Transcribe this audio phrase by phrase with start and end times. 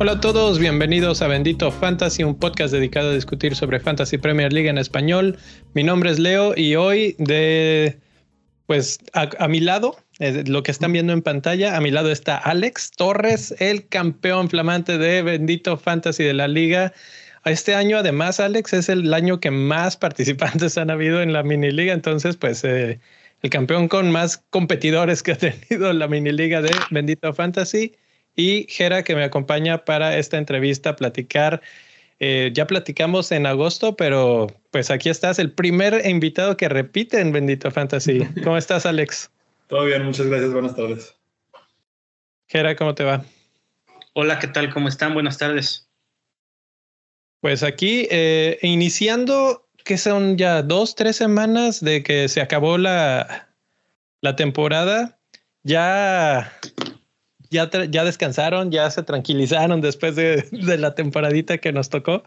[0.00, 4.52] Hola a todos, bienvenidos a Bendito Fantasy, un podcast dedicado a discutir sobre Fantasy Premier
[4.52, 5.38] League en español.
[5.72, 7.98] Mi nombre es Leo y hoy de
[8.66, 12.36] pues a, mi lado, eh, lo que están viendo en pantalla, a mi lado está
[12.36, 16.92] Alex Torres, el campeón flamante de Bendito Fantasy de la liga.
[17.44, 21.70] Este año, además, Alex, es el año que más participantes han habido en la mini
[21.70, 23.00] liga, entonces, pues eh,
[23.42, 27.94] el campeón con más competidores que ha tenido la mini liga de Bendito Fantasy
[28.36, 31.60] y Jera que me acompaña para esta entrevista a platicar.
[32.20, 37.32] Eh, ya platicamos en agosto, pero pues aquí estás, el primer invitado que repite en
[37.32, 38.26] Bendito Fantasy.
[38.44, 39.30] ¿Cómo estás, Alex?
[39.68, 41.14] Todo bien, muchas gracias, buenas tardes.
[42.46, 43.24] Jera, ¿cómo te va?
[44.14, 44.72] Hola, ¿qué tal?
[44.72, 45.12] ¿Cómo están?
[45.12, 45.88] Buenas tardes.
[47.44, 53.50] Pues aquí, eh, iniciando, que son ya dos, tres semanas de que se acabó la,
[54.22, 55.18] la temporada,
[55.62, 56.50] ya
[57.50, 62.24] ya, ya descansaron, ya se tranquilizaron después de, la temporadita que nos tocó.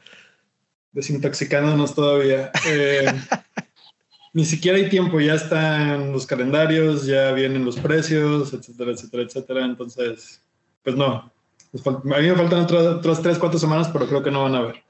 [0.91, 2.51] Desintoxicándonos todavía.
[2.67, 3.11] Eh,
[4.33, 9.65] ni siquiera hay tiempo, ya están los calendarios, ya vienen los precios, etcétera, etcétera, etcétera.
[9.65, 10.43] Entonces,
[10.83, 11.35] pues no.
[11.85, 14.83] A mí me faltan otras tres, cuatro semanas, pero creo que no van a ver.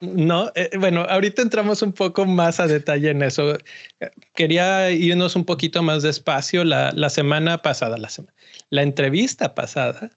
[0.00, 3.56] No, eh, bueno, ahorita entramos un poco más a detalle en eso.
[4.34, 6.64] Quería irnos un poquito más despacio.
[6.64, 8.08] La, la semana pasada, la,
[8.70, 10.10] la entrevista pasada,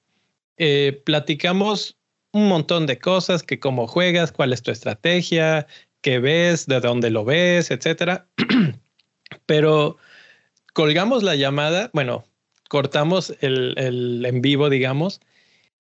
[0.58, 1.98] eh, platicamos
[2.32, 5.68] un montón de cosas, que cómo juegas, cuál es tu estrategia,
[6.02, 8.28] qué ves, de dónde lo ves, etcétera.
[9.46, 9.98] Pero
[10.74, 12.26] colgamos la llamada, bueno,
[12.70, 15.22] cortamos el, el en vivo, digamos,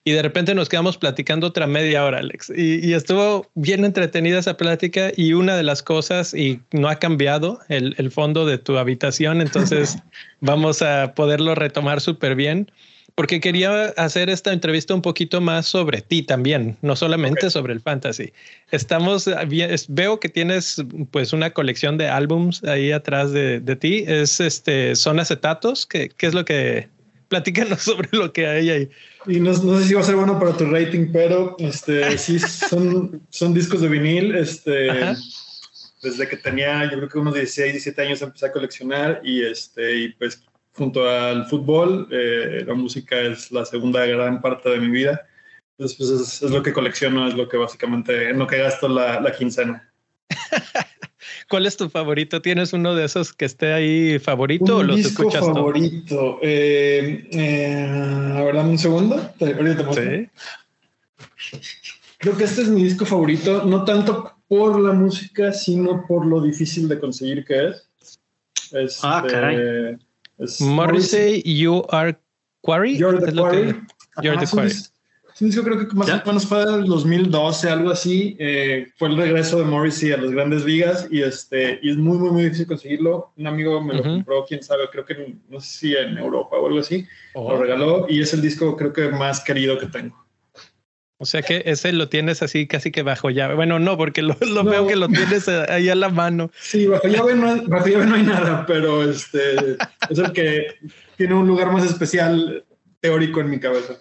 [0.07, 2.49] y de repente nos quedamos platicando otra media hora, Alex.
[2.55, 7.59] Y, estuvo bien entretenida esa plática y una de las cosas, y no ha cambiado
[7.67, 9.97] el, el fondo de tu habitación, entonces
[10.39, 12.71] vamos a poderlo retomar súper bien,
[13.15, 17.81] porque quería hacer esta entrevista un poquito más sobre ti también, no solamente sobre el
[17.81, 18.31] fantasy.
[18.71, 19.29] Estamos,
[19.89, 20.81] veo que tienes
[21.11, 24.05] pues una colección de álbums ahí atrás de, de ti.
[24.07, 26.87] Es este, son acetatos, ¿qué, qué es lo que
[27.27, 28.89] platícanos sobre lo que hay ahí.
[29.27, 32.39] Y no, no, sé si va a ser bueno para tu rating, pero este, sí
[32.39, 34.35] son, son discos de vinil.
[34.35, 34.89] Este,
[36.01, 39.95] desde que tenía, yo creo que unos 16, 17 años empecé a coleccionar y, este,
[39.95, 40.43] y pues
[40.73, 45.27] junto al fútbol, eh, la música es la segunda gran parte de mi vida.
[45.71, 48.87] Entonces, pues es, es, lo que colecciono, es lo que básicamente, en lo que gasto
[48.87, 49.91] la, la quincena.
[51.49, 52.41] ¿Cuál es tu favorito?
[52.41, 56.39] ¿Tienes uno de esos que esté ahí favorito o los disco escuchas favorito.
[56.41, 59.15] Eh, eh, a ver, dame un segundo.
[59.39, 60.29] Ahorita te
[61.49, 61.59] sí.
[62.17, 66.41] Creo que este es mi disco favorito, no tanto por la música, sino por lo
[66.41, 67.89] difícil de conseguir que es.
[68.71, 69.97] Este, ah, caray.
[70.39, 72.17] Es Morrissey, You Are
[72.61, 72.97] Quarry.
[72.97, 73.75] You're the Quarry.
[74.21, 74.73] You're the Quarry.
[75.37, 78.35] Sí, yo creo que más o menos fue el 2012, algo así.
[78.39, 82.17] Eh, fue el regreso de Morrissey a las grandes ligas y, este, y es muy,
[82.17, 83.33] muy, muy difícil conseguirlo.
[83.37, 86.65] Un amigo me lo compró, quién sabe, creo que no sé si en Europa o
[86.65, 87.05] algo así.
[87.35, 87.55] Lo oh.
[87.61, 90.25] regaló y es el disco creo que más querido que tengo.
[91.19, 93.53] O sea que ese lo tienes así casi que bajo llave.
[93.53, 96.49] Bueno, no, porque lo, veo que lo tienes ahí a la mano.
[96.59, 99.77] Sí, bajo llave no, bajo llave no hay nada, pero este
[100.09, 100.77] es el que
[101.15, 102.65] tiene un lugar más especial
[103.01, 103.97] teórico en mi cabeza.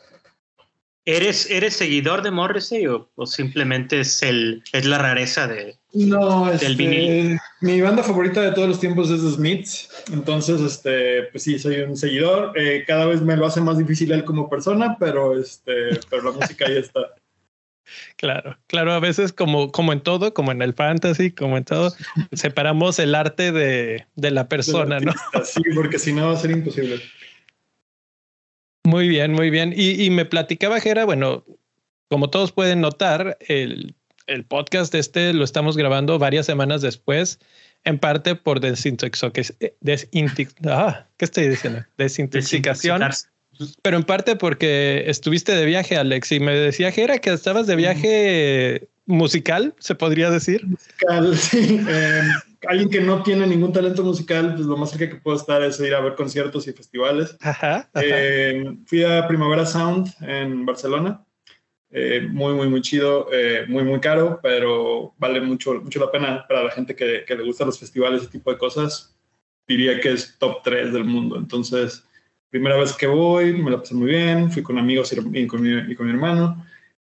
[1.08, 6.54] ¿Eres, ¿Eres seguidor de Morrissey o, simplemente es, el, es la rareza de, no, del
[6.54, 7.38] este, vinil?
[7.60, 9.88] Mi banda favorita de todos los tiempos es The Smiths.
[10.12, 12.52] Entonces, este, pues sí, soy un seguidor.
[12.58, 16.32] Eh, cada vez me lo hace más difícil él como persona, pero, este, pero la
[16.32, 17.00] música ahí está.
[18.16, 21.94] Claro, claro, a veces como, como en todo, como en el fantasy, como en todo,
[22.32, 25.12] separamos el arte de, de la persona, ¿no?
[25.44, 27.00] Sí, porque si no va a ser imposible.
[28.86, 29.74] Muy bien, muy bien.
[29.76, 31.44] Y, me platicaba Jera, bueno,
[32.08, 33.96] como todos pueden notar, el,
[34.28, 37.40] el podcast este lo estamos grabando varias semanas después,
[37.82, 39.32] en parte por desintoxicación.
[40.66, 41.84] Ah, ¿Qué estoy diciendo?
[41.98, 43.02] Desintoxicación.
[43.82, 47.74] Pero en parte porque estuviste de viaje, Alex, y me decía Jera que estabas de
[47.74, 50.66] viaje musical, se podría decir.
[50.66, 51.80] Musical, sí.
[51.88, 52.22] Eh,
[52.68, 55.80] alguien que no tiene ningún talento musical, pues lo más cerca que puedo estar es
[55.80, 57.36] ir a ver conciertos y festivales.
[57.94, 61.22] Eh, fui a Primavera Sound en Barcelona.
[61.90, 66.44] Eh, muy, muy, muy chido, eh, muy, muy caro, pero vale mucho, mucho la pena
[66.46, 69.16] para la gente que, que le gustan los festivales, ese tipo de cosas.
[69.66, 71.36] Diría que es top 3 del mundo.
[71.36, 72.04] Entonces,
[72.50, 75.16] primera vez que voy, me la pasé muy bien, fui con amigos y
[75.46, 76.64] con mi, y con mi hermano.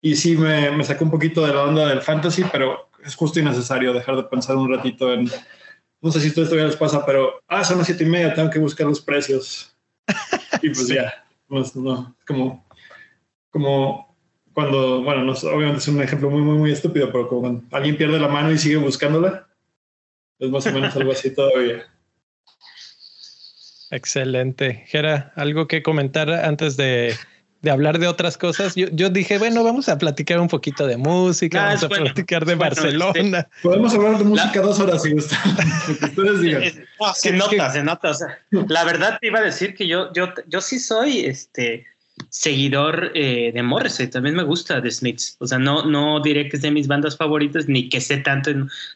[0.05, 3.39] Y sí, me, me sacó un poquito de la onda del fantasy, pero es justo
[3.39, 5.27] y necesario dejar de pensar un ratito en,
[5.99, 8.51] no sé si esto todavía les pasa, pero, ah, son las siete y media, tengo
[8.51, 9.75] que buscar los precios.
[10.61, 12.63] Y pues ya, pues, no, como,
[13.49, 14.15] como
[14.53, 17.97] cuando, bueno, no, obviamente es un ejemplo muy, muy, muy estúpido, pero como cuando alguien
[17.97, 19.47] pierde la mano y sigue buscándola,
[20.37, 21.83] es más o menos algo así todavía.
[23.89, 24.83] Excelente.
[24.85, 27.15] Gera, ¿algo que comentar antes de,
[27.71, 28.75] hablar de otras cosas?
[28.75, 32.55] Yo, dije, bueno, vamos a platicar un poquito de música, ah, vamos a platicar de
[32.55, 33.39] Barcelona.
[33.39, 35.39] Este, Podemos hablar de música dos horas si gustan.
[35.89, 36.63] ustedes digan.
[37.13, 38.11] se nota, se nota.
[38.67, 41.85] la verdad te iba a decir que yo, yo, yo sí soy este
[42.29, 45.37] seguidor eh, de Morrissey, también me gusta de Smiths.
[45.39, 48.51] O sea, no, no diré que es de mis bandas favoritas, ni que sé tanto,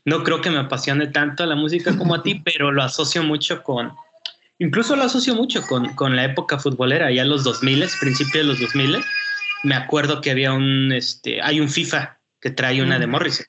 [0.06, 3.64] no creo que me apasione tanto la música como a ti, pero lo asocio mucho
[3.64, 3.94] con,
[4.60, 8.60] Incluso lo asocio mucho con, con la época futbolera, ya los 2000, principios de los
[8.60, 8.98] 2000.
[9.64, 13.46] Me acuerdo que había un, este, hay un FIFA que trae una de Morrissey,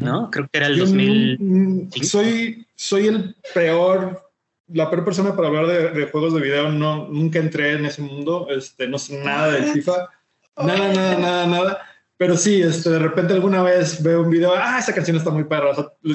[0.00, 0.30] ¿no?
[0.30, 1.88] Creo que era el 2000.
[2.02, 4.30] Soy, soy el peor,
[4.68, 6.70] la peor persona para hablar de, juegos de video.
[6.70, 10.08] No, nunca entré en ese mundo, este, no sé nada del FIFA,
[10.56, 11.86] nada, nada, nada, nada.
[12.16, 15.44] Pero sí, este, de repente alguna vez veo un video, ah, esa canción está muy
[15.44, 15.70] perra.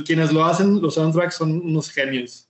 [0.06, 2.50] quienes lo hacen, los soundtracks son unos genios.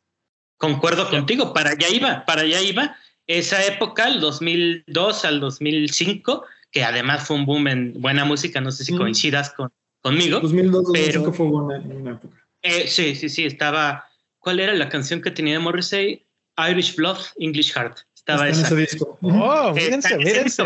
[0.63, 2.95] Concuerdo contigo, para allá iba, para allá iba.
[3.27, 8.71] Esa época, el 2002 al 2005, que además fue un boom en buena música, no
[8.71, 10.39] sé si coincidas con, conmigo.
[10.39, 12.47] 2002, 2005 fue buena época.
[12.61, 14.05] Eh, sí, sí, sí, estaba.
[14.39, 16.25] ¿Cuál era la canción que tenía de Morrissey?
[16.69, 17.97] Irish Blood, English Heart.
[18.15, 18.65] Estaba esa.
[18.65, 19.19] ese disco.
[19.21, 20.63] Oh, fíjense, fíjense.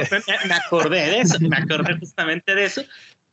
[0.47, 2.83] Me acordé de eso, me acordé justamente de eso.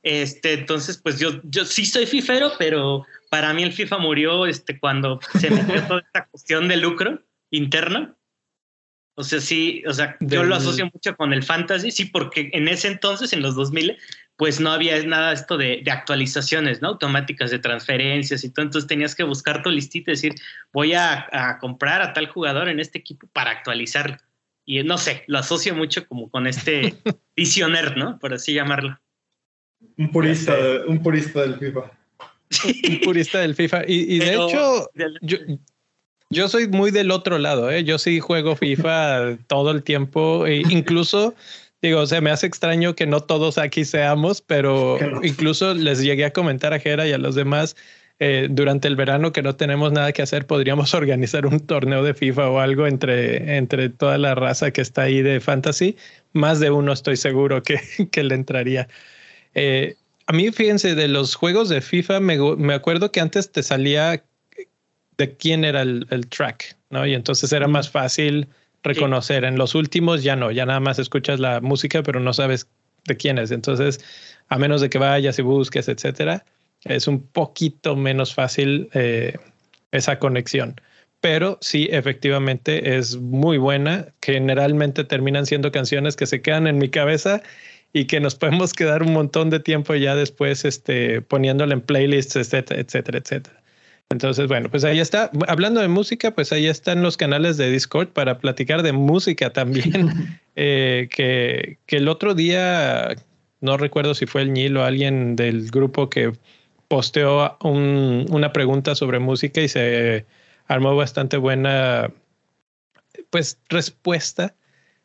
[0.03, 4.79] Este, entonces, pues yo, yo sí soy fifero, pero para mí el FIFA murió este,
[4.79, 7.21] cuando se metió toda esta cuestión de lucro
[7.51, 8.17] interno.
[9.17, 12.69] O sea, sí, o sea, yo lo asocio mucho con el fantasy, sí, porque en
[12.69, 13.99] ese entonces, en los 2000,
[14.37, 16.91] pues no había nada esto de, actualizaciones, ¿no?
[16.91, 18.67] Automáticas de transferencias y todo.
[18.67, 20.37] Entonces tenías que buscar tu listita y decir,
[20.73, 24.17] voy a, a, comprar a tal jugador en este equipo para actualizarlo.
[24.65, 26.95] Y no sé, lo asocio mucho como con este
[27.37, 28.17] visioner, ¿no?
[28.21, 28.97] Por así llamarlo.
[29.97, 30.55] Un purista,
[30.87, 32.04] un purista del FIFA.
[32.89, 33.83] Un purista del FIFA.
[33.87, 34.91] Y, de hecho,
[36.31, 37.85] yo, soy muy del otro lado, ¿eh?
[37.85, 41.35] Yo sí juego FIFA todo el tiempo, e incluso...
[41.83, 46.25] Digo, o sea, me hace extraño que no todos aquí seamos, pero incluso les llegué
[46.25, 47.77] a comentar a Jera y a los demás
[48.21, 52.15] eh, durante el verano que no tenemos nada que hacer, podríamos organizar un torneo de
[52.15, 55.97] FIFA o algo entre, entre toda la raza que está ahí de fantasy.
[56.33, 57.81] Más de uno estoy seguro que,
[58.11, 58.89] que le entraría.
[59.55, 59.97] Eh,
[60.27, 64.25] a mí, fíjense, de los juegos de FIFA, me, acuerdo que antes te salía
[65.19, 67.07] de quién era el, track, ¿no?
[67.07, 68.49] Y entonces era más fácil
[68.83, 69.45] reconocer.
[69.45, 72.69] En los últimos ya no, ya nada más escuchas la música, pero no sabes
[73.07, 73.51] de quién es.
[73.51, 74.01] Entonces,
[74.49, 76.45] a menos de que vayas y busques, etcétera,
[76.85, 79.37] es un poquito menos fácil eh,
[79.93, 80.81] esa conexión.
[81.21, 84.09] Pero sí, efectivamente es muy buena.
[84.21, 87.43] Generalmente terminan siendo canciones que se quedan en mi cabeza
[87.95, 92.35] y que nos podemos quedar un montón de tiempo ya después este, poniéndole en playlists,
[92.35, 93.63] etcétera, etcétera, etcétera.
[94.11, 95.31] Entonces, bueno, pues ahí está.
[95.47, 100.41] Hablando de música, pues ahí están los canales de Discord para platicar de música también.
[100.57, 103.17] Eh, que, que, el otro día,
[103.61, 106.31] no recuerdo si fue el Nil o alguien del grupo que
[106.87, 110.27] posteó un, una pregunta sobre música y se
[110.69, 112.13] armó bastante buena,
[113.31, 114.55] pues, respuesta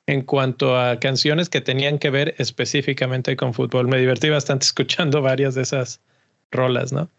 [0.10, 3.88] en cuanto a canciones que tenían que ver específicamente con fútbol.
[3.88, 6.02] Me divertí bastante escuchando varias de esas
[6.52, 7.10] rolas, ¿no?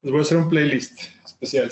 [0.00, 1.70] Les voy a hacer un playlist especial.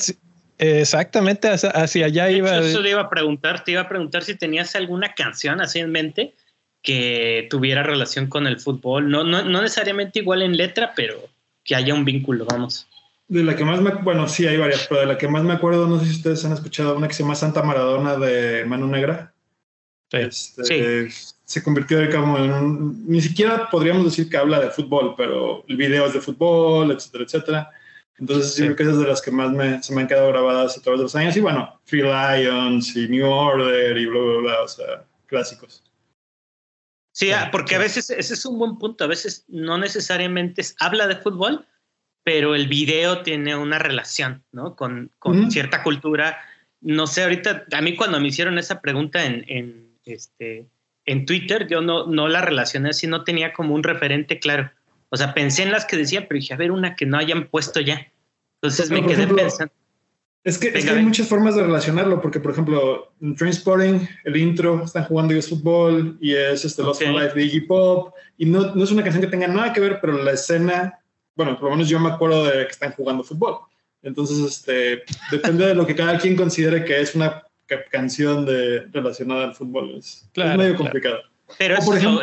[0.59, 2.59] exactamente, hacia, allá iba.
[2.59, 5.91] Eso te iba a preguntar, te iba a preguntar si tenías alguna canción así en
[5.91, 6.35] mente
[6.83, 9.09] que tuviera relación con el fútbol.
[9.09, 11.27] No, no, no necesariamente igual en letra, pero
[11.65, 12.87] que haya un vínculo, vamos.
[13.29, 15.55] De la que más me, bueno, sí hay varias, pero de la que más me
[15.55, 18.89] acuerdo, no sé si ustedes han escuchado una que se llama Santa Maradona de Manu
[18.89, 19.32] Negra.
[20.13, 21.11] Este,
[21.45, 25.77] se convirtió como en un, ni siquiera podríamos decir que habla de fútbol, pero el
[25.77, 27.71] video es de fútbol, etcétera, etcétera.
[28.19, 30.77] Entonces, yo creo que esas de las que más me, se me han quedado grabadas
[30.77, 31.37] a través de los años.
[31.37, 35.83] Y bueno, Free Lions y New Order y bla, bla, bla, o sea, clásicos.
[37.13, 39.05] Sí, ah, porque a veces ese es un buen punto.
[39.05, 41.67] A veces no necesariamente habla de fútbol,
[42.23, 44.77] pero el video tiene una relación, ¿no?
[44.77, 46.39] Con, con cierta cultura.
[46.81, 50.67] No sé, ahorita, a mí cuando me hicieron esa pregunta en, en este,
[51.05, 54.71] en Twitter, yo no, no la relacioné así, no tenía como un referente claro.
[55.11, 57.49] O sea, pensé en las que decía, pero dije, a ver, una que no hayan
[57.49, 58.11] puesto ya.
[58.61, 59.73] Entonces me quedé pensando.
[60.45, 65.05] Es que, hay muchas formas de relacionarlo, porque, por ejemplo, en Transporting, el intro, están
[65.05, 68.91] jugando ellos fútbol y es este Lost Life de Iggy Pop, y no, no, es
[68.91, 70.99] una canción que tenga nada que ver, pero la escena
[71.35, 73.61] bueno, por lo menos yo me acuerdo de que están jugando fútbol.
[74.03, 77.43] Entonces, este, depende de lo que cada quien considere que es una
[77.91, 79.97] canción de, relacionada al fútbol.
[79.97, 81.21] Es, medio complicado.
[81.59, 82.23] Pero por ejemplo,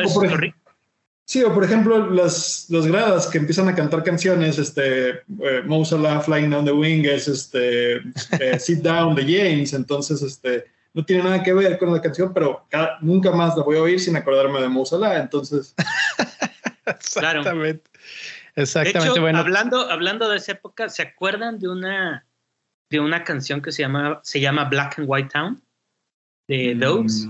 [1.29, 6.49] Sí, o por ejemplo, las, las gradas que empiezan a cantar canciones, este, eh, Flying
[6.49, 11.43] Down the Wing, es este, eh, Sit Down de James, entonces, este, no tiene nada
[11.43, 12.65] que ver con la canción, pero
[13.01, 15.75] nunca más la voy a oír sin acordarme de Mousala, entonces.
[16.87, 17.87] Exactamente.
[18.55, 19.19] Exactamente.
[19.19, 19.37] bueno.
[19.37, 22.25] hablando, hablando de esa época, ¿se acuerdan de una,
[22.89, 25.61] de una canción que se llama, se llama Black and White Town?
[26.47, 26.79] De mm.
[26.79, 27.29] Dogs.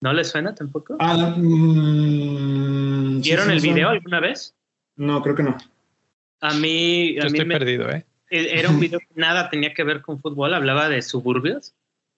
[0.00, 0.96] ¿No les suena tampoco?
[0.98, 4.54] Ah, mm, ¿Vieron el video alguna vez?
[4.96, 5.56] No, creo que no.
[6.40, 8.04] A mí, a estoy perdido, ¿eh?
[8.28, 11.74] E, era un video que nada tenía que ver con fútbol, hablaba de suburbios,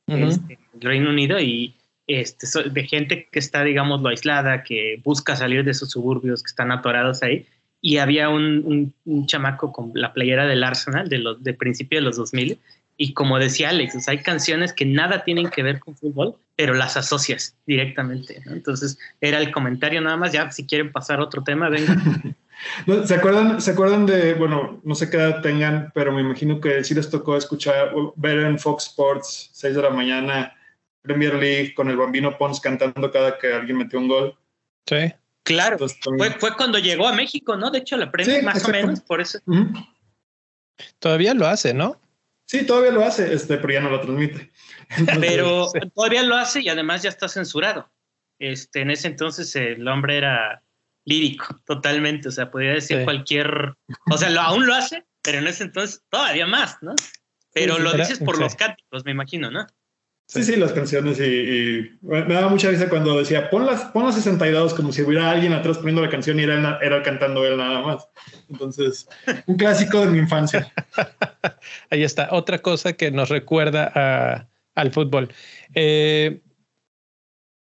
[0.07, 1.75] este, Reino Unido y
[2.07, 6.49] este, de gente que está, digamos, lo aislada, que busca salir de esos suburbios que
[6.49, 7.47] están atorados ahí.
[7.87, 12.03] Y había un, un, chamaco con la playera del Arsenal de, los, de principio de
[12.03, 12.59] los 2000
[12.97, 16.97] y como decía Alex, hay canciones que nada tienen que ver con fútbol, pero las
[16.97, 18.43] asocias directamente.
[18.47, 20.33] Entonces, era el comentario nada más.
[20.33, 21.95] Ya, si quieren pasar a otro tema, venga.
[23.05, 26.85] ¿Se acuerdan, ¿Se acuerdan de, bueno, no sé qué edad tengan, pero me imagino que
[26.85, 30.55] sí les tocó escuchar, ver en Fox Sports, 6 de la mañana,
[31.03, 34.35] Premier League, con el bambino Pons cantando cada que alguien metió un gol?
[34.87, 35.13] Sí.
[35.45, 37.71] Claro, fue, fue, cuando llegó a México, ¿no?
[37.71, 39.39] De hecho, la prensa más o menos, por eso.
[40.99, 42.01] Todavía lo hace, ¿no?
[42.47, 44.51] Sí, todavía lo hace, este, pero ya no lo transmite.
[45.21, 47.91] pero todavía lo hace y además ya está censurado.
[48.39, 50.63] Este, en ese entonces el hombre era
[51.05, 52.29] lírico, totalmente.
[52.29, 53.75] O sea, podría decir cualquier.
[54.11, 56.95] O sea, lo, aún lo hace, pero en ese entonces todavía más, ¿no?
[57.53, 59.67] Pero lo dices por los cánticos, me imagino, ¿no?
[60.27, 64.15] Sí, sí, las canciones y, me daba mucha risa cuando decía, pon las, pon las
[64.15, 67.83] 62 como si hubiera alguien atrás poniendo la canción y era, era cantando él nada
[67.83, 68.09] más.
[68.49, 69.07] Entonces,
[69.47, 70.73] un clásico de mi infancia.
[71.91, 75.29] Ahí está, otra cosa que nos recuerda al fútbol.
[75.75, 76.41] Eh,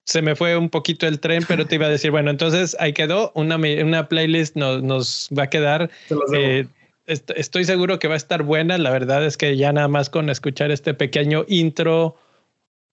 [0.03, 2.93] se me fue un poquito el tren, pero te iba a decir, bueno, entonces ahí
[2.93, 5.91] quedó, una, una playlist nos, nos va a quedar.
[6.33, 6.65] Eh,
[7.05, 10.31] estoy seguro que va a estar buena, la verdad es que ya nada más con
[10.31, 12.15] escuchar este pequeño intro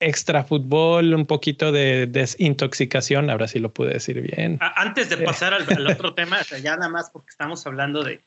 [0.01, 4.59] extra fútbol, un poquito de desintoxicación, ahora sí lo pude decir bien.
[4.61, 8.21] Antes de pasar al, otro tema, ya nada más porque estamos hablando de,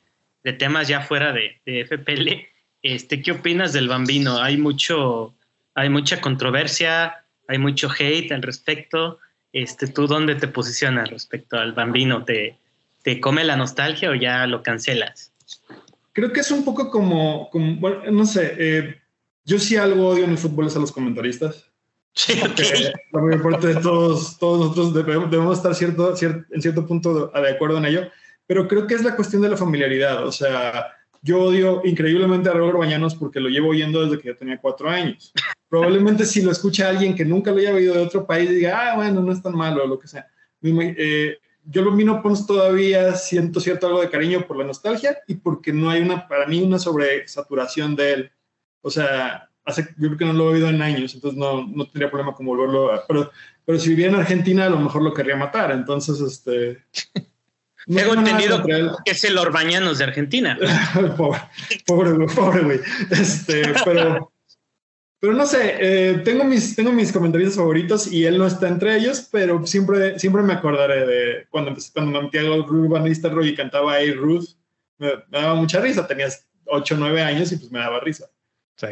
[0.57, 2.47] temas ya fuera de, FPL,
[2.81, 4.41] este, ¿qué opinas del bambino?
[4.41, 5.35] Hay mucho,
[5.75, 9.19] hay mucha controversia, hay mucho hate al respecto.
[9.53, 12.23] Este, ¿Tú dónde te posicionas respecto al bambino?
[12.23, 12.57] ¿Te,
[13.03, 15.31] te come la nostalgia o ya lo cancelas?
[16.13, 18.98] Creo que es un poco como, como bueno, no sé, eh,
[19.49, 21.65] yo sí algo odio en el fútbol es a los comentaristas.
[22.13, 22.39] Sí,
[23.11, 26.13] La mayor parte de todos, todos nosotros debemos, estar cierto,
[26.51, 28.01] en cierto punto de acuerdo en ello,
[28.45, 30.27] pero creo que es la cuestión de la familiaridad.
[30.27, 30.87] O sea,
[31.23, 34.87] yo odio increíblemente a Robert Bañanos porque lo llevo oyendo desde que yo tenía cuatro
[34.87, 35.33] años.
[35.67, 38.95] Probablemente si lo escucha alguien que nunca lo haya oído de otro país, diga, ah,
[38.97, 40.27] bueno, no es tan malo o lo que sea.
[40.61, 45.35] Eh, yo lo miro Pons todavía siento cierto algo de cariño por la nostalgia y
[45.35, 48.31] porque no hay una, para mí, una sobresaturación de él.
[48.81, 51.85] O sea, hace, yo creo que no lo he oído en años, entonces no, no
[51.85, 53.05] tendría problema con volverlo a...
[53.07, 53.31] Pero,
[53.65, 55.71] pero si viviera en Argentina, a lo mejor lo querría matar.
[55.71, 56.83] Entonces, este...
[57.85, 60.57] Tengo entendido que es el Orbañanos de Argentina.
[61.17, 61.39] pobre,
[61.87, 62.79] pobre, pobre güey.
[63.09, 64.31] Este, pero,
[65.19, 68.95] pero no sé, eh, tengo, mis, tengo mis comentarios favoritos y él no está entre
[68.95, 73.55] ellos, pero siempre, siempre me acordaré de cuando empecé, cuando me metí a Van y
[73.55, 74.49] cantaba a Ruth.
[74.99, 78.29] Me, me, daba mucha risa, tenías 8 o 9 años y pues me daba risa.
[78.79, 78.87] Sí.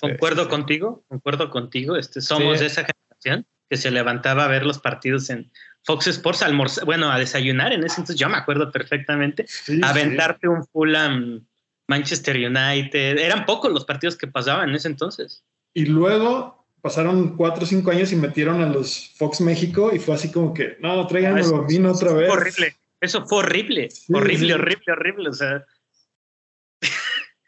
[0.00, 1.96] concuerdo contigo, concuerdo contigo.
[1.96, 5.50] Este, somos de esa generación que se levantaba a ver los partidos en
[5.84, 9.46] Fox Sports, almorzar, bueno, a desayunar en ese entonces, yo me acuerdo perfectamente,
[9.82, 11.46] aventarte un Fulham
[11.86, 15.44] Manchester United, eran pocos los partidos que pasaban en ese entonces.
[15.72, 20.14] Y luego pasaron cuatro o cinco años y metieron a los Fox México y fue
[20.14, 22.30] así como que, no, tráiganlo, vino otra vez.
[22.30, 25.64] Horrible, eso fue horrible, horrible, horrible, horrible, o sea.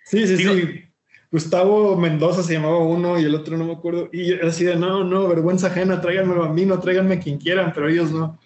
[0.04, 0.91] Sí, sí, sí.
[1.32, 4.10] Gustavo Mendoza se llamaba uno y el otro no me acuerdo.
[4.12, 7.72] Y así de, no, no, vergüenza ajena, tráiganme a mí, no tráiganme a quien quieran,
[7.74, 8.38] pero ellos no.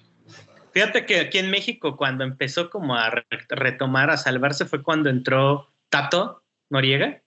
[0.71, 3.11] Fíjate que aquí en México, cuando empezó como a
[3.49, 7.23] retomar, a salvarse, fue cuando entró Tato Noriega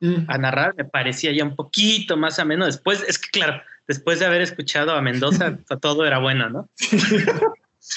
[0.00, 0.24] mm.
[0.26, 0.74] a narrar.
[0.76, 2.66] Me parecía ya un poquito más ameno.
[2.66, 6.68] Después, es que claro, después de haber escuchado a Mendoza, todo era bueno, ¿no?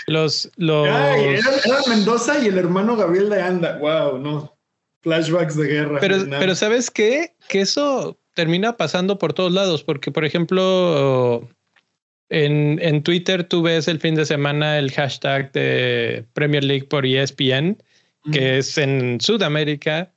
[0.05, 0.85] los, los...
[0.85, 3.79] era, Mendoza y el hermano Gabriel de Anda.
[3.79, 4.60] Wow, no
[5.01, 5.99] flashbacks de guerra.
[5.99, 7.33] Pero, pero ¿sabes qué?
[7.49, 11.47] Que eso termina pasando por todos lados, porque por ejemplo,
[12.29, 17.05] en, en, Twitter tú ves el fin de semana el hashtag de Premier League por
[17.05, 17.77] ESPN
[18.31, 20.11] que es en Sudamérica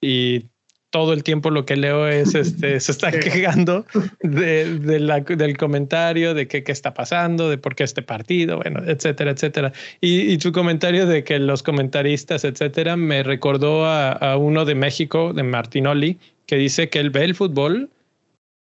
[0.00, 0.46] y
[0.90, 3.86] todo el tiempo lo que leo es este, se está quejando
[4.20, 9.30] de, del comentario, de qué, qué está pasando, de por qué este partido, bueno, etcétera,
[9.30, 9.72] etcétera.
[10.00, 14.74] Y, y su comentario de que los comentaristas, etcétera, me recordó a, a, uno de
[14.74, 17.88] México, de Martinoli, que dice que él ve el fútbol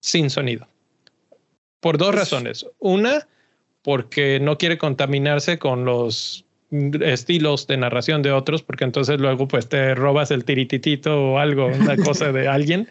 [0.00, 0.66] sin sonido.
[1.80, 2.66] Por dos razones.
[2.78, 3.26] Una,
[3.82, 6.43] porque no quiere contaminarse con los
[7.00, 11.66] estilos de narración de otros, porque entonces luego pues te robas el tirititito o algo,
[11.66, 12.88] una cosa de alguien.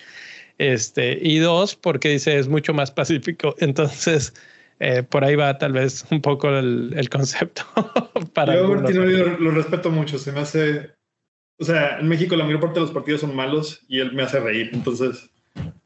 [0.57, 3.55] Este, y dos, porque dice es mucho más pacífico.
[3.59, 4.33] Entonces,
[4.79, 7.63] eh, por ahí va tal vez un poco el, el concepto.
[8.33, 10.91] para Yo lo, lo, respeto mucho, se me hace,
[11.59, 14.23] o sea, en México la mayor parte de los partidos son malos y él me
[14.23, 15.29] hace reír, entonces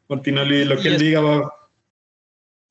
[0.09, 1.53] Martinoli, lo que él diga va,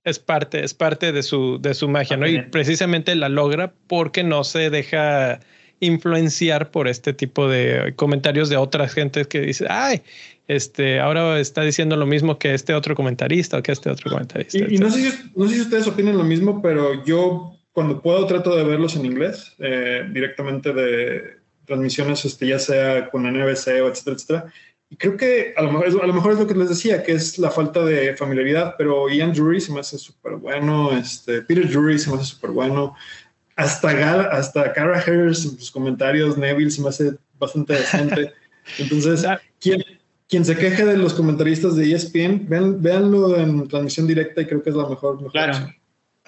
[0.07, 2.29] es parte, es parte de su, de su magia, ¿no?
[2.29, 5.41] Y precisamente la logra porque no se deja
[5.81, 10.03] influenciar por este tipo de comentarios de otras gentes que dice, ay,
[10.47, 14.59] este, ahora está diciendo lo mismo que este otro comentarista o que este otro comentarista.
[14.59, 18.25] Y, no, sé si, no sé si ustedes opinan lo mismo, pero yo cuando puedo
[18.27, 23.89] trato de verlos en inglés, eh, directamente de transmisiones, este, ya sea con NBC o
[23.89, 24.53] etcétera, etcétera.
[24.89, 27.13] Y creo que a lo, mejor, a lo mejor es lo que les decía, que
[27.13, 31.69] es la falta de familiaridad, pero Ian Drury se me hace súper bueno, este, Peter
[31.69, 32.95] Drury se me hace súper bueno,
[33.57, 38.33] hasta, hasta Cara Harris en sus comentarios, Neville se me hace bastante decente.
[38.79, 39.27] Entonces,
[39.61, 39.83] quien,
[40.29, 44.63] quien se queje de los comentaristas de ESPN, vean, véanlo en transmisión directa y creo
[44.63, 45.17] que es la mejor.
[45.17, 45.69] mejor claro.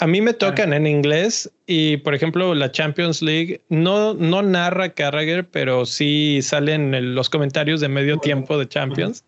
[0.01, 4.91] A mí me tocan en inglés y, por ejemplo, la Champions League no, no narra
[4.91, 9.25] Carragher, pero sí salen los comentarios de medio tiempo de Champions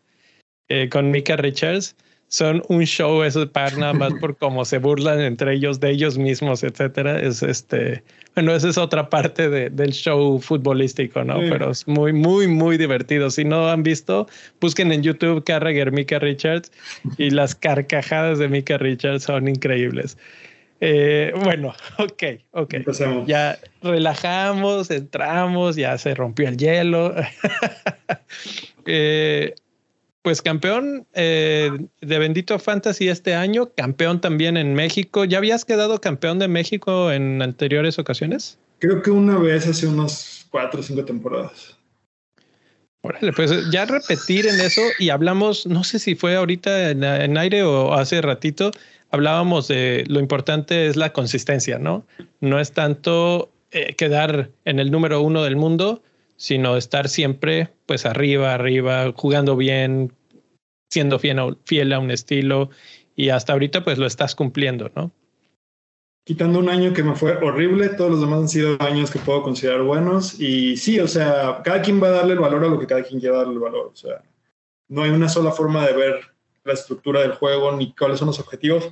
[0.68, 1.96] eh, con Mika Richards.
[2.28, 6.16] Son un show eso par nada más por cómo se burlan entre ellos de ellos
[6.16, 7.20] mismos, etcétera.
[7.20, 8.04] Es este,
[8.36, 11.40] bueno, esa es otra parte de, del show futbolístico, ¿no?
[11.40, 13.30] Pero es muy, muy, muy divertido.
[13.30, 14.28] Si no han visto,
[14.60, 16.70] busquen en YouTube Carragher Mika Richards
[17.18, 20.16] y las carcajadas de Mika Richards son increíbles.
[20.80, 22.74] Eh, bueno, ok, ok.
[23.26, 27.14] Ya relajamos, entramos, ya se rompió el hielo.
[28.86, 29.54] Eh,
[30.22, 35.24] pues campeón eh, de Bendito Fantasy este año, campeón también en México.
[35.24, 38.58] ¿Ya habías quedado campeón de México en anteriores ocasiones?
[38.78, 41.76] Creo que una vez hace unos cuatro o cinco temporadas.
[43.02, 47.62] Órale, pues ya repetir en eso y hablamos, no sé si fue ahorita en aire
[47.62, 48.72] o hace ratito,
[49.10, 52.04] hablábamos de lo importante es la consistencia, ¿no?
[52.40, 56.02] No es tanto eh, quedar en el número uno del mundo,
[56.36, 60.12] sino estar siempre pues arriba, arriba, jugando bien,
[60.90, 62.70] siendo fiel fiel a un estilo
[63.16, 65.12] y hasta ahorita pues lo estás cumpliendo, ¿no?
[66.24, 69.42] Quitando un año que me fue horrible, todos los demás han sido años que puedo
[69.42, 72.78] considerar buenos y sí, o sea, cada quien va a darle el valor a lo
[72.78, 74.22] que cada quien quiera darle el valor, o sea,
[74.88, 76.20] no hay una sola forma de ver
[76.64, 78.90] la estructura del juego ni cuáles son los objetivos.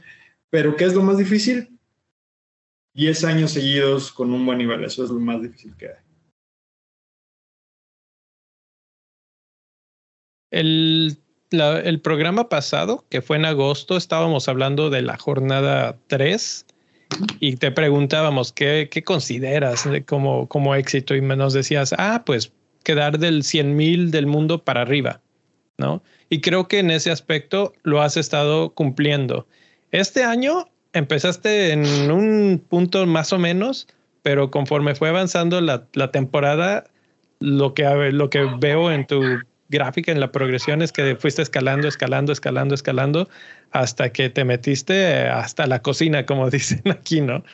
[0.50, 1.78] Pero ¿qué es lo más difícil?
[2.94, 5.94] 10 años seguidos con un buen nivel, eso es lo más difícil que hay.
[10.50, 11.18] El,
[11.50, 16.64] el programa pasado, que fue en agosto, estábamos hablando de la jornada 3
[17.40, 22.52] y te preguntábamos qué, qué consideras como, como éxito y nos decías, ah, pues
[22.84, 25.20] quedar del 100 mil del mundo para arriba,
[25.78, 26.02] ¿no?
[26.30, 29.46] Y creo que en ese aspecto lo has estado cumpliendo.
[29.90, 33.88] Este año empezaste en un punto más o menos,
[34.22, 36.84] pero conforme fue avanzando la, la temporada,
[37.40, 39.22] lo que, lo que veo en tu
[39.68, 43.28] gráfica, en la progresión, es que fuiste escalando, escalando, escalando, escalando,
[43.70, 47.44] hasta que te metiste hasta la cocina, como dicen aquí, ¿no?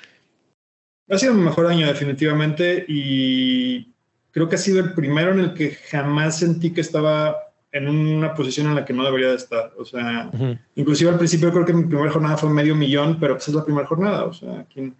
[1.10, 3.92] Ha sido mi mejor año definitivamente y
[4.30, 7.36] creo que ha sido el primero en el que jamás sentí que estaba
[7.72, 9.72] en una posición en la que no debería de estar.
[9.76, 10.30] O sea,
[10.76, 13.64] inclusive al principio creo que mi primera jornada fue medio millón, pero pues es la
[13.64, 14.24] primera jornada.
[14.24, 14.94] O sea, ¿quién,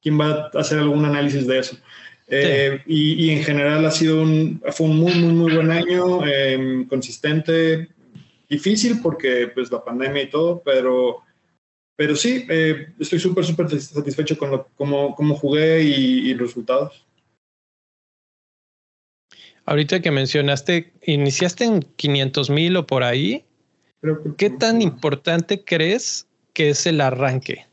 [0.00, 1.78] quién va a hacer algún análisis de eso?
[2.30, 6.26] Eh, y, y, en general ha sido un, fue un muy, muy, muy buen año,
[6.26, 7.88] em, consistente,
[8.48, 11.22] difícil porque pues la pandemia y todo, pero,
[11.96, 16.48] pero sí, eh, estoy súper, súper satisfecho con lo, cómo, cómo jugué y, y los
[16.48, 17.06] resultados.
[19.64, 23.44] Ahorita que mencionaste, iniciaste en 500 mil o por ahí.
[24.36, 27.66] ¿Qué tan importante crees que es el arranque?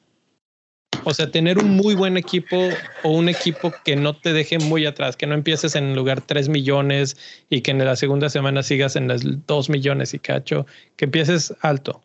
[1.05, 2.57] O sea, tener un muy buen equipo
[3.03, 6.49] o un equipo que no te deje muy atrás, que no empieces en lugar 3
[6.49, 7.15] millones
[7.49, 10.65] y que en la segunda semana sigas en las 2 millones y cacho,
[10.97, 12.01] que empieces alto.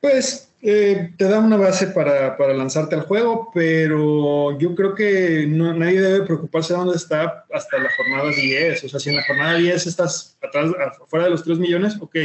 [0.00, 5.46] Pues Eh, te da una base para, para, lanzarte al juego, pero yo creo que
[5.46, 8.82] nadie debe preocuparse de dónde está hasta la jornada 10.
[8.82, 12.16] O sea, si en la jornada 10 estás atrás, afuera de los 3 millones, ok,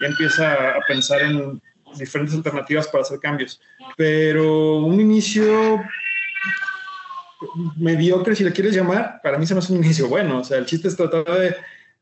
[0.00, 1.60] ya empieza a pensar en
[1.98, 3.60] diferentes alternativas para hacer cambios.
[3.96, 5.82] Pero un inicio
[7.76, 10.38] mediocre, si le quieres llamar, para mí se me hace un inicio bueno.
[10.38, 11.56] O sea, el chiste es tratar de,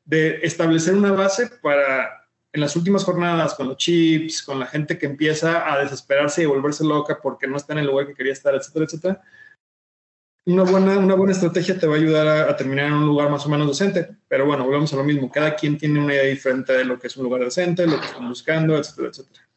[0.04, 2.16] de establecer una base para
[2.52, 6.46] en las últimas jornadas con los chips, con la gente que empieza a desesperarse y
[6.46, 9.22] volverse loca porque no está en el lugar que quería estar, etcétera, etcétera,
[10.46, 13.44] una buena, una buena estrategia te va a ayudar a, terminar en un lugar más
[13.46, 14.08] o menos decente.
[14.28, 15.30] Pero bueno, volvemos a lo mismo.
[15.30, 18.06] Cada quien tiene una idea diferente de lo que es un lugar decente, lo que
[18.06, 19.49] están buscando, etcétera, etcétera.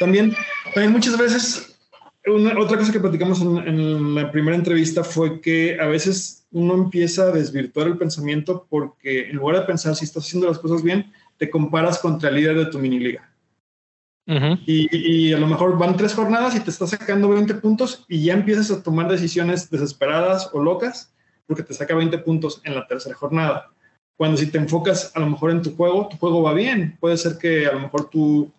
[0.00, 0.34] También,
[0.74, 1.78] también muchas veces,
[2.26, 7.24] otra cosa que platicamos en, en la primera entrevista fue que a veces uno empieza
[7.24, 11.12] a desvirtuar el pensamiento porque en lugar de pensar si estás haciendo las cosas bien,
[11.36, 13.30] te comparas contra el líder de tu mini liga.
[14.26, 18.34] y, a lo mejor van tres jornadas y te está sacando 20 puntos y ya
[18.34, 21.12] empiezas a tomar decisiones desesperadas o locas
[21.46, 23.70] porque te saca 20 puntos en la tercera jornada.
[24.16, 26.96] Cuando si te enfocas a lo mejor en tu juego, tu juego va bien.
[27.00, 28.52] Puede ser que a lo mejor tu,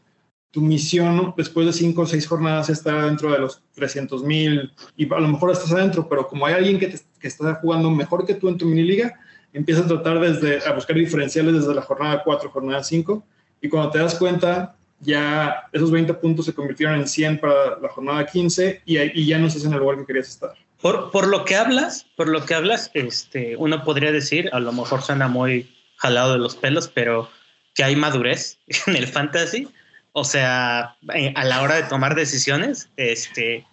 [0.52, 5.12] tu misión después de cinco o seis jornadas está dentro de los 300 mil y
[5.12, 8.36] a lo mejor estás adentro, pero como hay alguien que, que está jugando mejor que
[8.36, 9.18] tú en tu mini liga,
[9.54, 13.24] empiezas a tratar desde, a buscar diferenciales desde la jornada 4, jornada 5,
[13.62, 17.90] y cuando te das cuenta, ya esos 20 puntos se convirtieron en 100 para la
[17.90, 20.54] jornada 15 y, y ya no estás en el lugar que querías estar.
[20.82, 24.72] Por, por, lo que hablas, por lo que hablas, este, uno podría decir, a lo
[24.72, 27.30] mejor suena muy jalado de los pelos, pero
[27.76, 29.68] que hay madurez en el fantasy.
[30.14, 33.66] O sea, eh, a la hora de tomar decisiones, este,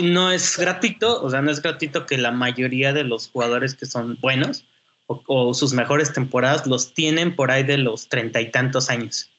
[0.00, 3.86] no es gratuito, o sea, no es gratuito que la mayoría de los jugadores que
[3.86, 4.64] son buenos
[5.06, 9.30] o, sus mejores temporadas los tienen por ahí de los treinta y tantos años.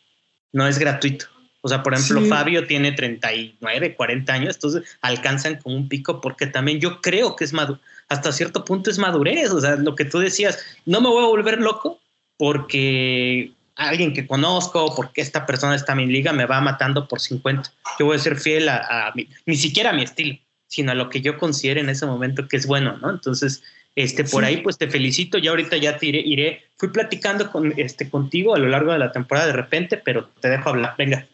[0.52, 1.26] No es gratuito.
[1.62, 6.46] O sea, por ejemplo, Fabio tiene 39, 40 años, entonces alcanzan como un pico porque
[6.46, 7.80] también yo creo que es maduro,
[8.10, 9.50] hasta cierto punto es madurez.
[9.52, 12.02] O sea, lo que tú decías, no me voy a volver loco
[12.38, 17.20] porque alguien que conozco, porque esta persona está en mi liga, me va matando por
[17.20, 17.72] 50.
[18.00, 19.14] Yo voy a ser fiel a,
[19.46, 22.58] ni siquiera a mi estilo, sino a lo que yo considere en ese momento que
[22.58, 23.10] es bueno, ¿no?
[23.10, 23.64] Entonces,
[23.96, 25.38] este, por ahí, pues te felicito.
[25.38, 26.64] Ya ahorita ya te iré, iré.
[26.78, 30.50] Fui platicando con, este, contigo a lo largo de la temporada de repente, pero te
[30.50, 30.96] dejo hablar.
[30.98, 31.28] Venga.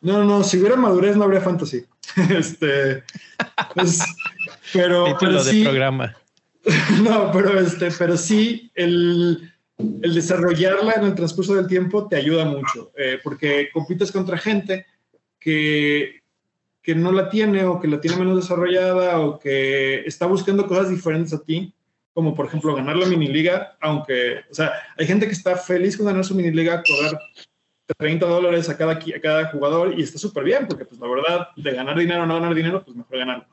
[0.00, 1.84] No, no, si hubiera madurez no habría fantasy.
[2.30, 3.02] este,
[3.74, 4.00] pues,
[4.72, 6.14] pero, Título de programa.
[7.02, 12.44] no, pero este, pero sí, el, el, desarrollarla en el transcurso del tiempo te ayuda
[12.44, 14.86] mucho, eh, porque compites contra gente
[15.38, 16.22] que,
[16.82, 20.90] que no la tiene o que la tiene menos desarrollada o que está buscando cosas
[20.90, 21.74] diferentes a ti
[22.14, 25.96] como por ejemplo ganar la mini liga, aunque, o sea, hay gente que está feliz
[25.96, 27.20] con ganar su mini liga, cobrar
[27.98, 31.48] 30 dólares a cada, a cada jugador y está súper bien, porque pues la verdad,
[31.56, 33.48] de ganar dinero o no ganar dinero, pues mejor ganar.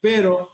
[0.00, 0.50] Pero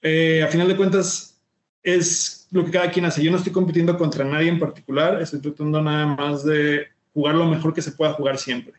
[0.00, 1.38] eh, a final de cuentas
[1.82, 3.22] es lo que cada quien hace.
[3.22, 7.46] Yo no estoy compitiendo contra nadie en particular, estoy tratando nada más de jugar lo
[7.46, 8.74] mejor que se pueda jugar siempre.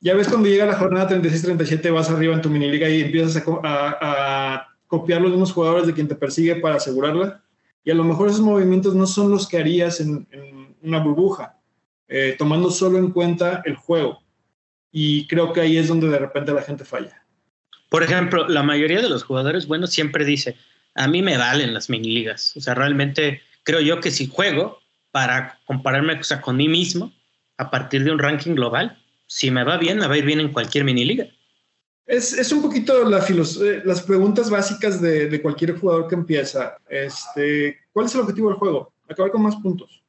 [0.00, 3.42] Ya ves cuando llega la jornada 36-37 vas arriba en tu mini liga y empiezas
[3.46, 7.42] a copiar los mismos jugadores de quien te persigue para asegurarla.
[7.84, 10.26] Y a lo mejor esos movimientos no son los que harías en,
[10.82, 11.58] una burbuja,
[12.08, 14.22] eh, tomando solo en cuenta el juego.
[14.90, 17.22] Y creo que ahí es donde de repente la gente falla.
[17.90, 20.56] Por ejemplo, la mayoría de los jugadores buenos siempre dice,
[20.94, 22.56] a mí me valen las mini ligas.
[22.56, 24.78] O sea, realmente creo yo que si juego
[25.10, 27.12] para compararme con mí mismo
[27.56, 30.40] a partir de un ranking global, si me va bien, me va a ir bien
[30.40, 31.26] en cualquier mini liga.
[32.06, 36.76] Es, es, un poquito la eh, las preguntas básicas de, de, cualquier jugador que empieza.
[36.88, 38.92] Este, ¿Cuál es el objetivo del juego?
[39.08, 40.02] Acabar con más puntos.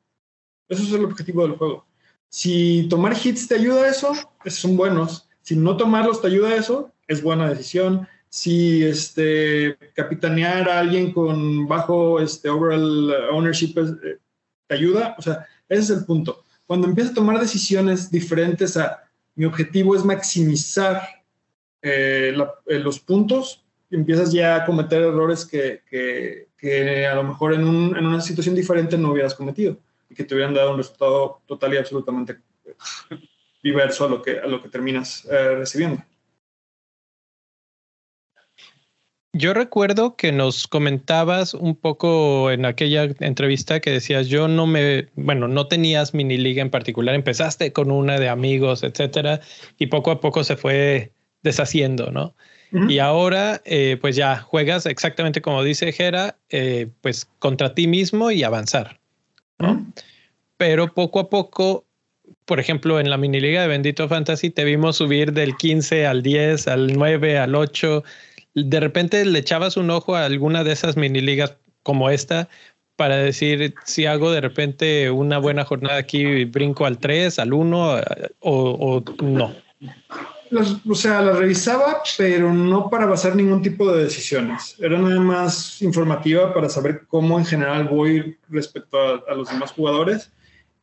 [0.67, 1.85] Eso es el objetivo del juego.
[2.29, 4.13] Si tomar hits te ayuda a eso,
[4.47, 5.29] son buenos.
[5.41, 8.07] Si no tomarlos te ayuda a eso, es buena decisión.
[8.33, 14.19] Si este, capitanear a alguien con bajo este, overall ownership eh,
[14.67, 16.45] te ayuda, o sea, ese es el punto.
[16.65, 19.03] Cuando empiezas a tomar decisiones diferentes a
[19.35, 21.01] mi objetivo es maximizar
[21.81, 22.33] eh,
[22.67, 25.81] eh, los puntos, empiezas ya a cometer errores que,
[26.57, 29.77] que, a lo mejor en, un, en, una situación diferente no hubieras cometido
[30.09, 32.39] y que te hubieran dado un resultado total y absolutamente
[33.61, 36.01] diverso a lo que, a lo que terminas recibiendo.
[39.33, 45.07] Yo recuerdo que nos comentabas un poco en aquella entrevista que decías, yo no me,
[45.15, 49.39] bueno, no tenías mini liga en particular, empezaste con una de amigos, etcétera,
[49.77, 51.13] y poco a poco se fue
[51.43, 52.35] deshaciendo, ¿no?
[52.87, 58.31] Y ahora, eh, pues ya juegas exactamente como dice Jera, eh, pues contra ti mismo
[58.31, 59.01] y avanzar,
[59.59, 59.85] ¿no?
[60.55, 61.85] Pero poco a poco,
[62.45, 66.23] por ejemplo, en la mini liga de Bendito Fantasy te vimos subir del 15 al
[66.23, 68.03] 10, al 9, al 8.
[68.53, 72.49] De repente le echabas un ojo a alguna de esas mini ligas como esta
[73.01, 78.01] para decir si hago de repente una buena jornada aquí, brinco al 3, al 1
[78.41, 79.55] o, no.
[80.87, 84.75] o sea, la revisaba, pero no para basar ningún tipo de decisiones.
[84.77, 90.31] Era nada más informativa para saber cómo en general voy respecto a, los demás jugadores.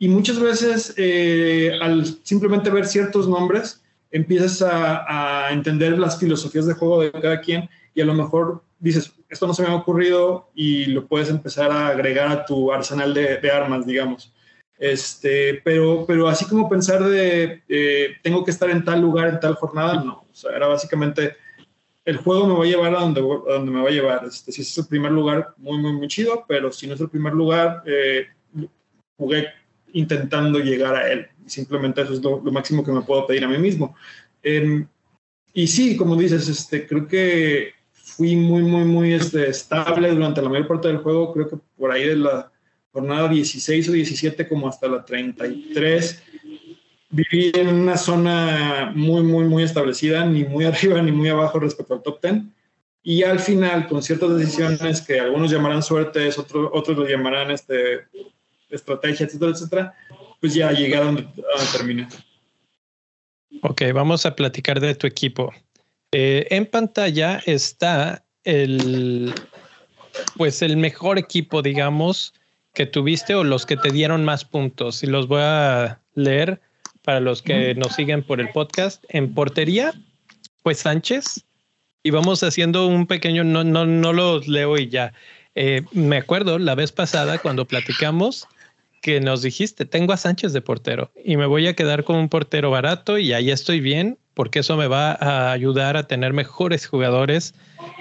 [0.00, 6.66] Y muchas veces, eh, al simplemente ver ciertos nombres, empiezas a, a entender las filosofías
[6.66, 9.74] de juego de cada quien y a lo mejor dices, esto no se me ha
[9.74, 14.32] ocurrido y lo puedes empezar a agregar a tu arsenal de, armas, digamos.
[14.78, 19.40] Este, pero, pero así como pensar de eh, tengo que estar en tal lugar en
[19.40, 20.24] tal jornada, no.
[20.30, 21.36] O sea, era básicamente
[22.04, 24.24] el juego me va a llevar a donde, donde me va a llevar.
[24.24, 27.10] Este, si es el primer lugar, muy, muy, muy chido, pero si no es el
[27.10, 28.28] primer lugar, eh,
[29.16, 29.48] jugué
[29.92, 31.28] intentando llegar a él.
[31.48, 33.94] Simplemente eso es lo, máximo que me puedo pedir a mí mismo.
[34.42, 34.86] Em,
[35.52, 40.48] y sí, como dices, este, creo que fui muy, muy, muy este, estable durante la
[40.48, 41.32] mayor parte del juego.
[41.32, 42.50] Creo que por ahí de la
[42.92, 46.22] jornada 16 o 17 como hasta la 33
[47.10, 51.94] viví en una zona muy, muy, muy establecida, ni muy arriba ni muy abajo respecto
[51.94, 52.42] al top 10.
[53.02, 58.06] Y al final, con ciertas decisiones que algunos llamarán suertes, otros, otros lo llamarán este,
[58.68, 59.94] estrategia, etcétera, etcétera,
[60.40, 61.26] pues ya llegué a donde,
[61.72, 62.08] terminé.
[63.62, 65.52] Ok, vamos a platicar de tu equipo.
[66.12, 69.34] Eh, en pantalla está el,
[70.36, 72.34] pues el mejor equipo, digamos,
[72.74, 75.02] que tuviste o los que te dieron más puntos.
[75.02, 76.60] Y los voy a leer
[77.02, 79.04] para los que nos siguen por el podcast.
[79.08, 79.92] En portería,
[80.62, 81.44] pues Sánchez.
[82.04, 85.12] Y vamos haciendo un pequeño, no, no, no los leo y ya.
[85.56, 88.46] Eh, me acuerdo la vez pasada cuando platicamos
[89.08, 92.28] que nos dijiste, tengo a Sánchez de portero y me voy a quedar con un
[92.28, 96.86] portero barato y ahí estoy bien porque eso me va a ayudar a tener mejores
[96.86, 97.54] jugadores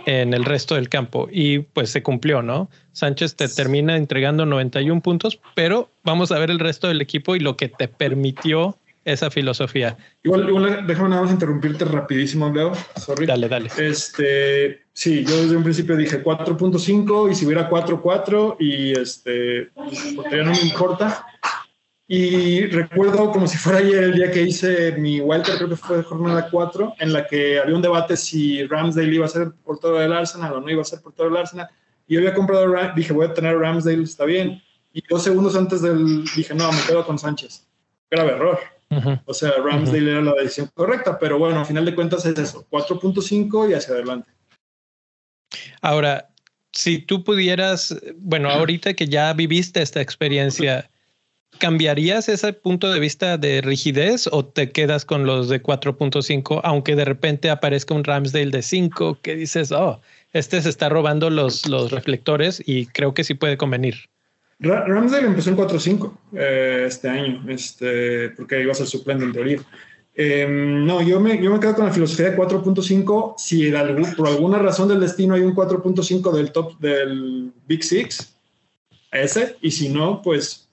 [0.05, 1.29] en el resto del campo.
[1.31, 2.69] Y pues se cumplió, ¿no?
[2.91, 7.39] Sánchez te termina entregando 91 puntos, pero vamos a ver el resto del equipo y
[7.39, 9.97] lo que te permitió esa filosofía.
[10.23, 12.73] Igual, igual déjame nada más interrumpirte rapidísimo, Leo.
[12.97, 13.25] Sorry.
[13.25, 13.69] Dale, dale.
[13.77, 19.69] Este, sí, yo desde un principio dije 4.5 y si hubiera 4.4 y este,
[20.15, 21.25] porque ya no me importa.
[22.09, 25.97] Y recuerdo como si fuera ayer el día que hice mi Walter, creo que fue
[25.97, 29.97] de jornada 4, en la que había un debate si Ramsdale iba a ser portero
[29.97, 31.67] del Arsenal o no iba a ser portero del Arsenal.
[32.07, 34.61] Y yo había comprado, dije, voy a tener Ramsdale, está bien.
[34.93, 37.67] Y dos segundos antes del, dije, no, me quedo con Sánchez.
[38.09, 38.76] Grave error.
[39.25, 42.65] O sea, Ramsdale era la decisión correcta, pero bueno, al final de cuentas es eso,
[42.69, 44.31] 4.5 y hacia adelante.
[45.81, 46.29] Ahora,
[46.71, 50.89] si tú pudieras, bueno, ahorita que ya viviste esta experiencia,
[51.59, 56.95] ¿cambiarías ese punto de vista de rigidez o te quedas con los de 4.5, aunque
[56.95, 60.01] de repente aparezca un Ramsdale de 5 que dices, oh,
[60.33, 64.09] este se está robando los, los reflectores y creo que sí puede convenir?
[64.59, 69.59] Ramsdale empezó en 4.5 eh, este año, este, porque iba a ser suplente en teoría.
[70.15, 73.35] Em, no, yo me, yo me quedo con la filosofía de 4.5.
[73.37, 73.71] Si
[74.15, 78.35] por alguna razón del destino hay un 4.5 del top del Big Six,
[79.11, 80.67] ese, y si no, pues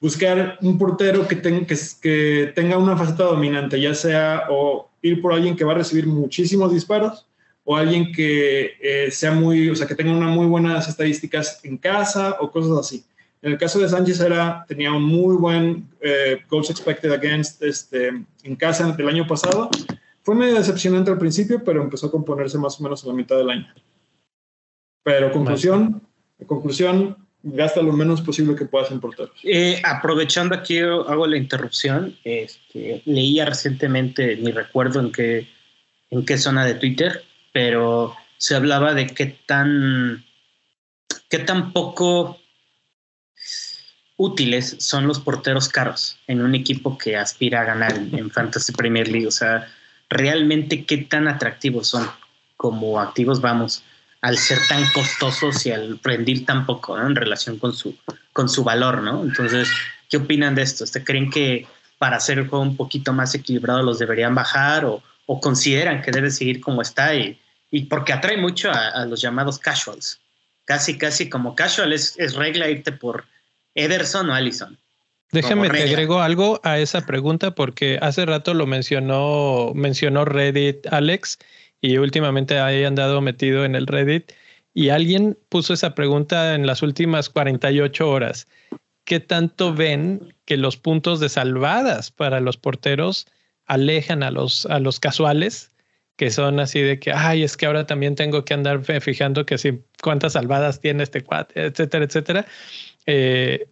[0.00, 5.32] buscar un portero que, tenga que, tenga una faceta dominante, ya sea o ir por
[5.32, 7.26] alguien que va a recibir muchísimos disparos
[7.64, 11.76] o alguien que eh, sea muy, o sea, que tenga unas muy buenas estadísticas en
[11.76, 13.04] casa o cosas así.
[13.46, 18.08] En el caso de Sánchez era, tenía un muy buen eh, goals expected against este,
[18.42, 19.70] en casa el año pasado.
[20.24, 23.36] Fue medio decepcionante al principio, pero empezó a componerse más o menos a la mitad
[23.36, 23.72] del año.
[25.04, 26.02] Pero conclusión,
[26.44, 29.30] conclusión, gasta lo menos posible que puedas en porteros.
[29.44, 32.16] Eh, aprovechando aquí, hago la interrupción.
[32.24, 35.46] Este, leía recientemente, ni recuerdo en qué,
[36.10, 40.24] en qué zona de Twitter, pero se hablaba de qué tan,
[41.28, 42.40] qué tan poco
[44.16, 49.08] útiles son los porteros caros en un equipo que aspira a ganar en Fantasy Premier
[49.08, 49.26] League.
[49.26, 49.68] O sea,
[50.08, 52.08] realmente qué tan atractivos son
[52.56, 53.82] como activos vamos
[54.22, 57.96] al ser tan costosos y al rendir tan poco en relación con su,
[58.32, 59.22] con su valor, ¿no?
[59.22, 59.68] Entonces,
[60.08, 60.84] ¿qué opinan de esto?
[60.84, 61.66] ¿Ustedes creen que
[61.98, 66.10] para hacer el juego un poquito más equilibrado los deberían bajar o, o consideran que
[66.10, 67.14] debe seguir como está?
[67.14, 67.38] Y,
[67.70, 70.18] y porque atrae mucho a, los llamados casuals.
[70.64, 73.26] Casi, casi como casual es, es regla irte por
[73.76, 74.78] Ederson o Allison.
[75.32, 81.38] Déjame te agrego algo a esa pregunta porque hace rato lo mencionó, mencionó Reddit Alex
[81.80, 84.32] y últimamente he andado metido en el Reddit
[84.72, 88.46] y alguien puso esa pregunta en las últimas 48 horas.
[89.04, 93.26] qué tanto ven que los puntos de salvadas para los porteros
[93.66, 95.70] alejan a los, a los casuales,
[96.16, 99.58] que son así de que, ay, es que ahora también tengo que andar fijando que
[99.58, 102.46] si cuántas salvadas tiene este cuate, etcétera, etcétera.
[103.06, 103.68] Eh,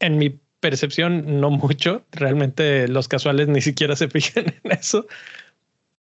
[0.00, 2.04] en mi percepción, no mucho.
[2.12, 5.06] Realmente los casuales ni siquiera se fijan en eso,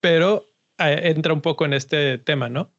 [0.00, 0.46] pero
[0.78, 2.70] eh, entra un poco en este tema, ¿no?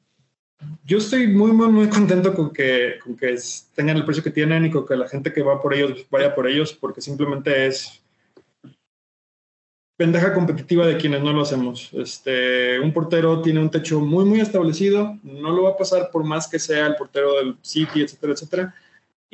[0.85, 3.37] Yo estoy muy, muy, muy contento con que, con que
[3.75, 6.33] tengan el precio que tienen y con que la gente que va por ellos vaya
[6.33, 8.01] por ellos, porque simplemente es
[9.97, 11.89] ventaja competitiva de quienes no lo hacemos.
[11.93, 16.23] Este, un portero tiene un techo muy, muy establecido, no lo va a pasar por
[16.23, 18.75] más que sea el portero del City, etcétera, etcétera.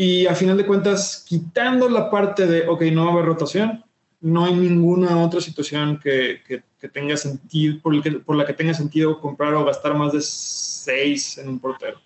[0.02, 3.84] Y a final de cuentas, quitando la parte de, ok, no va a haber rotación,
[4.22, 9.20] no hay ninguna otra situación que, que, tenga sentido, por, por, la que tenga sentido
[9.20, 12.00] comprar o gastar más de seis en un portero.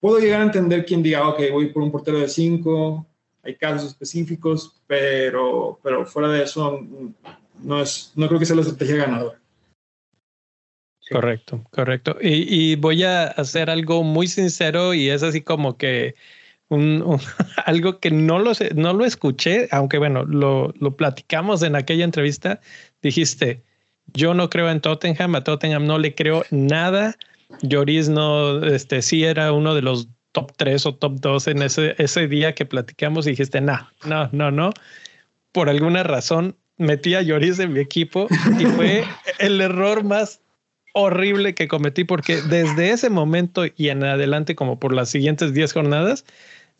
[0.00, 3.06] Puedo llegar a entender quien diga, ok, voy por un portero de cinco,
[3.42, 6.80] hay casos específicos, pero, pero fuera de eso,
[7.62, 9.38] no, es, no creo que sea la estrategia ganadora.
[11.10, 12.16] Correcto, correcto.
[12.18, 16.14] Y, y, voy a hacer algo muy sincero y es así como que
[16.70, 17.20] un,
[17.66, 22.04] algo que no lo, sé, no lo escuché, aunque bueno, lo, lo platicamos en aquella
[22.04, 22.60] entrevista.
[23.02, 23.62] Dijiste,
[24.14, 27.16] yo no creo en Tottenham, a Tottenham no le creo nada.
[27.62, 31.94] Lloris no, este sí era uno de los top 3 o top 2 en ese,
[31.98, 34.70] ese día que platicamos y dijiste, no, no, no, no.
[35.52, 38.28] Por alguna razón metí a Lloris en mi equipo
[38.58, 39.04] y fue
[39.38, 40.40] el error más
[40.92, 45.72] horrible que cometí porque desde ese momento y en adelante, como por las siguientes 10
[45.72, 46.24] jornadas,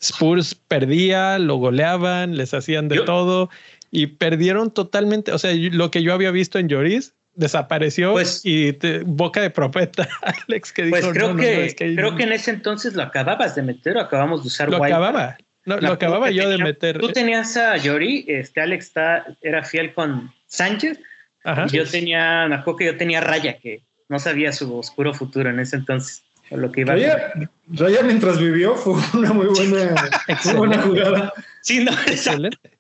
[0.01, 3.51] Spurs perdía, lo goleaban, les hacían de todo
[3.91, 5.33] y perdieron totalmente.
[5.33, 10.09] O sea, lo que yo había visto en Lloris desapareció pues, y boca de profeta,
[10.49, 10.97] Alex, que dijo.
[11.01, 14.49] Pues creo, que, creo que en ese entonces lo acababas de meter o acabamos de
[14.49, 14.71] usar.
[14.71, 15.37] Lo acababa.
[15.67, 16.99] No, lo acababa yo de meter.
[16.99, 20.99] Tú tenías a Yori, este Alex está, era fiel con Sánchez.
[21.45, 25.49] Y yo tenía, me acuerdo que yo tenía Raya, que no sabía su oscuro futuro
[25.51, 29.95] en ese entonces lo que iba Raya, mientras vivió fue una muy buena,
[30.57, 31.33] buena jugada.
[31.63, 32.79] Sí, no, excelente.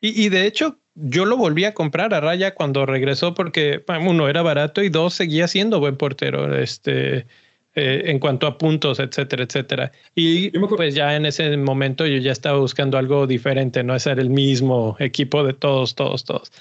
[0.00, 4.28] Y, y, de hecho, yo lo volví a comprar a Raya cuando regresó porque, uno,
[4.28, 7.26] era barato y dos, seguía siendo buen portero este,
[7.74, 9.92] eh, en cuanto a puntos, etcétera, etcétera.
[10.14, 14.28] Y pues ya en ese momento yo ya estaba buscando algo diferente, no ser el
[14.28, 16.52] mismo equipo de todos, todos, todos.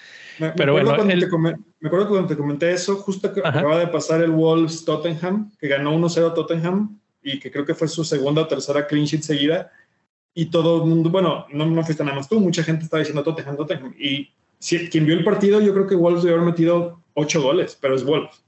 [0.42, 4.32] Me, Pero bueno, me acuerdo cuando te comenté eso, justo que acaba de pasar el
[4.32, 8.88] Wolves Tottenham, que ganó 1-0 Tottenham y que creo que fue su segunda o tercera
[8.88, 9.72] clean sheet seguida.
[10.34, 13.24] Y todo el mundo, bueno, no, no fuiste nada más tú, mucha gente estaba diciendo
[13.24, 13.94] Tottenham, Tottenham.
[14.00, 17.78] Y si, quien vio el partido, yo creo que Wolves debe haber metido 8 goles,
[17.80, 18.42] pero es Wolves.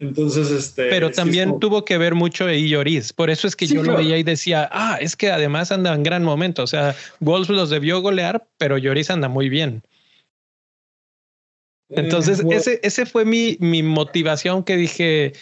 [0.00, 0.88] Entonces, este.
[0.88, 3.12] Pero también tuvo que ver mucho de Lloris.
[3.12, 6.02] Por eso es que yo lo veía y decía, ah, es que además anda en
[6.02, 6.62] gran momento.
[6.62, 9.82] O sea, Wolves los debió golear, pero Lloris anda muy bien.
[11.90, 15.32] Entonces, ese, ese fue mi, mi motivación que dije,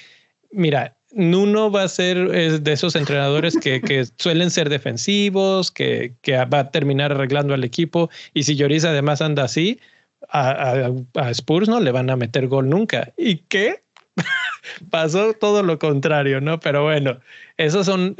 [0.50, 6.36] mira, Nuno va a ser de esos entrenadores que, que suelen ser defensivos, que, que,
[6.44, 8.10] va a terminar arreglando al equipo.
[8.34, 9.80] Y si Lloris además anda así,
[10.28, 13.12] a, a, Spurs no le van a meter gol nunca.
[13.16, 13.82] ¿Y qué?
[14.90, 16.60] Pasó todo lo contrario, ¿no?
[16.60, 17.20] Pero bueno,
[17.56, 18.16] esos son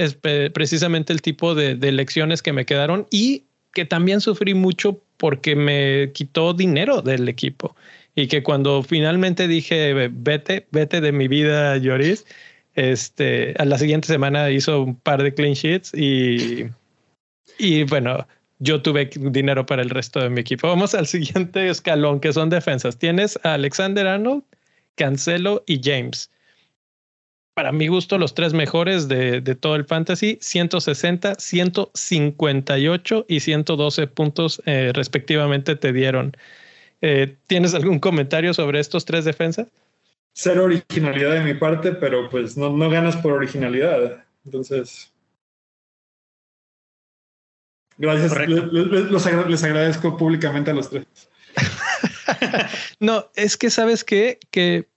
[0.52, 5.56] precisamente el tipo de, de lecciones que me quedaron y que también sufrí mucho porque
[5.56, 7.76] me quitó dinero del equipo
[8.18, 12.26] y que cuando finalmente dije, vete, vete de mi vida, Lloris,
[12.74, 16.66] este, a la siguiente semana hizo un par de clean sheets y,
[17.59, 18.26] y bueno,
[18.59, 20.66] yo tuve dinero para el resto de mi equipo.
[20.66, 22.98] Vamos al siguiente escalón, que son defensas.
[22.98, 24.42] Tienes a Alexander Arnold,
[24.96, 26.28] Cancelo y James.
[27.54, 34.07] Para mi gusto, los tres mejores de, de todo el fantasy, 160, 158 y 112
[34.09, 36.33] puntos eh, respectivamente te dieron.
[37.00, 39.68] Eh, ¿Tienes algún comentario sobre estos tres defensas?
[40.32, 44.24] Cero originalidad de mi parte, pero pues no, no ganas por originalidad.
[44.44, 45.12] Entonces.
[47.96, 48.32] Gracias.
[48.48, 51.06] Les, agradezco públicamente a los tres.
[53.00, 54.38] no, es que sabes qué?
[54.50, 54.88] que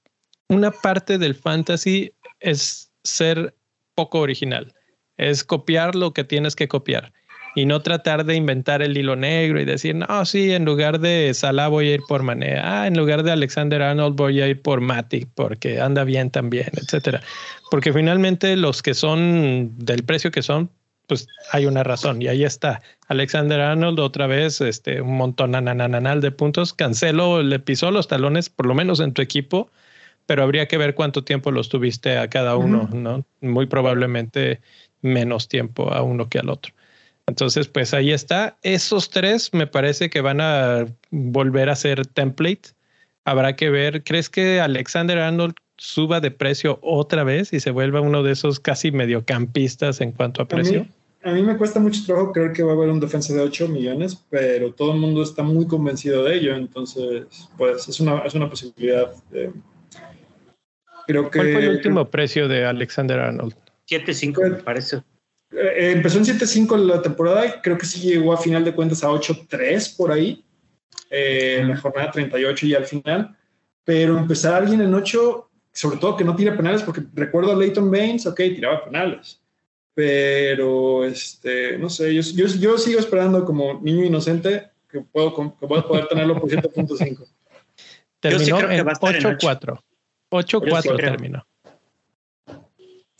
[0.47, 3.55] una parte del fantasy es ser
[3.95, 4.73] poco original,
[5.17, 7.13] es copiar lo que tienes que copiar
[7.55, 11.33] y no tratar de inventar el hilo negro y decir, no, sí, en lugar de
[11.33, 14.61] Salah voy a ir por Mané, ah, en lugar de Alexander Arnold voy a ir
[14.61, 17.21] por Matic porque anda bien también, etcétera.
[17.69, 20.69] Porque finalmente los que son del precio que son,
[21.07, 22.81] pues hay una razón y ahí está.
[23.09, 26.73] Alexander Arnold otra vez, este, un montón anananal de puntos.
[26.73, 29.69] Cancelo le pisó los talones, por lo menos en tu equipo,
[30.25, 33.25] pero habría que ver cuánto tiempo los tuviste a cada uno, ¿no?
[33.41, 34.61] Muy probablemente
[35.01, 36.73] menos tiempo a uno que al otro.
[37.31, 38.57] Entonces, pues ahí está.
[38.61, 42.73] Esos tres me parece que van a volver a ser template.
[43.23, 44.03] Habrá que ver.
[44.03, 48.59] ¿Crees que Alexander Arnold suba de precio otra vez y se vuelva uno de esos
[48.59, 50.85] casi mediocampistas en cuanto a precio?
[51.23, 53.69] A mí, me cuesta mucho trabajo creer que va a haber un defensa de 8
[53.69, 56.53] millones, pero todo el mundo está muy convencido de ello.
[56.53, 59.13] Entonces, pues es una, es una posibilidad.
[61.07, 63.55] creo que, ¿Cuál fue el último precio de Alexander Arnold?
[63.87, 65.01] 7.5 me parece.
[65.51, 69.03] Eh, empezó en 7.5 la temporada y creo que sí llegó a final de cuentas
[69.03, 70.43] a 8.3 por ahí,
[71.09, 73.35] eh, en la jornada 38 y al final.
[73.83, 77.55] Pero empezar a alguien en 8, sobre todo que no tire penales, porque recuerdo a
[77.55, 79.41] Leighton Baines, ok, tiraba penales.
[79.93, 85.87] Pero, este, no sé, yo, yo, sigo esperando como niño inocente que puedo, que puedo
[85.87, 87.27] poder tenerlo por 7.5.
[88.21, 89.81] Terminó en 8-4.
[90.29, 91.45] 8-4 terminó.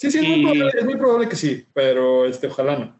[0.02, 3.00] Sí, sí, es, muy probable, que sí, pero este, ojalá no.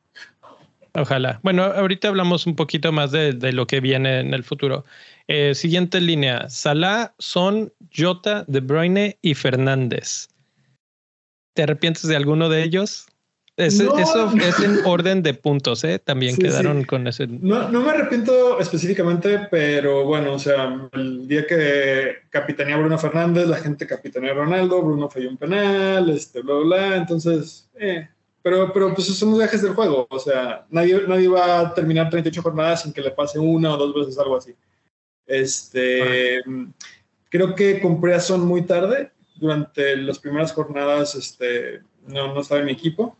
[0.94, 1.40] Ojalá.
[1.42, 4.86] Bueno, ahorita hablamos un poquito más de, lo que viene en el futuro.
[5.28, 10.28] Eh, siguiente línea: Salah, Son, Jota, De Bruyne y Fernández.
[11.56, 13.08] ¿Te arrepientes de alguno de ellos?
[13.58, 16.00] Eso es en orden de puntos, ¿eh?
[16.00, 17.28] También quedaron con ese.
[17.28, 23.48] No, no, me arrepiento específicamente, pero bueno, o sea, el día que capitanía Bruno Fernández,
[23.48, 26.96] la gente capitanea Ronaldo, Bruno falló un penal, este, bla, bla, bla.
[26.98, 28.08] Entonces, eh.
[28.44, 30.08] Pero, pero pues son los viajes del juego.
[30.10, 33.78] O sea, nadie, nadie va a terminar 38 jornadas sin que le pase una o
[33.78, 34.56] dos veces algo así.
[35.28, 36.42] Este.
[37.30, 39.12] Creo que compré a Son muy tarde.
[39.36, 43.16] Durante las primeras jornadas, este, no, no estaba en mi equipo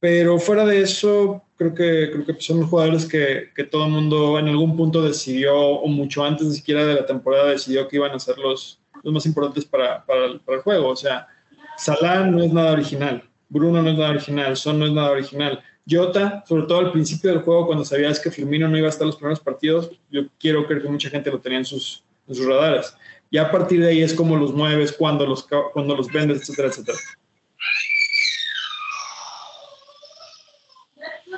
[0.00, 4.74] pero fuera de eso, creo que, creo son jugadores que, todo el mundo en algún
[4.76, 8.38] punto decidió, o mucho antes ni siquiera de la temporada, decidió que iban a ser
[8.38, 10.88] los, los más importantes para, el, juego.
[10.88, 11.28] O sea,
[11.76, 15.62] Salah no es nada original, Bruno no es nada original, Son no es nada original.
[15.88, 19.06] Jota, sobre todo al principio del juego, cuando sabías que Firmino no iba a estar
[19.06, 22.94] los primeros partidos, yo quiero creer que mucha gente lo tenía en sus, en radares.
[23.30, 26.68] Y a partir de ahí es como los mueves, cuando los, cuando los vendes, etcétera,
[26.68, 26.98] etcétera.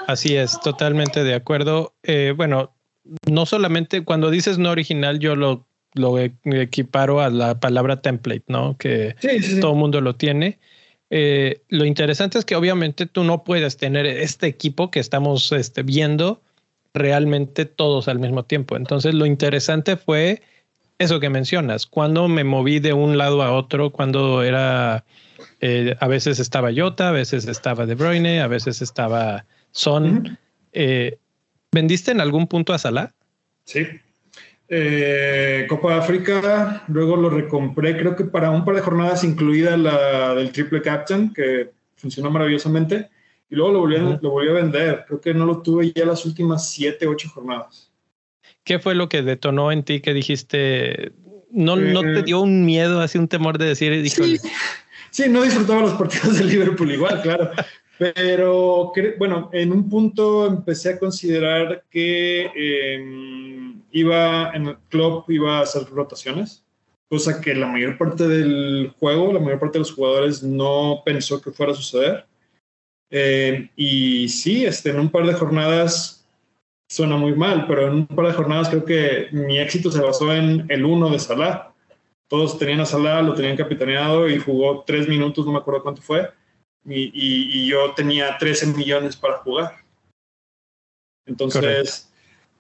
[0.07, 1.95] Así es, totalmente de acuerdo.
[2.03, 2.75] Eh, bueno,
[3.31, 8.45] no solamente cuando dices no original, yo lo, lo e, equiparo a la palabra template,
[8.49, 8.77] ¿no?
[8.79, 9.17] Que
[9.61, 10.59] todo el mundo lo tiene.
[11.11, 15.83] Eh, lo interesante es que obviamente tú no puedes tener este equipo que estamos este,
[15.83, 16.41] viendo
[16.95, 18.77] realmente todos al mismo tiempo.
[18.77, 20.43] Entonces lo interesante fue
[20.99, 25.05] eso que mencionas, cuando me moví de un lado a otro, cuando era,
[25.61, 30.39] eh, a veces estaba Jota, a veces estaba De Bruyne, a veces estaba son.
[30.73, 31.19] Eh,
[31.73, 33.13] ¿Vendiste en algún punto a Salah?
[33.65, 33.87] Sí.
[34.69, 40.35] Eh, Copa África, luego lo recompré, creo que para un par de jornadas, incluida la
[40.35, 43.11] del Triple Captain, que funcionó maravillosamente,
[43.51, 45.05] y luego lo volví, a, lo volví a vender.
[45.07, 47.91] Creo que no lo tuve ya las últimas siete, ocho jornadas.
[48.65, 51.13] ¿Qué fue lo que detonó en ti que dijiste,
[51.51, 54.39] no, no te eh, dio un miedo, así un temor de decir, sí,
[55.11, 57.51] sí, no disfrutaba los partidos de Liverpool igual, claro,
[58.03, 65.59] pero bueno, en un punto empecé a considerar que em, iba en el club iba
[65.59, 66.65] a hacer rotaciones,
[67.09, 71.41] cosa que la mayor parte del juego, la mayor parte de los jugadores no pensó
[71.41, 72.27] que fuera a suceder.
[73.09, 76.27] Em, y sí, este, en un par de jornadas
[76.89, 80.35] suena muy mal, pero en un par de jornadas creo que mi éxito se basó
[80.35, 81.73] en el uno de Salah.
[82.27, 86.03] Todos tenían a Salah, lo tenían capitaneado y jugó tres minutos, no me acuerdo cuánto
[86.03, 86.29] fue
[86.85, 89.77] y, yo tenía 13 millones para jugar.
[91.27, 92.11] Entonces,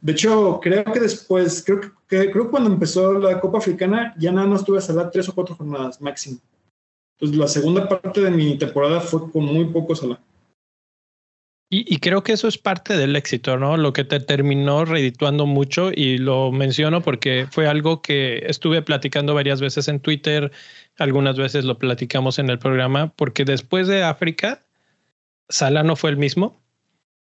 [0.00, 4.32] de hecho, creo que después, creo que, creo que cuando empezó la Copa Africana, ya
[4.32, 6.38] nada más tuve a Salah tres o cuatro jornadas máximo.
[7.16, 10.20] Entonces, la segunda parte de mi temporada fue con muy poco Salah.
[11.74, 13.78] Y, creo que eso es parte del éxito, ¿no?
[13.78, 19.32] Lo que te terminó redituando mucho y lo menciono porque fue algo que estuve platicando
[19.32, 20.52] varias veces en Twitter,
[20.98, 24.66] algunas veces lo platicamos en el programa, porque después de África,
[25.48, 26.62] Sala no fue el mismo.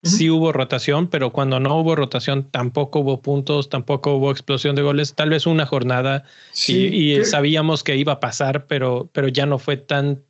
[0.02, 4.82] Sí hubo rotación, pero cuando no hubo rotación tampoco hubo puntos, tampoco hubo explosión de
[4.82, 6.24] goles, tal vez una jornada
[6.68, 10.26] y, sabíamos que iba a pasar, pero, pero ya no fue tan...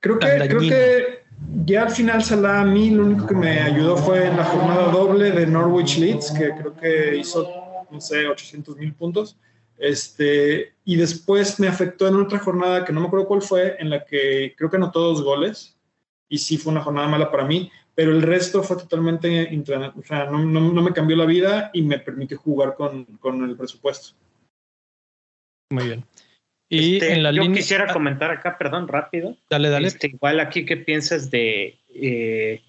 [0.00, 1.11] Creo que, creo que
[1.64, 4.90] ya al final Salah a mí lo único que me ayudó fue en la jornada
[4.90, 7.46] doble de Norwich Leeds, que creo que hizo,
[7.90, 9.36] no sé, 800 mil puntos.
[9.78, 13.90] Este, y después me afectó en otra jornada que no me acuerdo cuál fue, en
[13.90, 15.76] la que creo que anotó dos goles.
[16.28, 19.50] Y sí fue una jornada mala para mí, pero el resto fue totalmente,
[19.96, 23.44] o sea, no, no, no me cambió la vida y me permitió jugar con, con
[23.44, 24.16] el presupuesto.
[25.70, 26.04] Muy bien.
[26.72, 29.36] Y este, en la yo quisiera comentar acá, perdón, rápido.
[29.50, 29.88] Dale, dale.
[29.88, 32.62] Este, igual aquí, ¿qué piensas de, eh,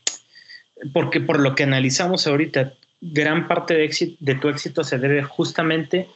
[0.92, 5.24] porque por lo que analizamos ahorita, gran parte de, éxito, de tu éxito se debe
[5.24, 6.10] justamente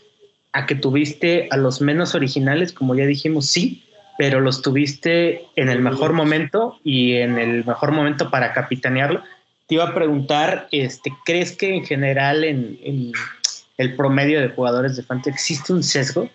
[0.52, 3.86] a que tuviste a los menos originales, como ya dijimos, sí,
[4.18, 9.24] pero los tuviste en el mejor momento y en el mejor momento para capitanearlo.
[9.66, 13.14] Te iba a preguntar, este, ¿crees que en general en, en
[13.78, 16.30] el promedio de jugadores de Fantasy existe un sesgo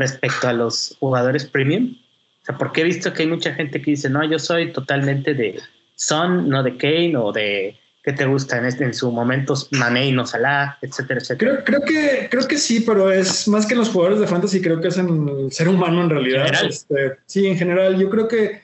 [0.00, 1.96] respecto a los jugadores premium?
[2.42, 5.34] O sea, porque he visto que hay mucha gente que dice, no, yo soy totalmente
[5.34, 5.60] de
[5.94, 9.54] Son, no de Kane o de ¿Qué te gusta en, este, en su momento?
[9.72, 11.62] Mané y no Salah, etcétera, etcétera.
[11.62, 14.62] Creo, creo, que, creo que sí, pero es más que en los jugadores de fantasy,
[14.62, 16.46] creo que es en el ser humano en realidad.
[16.64, 18.62] Este, sí, en general, yo creo que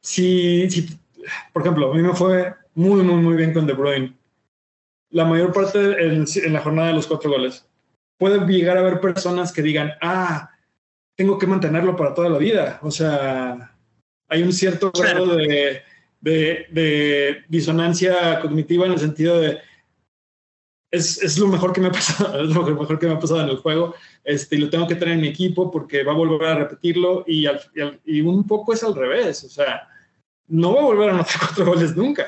[0.00, 0.66] si,
[1.52, 4.14] por ejemplo, a mí me fue muy, muy, muy bien con De Bruyne.
[5.10, 7.66] La mayor parte en, en la jornada de los cuatro goles.
[8.16, 10.49] Puede llegar a haber personas que digan, ah,
[11.20, 12.78] tengo que mantenerlo para toda la vida.
[12.80, 13.76] O sea,
[14.26, 15.82] hay un cierto grado de
[16.20, 19.58] de, disonancia cognitiva en el sentido de
[20.90, 23.42] es, es, lo mejor que me ha pasado, es lo mejor que me ha pasado
[23.42, 23.94] en el juego,
[24.24, 27.24] este, y lo tengo que tener en mi equipo porque va a volver a repetirlo
[27.26, 27.46] y,
[28.06, 29.88] y, un poco es al revés, o sea,
[30.48, 32.26] no va a volver a anotar cuatro goles nunca.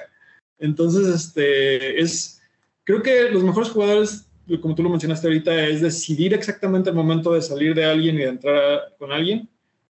[0.59, 2.40] Entonces, este, es,
[2.84, 4.30] creo que los mejores jugadores,
[4.61, 8.18] como tú lo mencionaste ahorita, es decidir exactamente el momento de salir de alguien y
[8.18, 9.48] de entrar con alguien,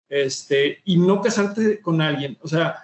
[0.07, 2.76] este, y no casarte con alguien, o sea,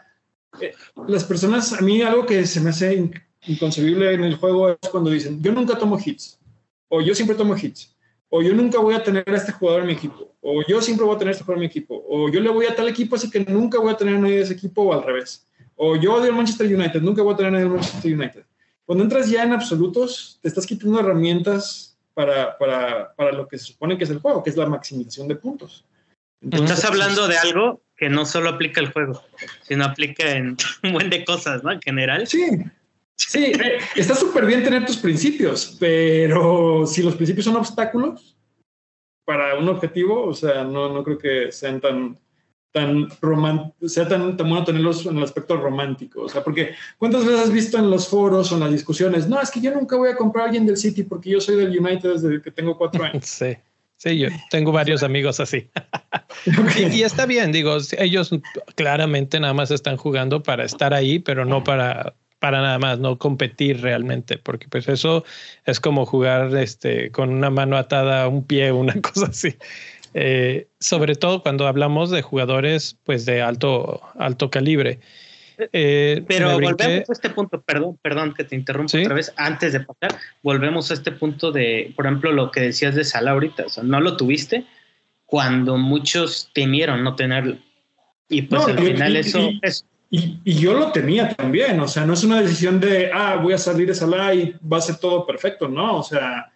[0.62, 0.74] eh,
[1.08, 3.12] las personas, a mí algo que se me hace
[3.48, 6.40] inconcebible en el juego es cuando dicen, yo nunca tomo hits,
[6.88, 7.96] o yo siempre tomo hits,
[8.30, 11.06] o yo nunca voy a tener a este jugador en mi equipo, o yo siempre
[11.06, 12.88] voy a tener a este jugador en mi equipo, o yo le voy a tal
[12.88, 15.48] equipo, así que nunca voy a tener a nadie de ese equipo, o al revés,
[15.76, 18.46] o yo odio al Manchester United, nunca voy a tener a nadie del Manchester United.
[18.86, 23.66] Cuando entras ya en absolutos, te estás quitando herramientas para, para, para lo que se
[23.66, 25.86] supone que es el juego, que es la maximización de puntos.
[26.52, 29.24] Estás hablando de algo que no solo aplica el juego,
[29.64, 31.72] sino aplica en un buen de cosas, ¿no?
[31.72, 32.28] En general.
[32.28, 32.46] Sí.
[33.18, 38.36] Sí, eh, está súper bien tener tus principios, pero si los principios son obstáculos
[39.24, 42.20] para un objetivo, o sea, no, no creo que sean tan,
[42.76, 43.08] tan
[43.88, 46.24] sea tan, tan bueno tenerlos en el aspecto romántico.
[46.24, 49.30] O sea, porque ¿cuántas veces has visto en los foros o en las discusiones?
[49.30, 51.56] No, es que yo nunca voy a comprar a alguien del City porque yo soy
[51.56, 53.26] del United desde que tengo cuatro años.
[53.26, 53.56] Sí.
[53.98, 55.70] Sí, yo tengo varios amigos así.
[56.92, 58.30] y, está bien, digo, ellos
[58.76, 63.18] claramente nada más están jugando para estar ahí, pero no para, para nada más, no
[63.18, 65.24] competir realmente, porque pues eso
[65.64, 69.56] es como jugar este, con una mano atada a un pie, una cosa así.
[70.18, 75.02] Eh, sobre todo cuando hablamos de jugadores pues de alto, alto calibre.
[75.74, 79.82] Eh, Pero volvemos a este punto, perdón, perdón que te interrumpa otra vez, antes de
[79.82, 83.70] pasar, volvemos a este punto de, por ejemplo, lo que decías de Sala ahorita, o
[83.70, 84.66] sea, no lo tuviste
[85.26, 87.58] cuando muchos temieron no tenerlo.
[88.30, 89.86] Y pues al final eso es...
[90.10, 93.58] Y, yo lo tenía también, o sea, no es una decisión de, ah, voy a
[93.58, 96.54] salir de Salah y va a ser todo perfecto, no, o sea,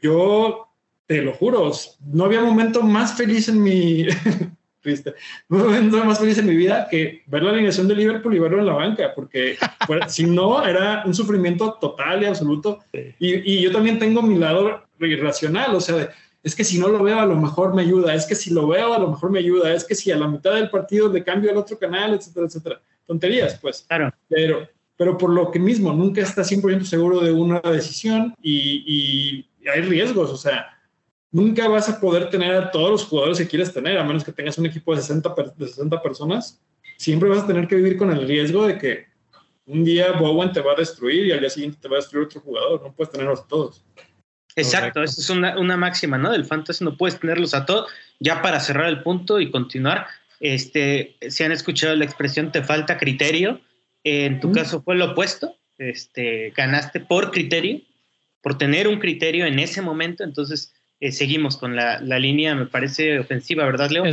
[0.00, 0.65] yo
[1.06, 1.70] te lo juro,
[2.12, 4.06] no había momento más feliz en mi,
[4.86, 5.14] triste.
[5.48, 8.60] No momento más feliz en mi vida que ver la alineación de Liverpool y verlo
[8.60, 9.58] en la banca, porque
[10.08, 12.78] si no, era un sufrimiento total y absoluto.
[13.18, 16.08] Y, yo también tengo mi lado irracional, o sea,
[16.42, 18.68] es que si no lo veo, a lo mejor me ayuda, es que si lo
[18.68, 21.24] veo, a lo mejor me ayuda, es que si a la mitad del partido le
[21.24, 22.80] cambio al otro canal, etcétera, etcétera.
[23.04, 23.84] Tonterías, pues.
[23.88, 24.12] Claro.
[24.28, 28.84] Pero, pero por lo que mismo, nunca está 100% seguro de una decisión y,
[29.60, 30.75] y hay riesgos, o sea,
[31.36, 34.32] nunca vas a poder tener a todos los jugadores que quieres tener, a menos que
[34.32, 36.58] tengas un equipo de 60, de 60 personas.
[36.96, 39.06] Siempre vas a tener que vivir con el riesgo de que
[39.66, 42.24] un día Bowen te va a destruir y al día siguiente te va a destruir
[42.24, 42.82] otro jugador.
[42.82, 43.84] No puedes tenerlos a todos.
[44.54, 46.32] Exacto, esa es una, una, máxima, ¿no?
[46.32, 47.90] Del fantasy no puedes tenerlos a todos.
[48.18, 50.06] Ya para cerrar el punto y continuar,
[50.40, 53.60] este, si han escuchado la expresión te falta criterio,
[54.04, 57.82] en tu caso fue lo opuesto, este, ganaste por criterio,
[58.40, 63.18] por tener un criterio en ese momento, entonces eh, seguimos con la, línea, me parece
[63.18, 64.04] ofensiva, ¿verdad, Leo?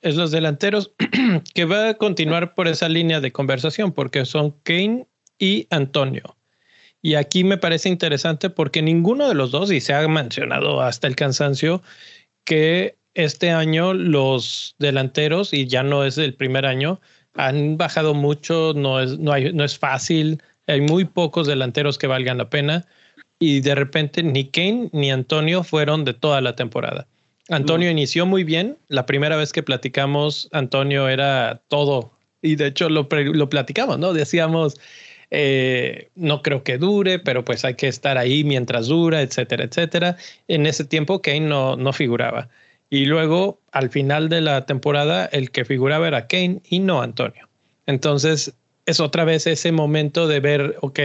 [0.00, 0.92] Es, los delanteros
[1.54, 5.06] que va a continuar por esa línea de conversación, porque son Kane
[5.38, 6.36] y Antonio.
[7.02, 11.06] Y aquí me parece interesante porque ninguno de los dos, y se ha mencionado hasta
[11.06, 11.82] el cansancio,
[12.44, 17.00] que este año los delanteros, y ya no es el primer año,
[17.34, 22.06] han bajado mucho, no es, no hay, no es fácil, hay muy pocos delanteros que
[22.06, 22.86] valgan la pena
[23.40, 27.06] y de repente ni Kane ni Antonio fueron de toda la temporada.
[27.48, 28.76] Antonio inició muy bien.
[28.86, 32.12] La primera vez que platicamos, Antonio era todo.
[32.42, 34.12] Y de hecho lo, lo platicamos, ¿no?
[34.12, 34.78] Decíamos,
[35.30, 40.16] eh, no creo que dure, pero pues hay que estar ahí mientras dura, etcétera, etcétera.
[40.46, 42.48] En ese tiempo Kane no, no figuraba.
[42.90, 47.48] Y luego, al final de la temporada, el que figuraba era Kane y no Antonio.
[47.86, 48.52] Entonces,
[48.84, 51.00] es otra vez ese momento de ver, ok,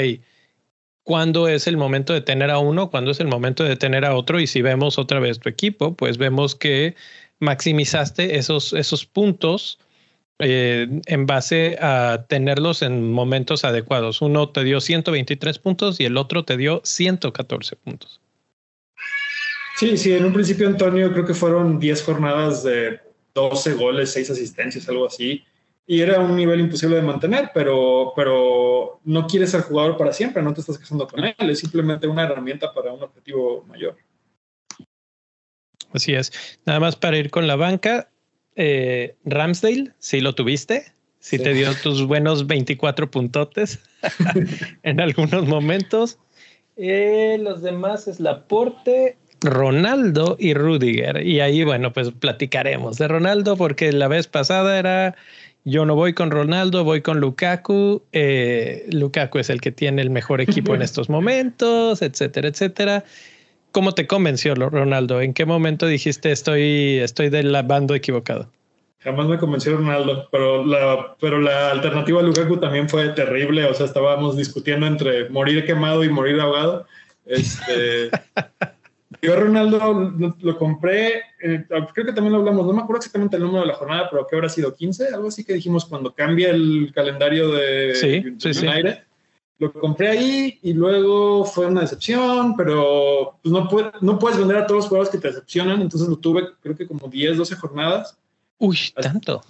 [1.05, 4.15] cuándo es el momento de tener a uno, cuándo es el momento de tener a
[4.15, 4.41] otro.
[4.41, 6.95] Y si vemos otra vez tu equipo, pues vemos que
[7.39, 9.79] maximizaste esos, esos puntos
[10.39, 14.21] eh, en base a tenerlos en momentos adecuados.
[14.21, 18.19] Uno te dio 123 puntos y el otro te dio 114 puntos.
[19.77, 22.99] Sí, sí, en un principio, Antonio, creo que fueron 10 jornadas de
[23.35, 25.43] 12 goles, 6 asistencias, algo así.
[25.87, 30.41] Y era un nivel imposible de mantener, pero, pero no quieres ser jugador para siempre,
[30.41, 33.95] no te estás casando con él, es simplemente una herramienta para un objetivo mayor.
[35.93, 36.59] Así es.
[36.65, 38.09] Nada más para ir con la banca,
[38.55, 43.79] eh, Ramsdale, si lo tuviste, si te dio tus buenos 24 puntotes
[44.83, 46.19] en algunos momentos.
[46.77, 51.25] Eh, los demás es Laporte, Ronaldo y Rudiger.
[51.25, 55.15] Y ahí, bueno, pues platicaremos de Ronaldo porque la vez pasada era
[55.65, 58.03] yo no voy con Ronaldo, voy con Lukaku.
[58.11, 63.03] Eh, Lukaku es el que tiene el mejor equipo en estos momentos, etcétera, etcétera.
[63.71, 65.21] ¿Cómo te convenció Ronaldo?
[65.21, 68.47] ¿En qué momento dijiste estoy, estoy del bando equivocado?
[68.99, 73.65] Jamás me convenció Ronaldo, pero la, pero la alternativa a Lukaku también fue terrible.
[73.65, 76.85] O sea, estábamos discutiendo entre morir quemado y morir ahogado.
[77.25, 78.11] Este,
[79.21, 83.43] yo Ronaldo lo, compré, eh, creo que también lo hablamos, no me acuerdo exactamente el
[83.43, 86.49] número de la jornada, pero que habrá sido 15, algo así que dijimos cuando cambia
[86.49, 88.67] el calendario de, sí, sí, sí.
[89.57, 93.69] Lo compré ahí y luego fue una decepción, pero pues no,
[94.01, 96.85] no puedes vender a todos los jugadores que te decepcionan, entonces lo tuve creo que
[96.85, 98.17] como 10, 12 jornadas.
[98.57, 99.41] Uy, tanto.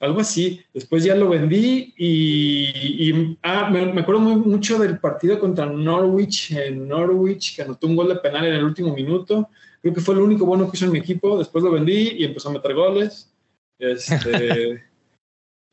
[0.00, 0.60] Algo así.
[0.72, 6.88] Después ya lo vendí y, ah, me, acuerdo muy, mucho del partido contra Norwich en
[6.88, 9.48] Norwich, que anotó un gol de penal en el último minuto.
[9.80, 11.38] Creo que fue el único bueno que hizo en mi equipo.
[11.38, 13.32] Después lo vendí y empezó a meter goles.
[13.78, 14.82] Este,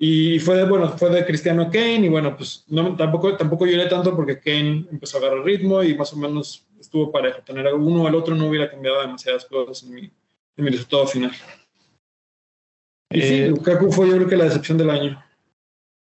[0.03, 4.15] Y fue, bueno, fue de Cristiano Kane y bueno, pues no, tampoco, tampoco lloré tanto
[4.15, 7.43] porque Kane empezó a agarrar ritmo y más o menos estuvo parejo.
[7.43, 11.05] Tener uno o el otro no hubiera cambiado demasiadas cosas en mi, en mi resultado
[11.05, 11.31] final.
[13.11, 15.23] Y sí, eh, Lukaku fue yo creo que la decepción del año.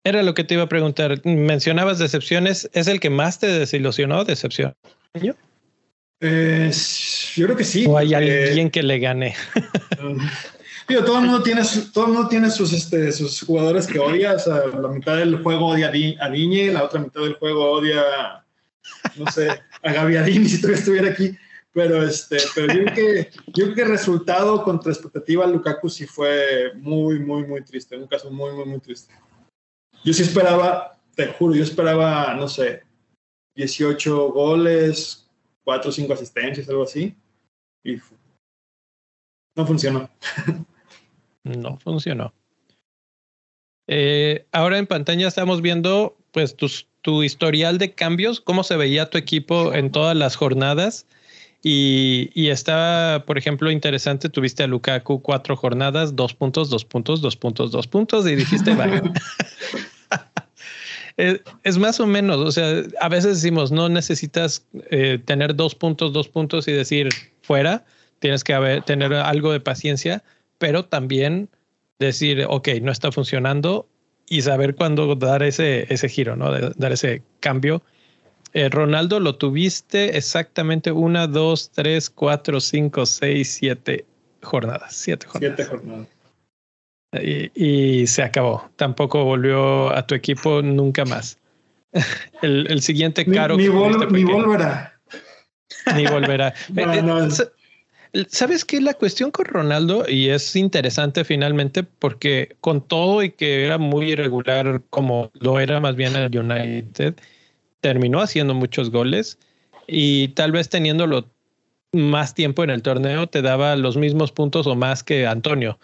[0.05, 1.21] Era lo que te iba a preguntar.
[1.25, 2.69] Mencionabas decepciones.
[2.73, 4.25] ¿Es el que más te desilusionó?
[4.25, 4.75] ¿Decepción?
[5.15, 5.35] ¿Yo?
[6.21, 7.85] yo creo que sí.
[7.89, 9.35] ¿O hay alguien que le gane?
[11.01, 14.35] todo el mundo tiene, todo el mundo tiene sus, este, sus jugadores que odia.
[14.35, 18.03] O sea, la mitad del juego odia a Diñe, la otra mitad del juego odia,
[19.17, 19.49] no sé,
[19.83, 21.37] a Gaviadini si todavía estuviera aquí.
[21.75, 26.07] Pero, este, pero yo, creo que, yo creo que el resultado contra expectativa Lukaku sí
[26.07, 27.97] fue muy, muy, muy triste.
[27.97, 29.15] Un caso muy, muy, muy triste.
[30.05, 32.83] Yo sí esperaba, te juro, yo esperaba, no sé,
[33.55, 35.27] 18 goles,
[35.65, 37.17] 4 o 5 asistencias, algo así.
[37.85, 37.97] Y
[39.57, 40.09] no funcionó.
[41.45, 42.33] No funcionó.
[43.89, 49.19] Eh, ahora en pantalla estamos viendo pues tu historial de cambios, cómo se veía tu
[49.19, 51.05] equipo en todas las jornadas.
[51.65, 57.21] Y, y está, por ejemplo, interesante, tuviste a Lukaku cuatro jornadas, dos puntos, dos puntos,
[57.23, 59.03] dos puntos, dos puntos, y dijiste, vaya.
[61.17, 66.13] es, más o menos, o sea, a veces decimos, no necesitas eh, tener dos puntos,
[66.13, 67.11] dos puntos y decir
[67.43, 67.85] fuera,
[68.19, 70.23] tienes que haber, tener algo de paciencia,
[70.59, 71.49] pero también
[71.99, 73.89] decir, ok, no está funcionando
[74.29, 76.51] y saber cuándo dar ese, ese giro, ¿no?
[76.51, 77.83] dar ese cambio.
[78.55, 84.05] Eh, Ronaldo lo tuviste exactamente una, dos, tres, cuatro, cinco, seis, siete
[84.43, 84.95] jornadas.
[84.95, 85.57] Siete jornadas.
[85.57, 86.09] Siete jornadas.
[87.55, 88.71] Y, se acabó.
[88.77, 91.39] Tampoco volvió a tu equipo nunca más.
[92.43, 93.57] El, siguiente caro.
[93.57, 94.99] Ni, volverá.
[95.95, 96.55] Ni volverá.
[97.03, 97.29] no,
[98.29, 98.81] ¿Sabes qué?
[98.81, 104.13] La cuestión con Ronaldo, y es interesante finalmente, porque con todo y que era muy
[104.13, 107.15] irregular como lo era más bien el United,
[107.83, 109.39] terminó haciendo muchos goles
[109.87, 111.29] y tal vez teniéndolo
[111.93, 115.79] más tiempo en el torneo te daba los mismos puntos o más que Antonio,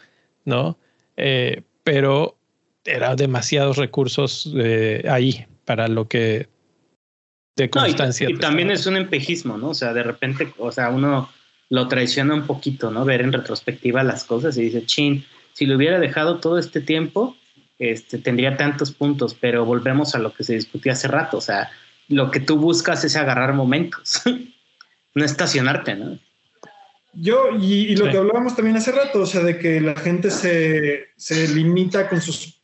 [0.46, 0.78] ¿no?
[1.18, 2.38] Eh, pero
[2.84, 6.48] era demasiados recursos eh, ahí para lo que
[7.56, 8.30] de constancia.
[8.30, 9.70] y, también es un empejismo, ¿no?
[9.70, 11.28] O sea, de repente, o sea, uno
[11.68, 13.04] lo traiciona un poquito, ¿no?
[13.04, 17.36] Ver en retrospectiva las cosas y dice, chin, si lo hubiera dejado todo este tiempo,
[17.80, 21.70] este, tendría tantos puntos, pero volvemos a lo que se discutía hace rato, o sea,
[22.08, 24.22] lo que tú buscas es agarrar momentos,
[25.14, 26.18] no estacionarte, ¿no?
[27.14, 31.08] Yo, y, lo que hablábamos también hace rato, o sea, de que la gente se,
[31.16, 32.62] se limita con sus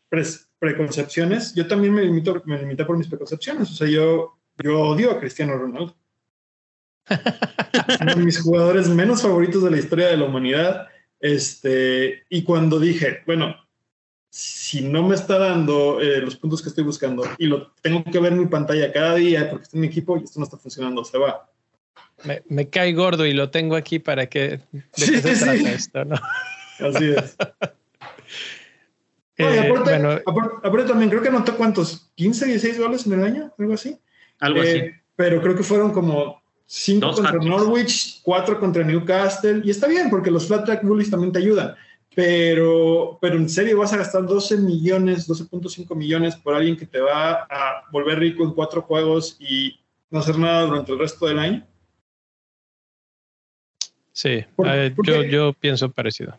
[0.59, 5.11] preconcepciones, yo también me limito, me limito por mis preconcepciones, o sea, yo, yo odio
[5.11, 5.97] a Cristiano Ronaldo
[8.01, 10.89] uno de mis jugadores menos favoritos de la historia de la humanidad.
[11.21, 13.57] Este, y cuando dije, bueno,
[14.37, 18.19] si no me está dando eh, los puntos que estoy buscando y lo tengo que
[18.19, 20.57] ver en mi pantalla cada día porque estoy en mi equipo y esto no está
[20.57, 21.49] funcionando, se va.
[22.49, 24.59] Me, cae gordo y lo tengo aquí para que
[24.93, 26.17] sí, se esto, ¿no?
[26.81, 27.37] Así es.
[29.37, 29.69] Eh,
[30.25, 33.99] aparte, también creo que anotó cuántos, 15, 16 goles en el año, algo así.
[34.39, 34.77] Algo así.
[34.77, 40.09] Eh, pero creo que fueron como 5 contra Norwich, 4 contra Newcastle, y está bien
[40.09, 41.75] porque los flat track bullies también te ayudan.
[42.15, 47.01] Pero, pero en serio vas a gastar 12 millones, 12.5 millones por alguien que te
[47.01, 51.39] va a volver rico en cuatro juegos y no hacer nada durante el resto del
[51.41, 51.67] año.
[54.13, 56.39] Sí, eh, yo, yo pienso parecido.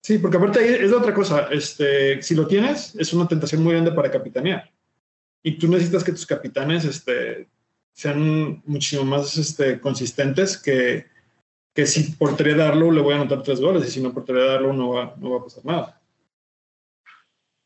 [0.00, 1.48] Sí, porque aparte es otra cosa.
[1.52, 4.68] Este, si lo tienes, es una tentación muy grande para capitanear.
[5.44, 7.48] Y tú necesitas que tus capitanes este,
[7.92, 11.11] sean muchísimo más este, consistentes que,
[11.74, 14.72] que si por darlo le voy a anotar tres goles y si no por darlo
[14.72, 16.00] no va, no va a pasar nada.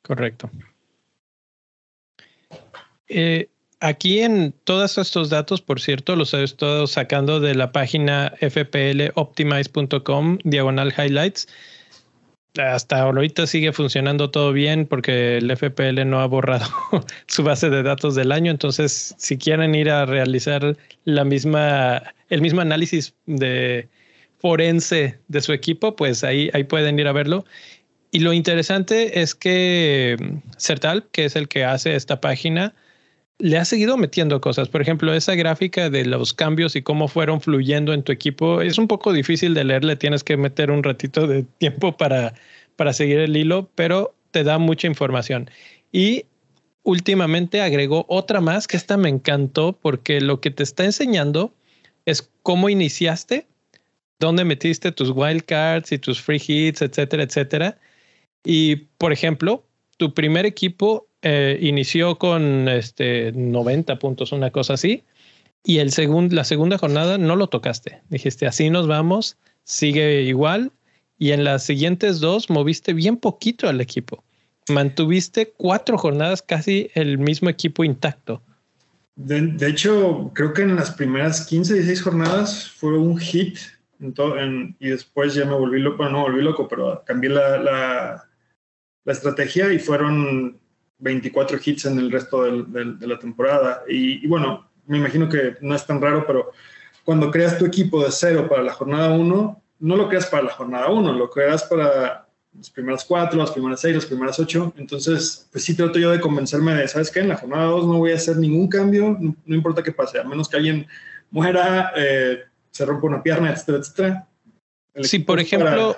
[0.03, 0.51] Correcto.
[3.09, 3.49] Eh,
[3.81, 10.39] aquí en todos estos datos, por cierto, los he estado sacando de la página fploptimize.com,
[10.45, 11.49] diagonal highlights
[12.59, 16.67] hasta ahorita sigue funcionando todo bien porque el FPL no ha borrado
[17.27, 18.51] su base de datos del año.
[18.51, 23.89] Entonces, si quieren ir a realizar la misma, el mismo análisis de
[24.39, 27.45] forense de su equipo, pues ahí, ahí pueden ir a verlo.
[28.11, 30.17] Y lo interesante es que
[30.59, 32.75] Certal, que es el que hace esta página,
[33.39, 34.69] le ha seguido metiendo cosas.
[34.69, 38.79] Por ejemplo, esa gráfica de los cambios y cómo fueron fluyendo en tu equipo es
[38.79, 39.85] un poco difícil de leer.
[39.85, 42.35] Le tienes que meter un ratito de tiempo para,
[42.77, 45.51] para seguir el hilo, pero te da mucha información.
[45.93, 46.25] Y
[46.83, 51.53] últimamente agregó otra más que esta me encantó porque lo que te está enseñando
[52.05, 53.47] es cómo iniciaste,
[54.19, 57.79] dónde metiste tus wildcards y tus free hits, etcétera, etcétera.
[58.45, 59.67] Y por ejemplo,
[59.99, 65.05] tu primer equipo eh, inició con este 90 puntos, una cosa así,
[65.65, 65.91] y el
[66.31, 68.01] la segunda jornada no lo tocaste.
[68.09, 70.73] Dijiste, así nos vamos, sigue igual,
[71.19, 74.23] y en las siguientes dos moviste bien poquito al equipo.
[74.69, 78.43] Mantuviste cuatro jornadas casi el mismo equipo intacto.
[79.17, 83.59] De, hecho, creo que en las primeras 15, 16 jornadas fue un hit
[84.79, 89.79] y después ya me volví loco, no volví loco, pero cambié la, la, estrategia y
[89.79, 90.59] fueron
[90.99, 93.83] 24 hits en el resto de la temporada.
[93.89, 96.53] Y, bueno, me imagino que no es tan raro, pero
[97.05, 100.53] cuando creas tu equipo de cero para la jornada 1, no lo creas para la
[100.53, 102.27] jornada 1, lo creas para
[102.57, 104.73] las primeras cuatro, las primeras seis, las primeras ocho.
[104.79, 107.21] Entonces, pues sí trato yo de convencerme de, ¿sabes qué?
[107.21, 110.25] En la jornada 2 no voy a hacer ningún cambio, no, importa qué pase, a
[110.25, 110.87] menos que alguien
[111.31, 112.41] muera, eh,
[112.71, 114.29] se rompa una pierna, etcétera, etcétera.
[115.03, 115.97] sí, por ejemplo,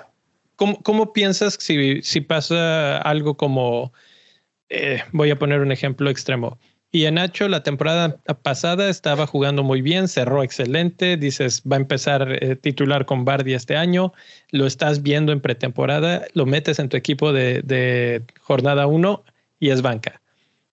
[0.57, 3.93] ¿cómo, ¿cómo, piensas si, si pasa algo como
[4.69, 6.57] eh, voy a poner un ejemplo extremo.
[6.91, 11.79] Y en Nacho la temporada pasada estaba jugando muy bien, cerró excelente, dices, va a
[11.79, 14.11] empezar eh, titular con Bardi este año,
[14.49, 19.23] lo estás viendo en pretemporada, lo metes en tu equipo de, jornada uno
[19.59, 20.19] y es banca.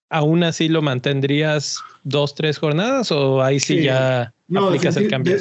[0.08, 5.36] ¿Aún así lo mantendrías dos, tres jornadas o ahí sí, ya aplicas el cambio?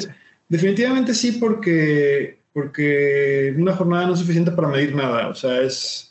[0.48, 5.28] definitivamente sí, porque, porque una jornada no es suficiente para medir nada.
[5.28, 6.05] O sea, es,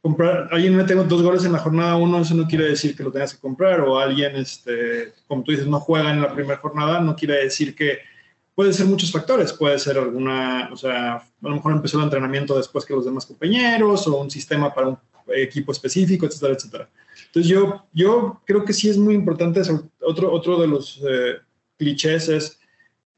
[0.00, 3.02] comprar, alguien me tengo dos goles en la jornada uno, eso no quiere decir que
[3.02, 6.58] lo tengas que comprar, o alguien, este, como tú dices, no juega en la primera
[6.58, 7.98] jornada, no quiere decir que
[8.54, 12.56] puede ser muchos factores, puede ser alguna, o sea, a lo mejor empezó el entrenamiento
[12.56, 14.98] después que los demás compañeros, o un sistema para un
[15.34, 16.88] equipo específico, etcétera, etcétera.
[17.26, 19.60] Entonces yo, yo creo que sí es muy importante,
[20.00, 21.36] otro, otro de los eh,
[21.76, 22.58] clichés es,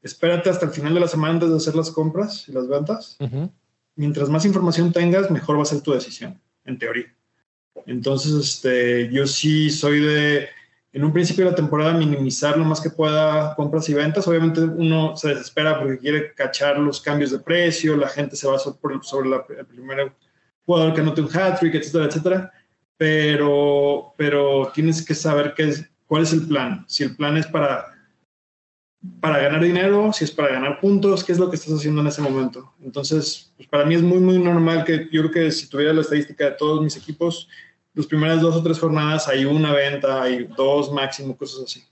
[0.01, 3.17] espérate hasta el final de la semana antes de hacer las compras y las ventas.
[3.95, 6.39] Mientras más información tengas, mejor va a ser tu decisión
[6.71, 7.15] en teoría.
[7.85, 10.49] Entonces, este, yo sí soy de,
[10.93, 14.27] en un principio de la temporada, minimizar lo más que pueda compras y ventas.
[14.27, 18.59] Obviamente uno se desespera porque quiere cachar los cambios de precio, la gente se va
[18.59, 20.11] sobre, sobre el primer
[20.65, 22.51] jugador que anote un hat-trick, etcétera, etcétera.
[22.97, 26.85] Pero, pero tienes que saber qué es, cuál es el plan.
[26.87, 27.90] Si el plan es para
[29.19, 32.07] para ganar dinero, si es para ganar puntos, qué es lo que estás haciendo en
[32.07, 32.71] ese momento.
[32.83, 36.01] Entonces, pues para mí es muy, muy normal que yo creo que si tuviera la
[36.01, 37.47] estadística de todos mis equipos,
[37.93, 41.83] las primeras dos o tres jornadas hay una venta, hay dos máximo, cosas así.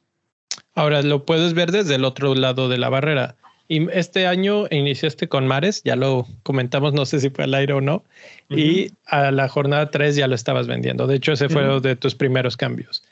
[0.76, 3.36] Ahora, lo puedes ver desde el otro lado de la barrera.
[3.68, 7.74] Y este año iniciaste con Mares, ya lo comentamos, no sé si fue al aire
[7.74, 8.04] o no,
[8.50, 11.06] y a la jornada 3 ya lo estabas vendiendo.
[11.06, 13.04] De hecho, ese fue uno de tus primeros cambios.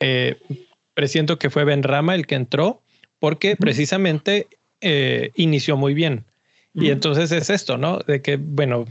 [0.00, 0.40] Eh,
[0.94, 2.80] presiento que fue Ben Rama el que entró
[3.26, 4.46] porque precisamente
[5.34, 6.24] inició muy bien.
[6.74, 7.98] Y entonces es esto, ¿no?
[7.98, 8.84] De que, bueno,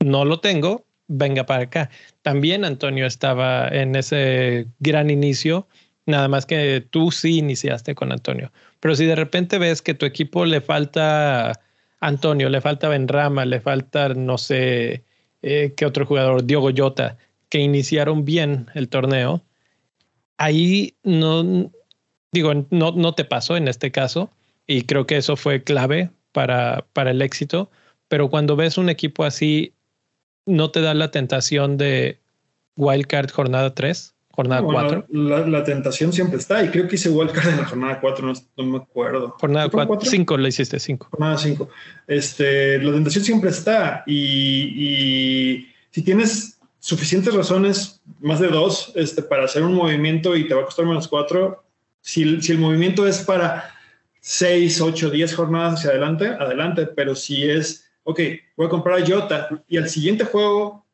[0.00, 1.90] no lo tengo, venga para acá.
[2.22, 5.68] También Antonio estaba en ese gran inicio,
[6.06, 8.50] nada más que tú sí iniciaste con Antonio.
[8.80, 11.60] Pero si de repente ves que tu equipo le falta
[12.00, 15.04] Antonio, le falta Benrama, le falta, no sé,
[15.42, 17.18] eh, qué otro jugador, Diogo Jota,
[17.50, 19.42] que iniciaron bien el torneo,
[20.38, 21.70] ahí no,
[22.34, 24.30] digo, no, no te pasó en este caso,
[24.66, 27.70] y creo que eso fue clave para, para el éxito,
[28.08, 29.72] pero cuando ves un equipo así,
[30.46, 32.18] ¿no te da la tentación de
[32.76, 34.14] Wildcard jornada 3?
[34.34, 35.06] Jornada 4.
[35.10, 38.78] la, tentación siempre está, y creo que hice wildcard en la jornada 4, no, me
[38.78, 39.36] acuerdo.
[39.38, 41.06] Jornada 4, 5 le hiciste 5.
[41.12, 41.68] Jornada 5.
[42.08, 49.44] Este, la tentación siempre está, y, si tienes suficientes razones, más de dos, este, para
[49.44, 51.63] hacer un movimiento y te va a costar menos 4,
[52.04, 53.74] si, el movimiento es para
[54.20, 58.20] 6, 8, 10 jornadas hacia adelante, adelante, pero si es, ok,
[58.56, 60.84] voy a comprar a Jota y al siguiente juego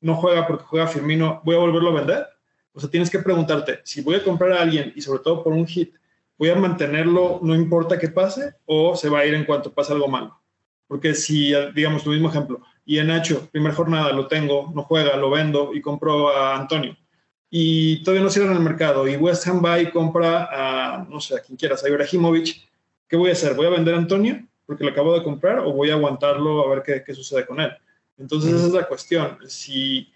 [0.00, 2.26] no juega porque juega Firmino, voy a volverlo a vender
[2.72, 5.52] o sea, tienes que preguntarte, si voy a comprar a alguien y sobre todo por
[5.52, 5.94] un hit,
[6.36, 9.92] ¿voy a mantenerlo no importa qué pase o se va a ir en cuanto pase
[9.92, 10.40] algo malo?
[10.86, 15.16] Porque si, digamos, tu mismo ejemplo, y en Nacho, primera jornada lo tengo, no juega,
[15.16, 16.96] lo vendo y compro a Antonio.
[17.56, 21.36] Y todavía no cierran el mercado y West Ham va y compra a, no sé,
[21.36, 22.68] a quien quieras, a Ibrahimovic.
[23.06, 23.54] ¿Qué voy a hacer?
[23.54, 26.74] ¿Voy a vender a Antonio porque lo acabo de comprar o voy a aguantarlo a
[26.74, 27.70] ver qué, qué sucede con él?
[28.18, 29.38] Entonces esa es la cuestión.
[29.46, 30.12] Si,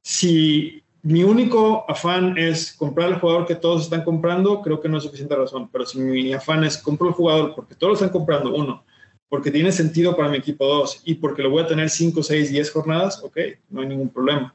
[0.00, 4.96] si mi único afán es comprar el jugador que todos están comprando, creo que no
[4.96, 5.68] es suficiente razón.
[5.70, 8.82] Pero si mi afán es comprar el jugador porque todos lo están comprando, uno,
[9.28, 12.48] porque tiene sentido para mi equipo, dos, y porque lo voy a tener cinco, seis,
[12.48, 13.36] diez jornadas, ok,
[13.68, 14.54] no hay ningún problema.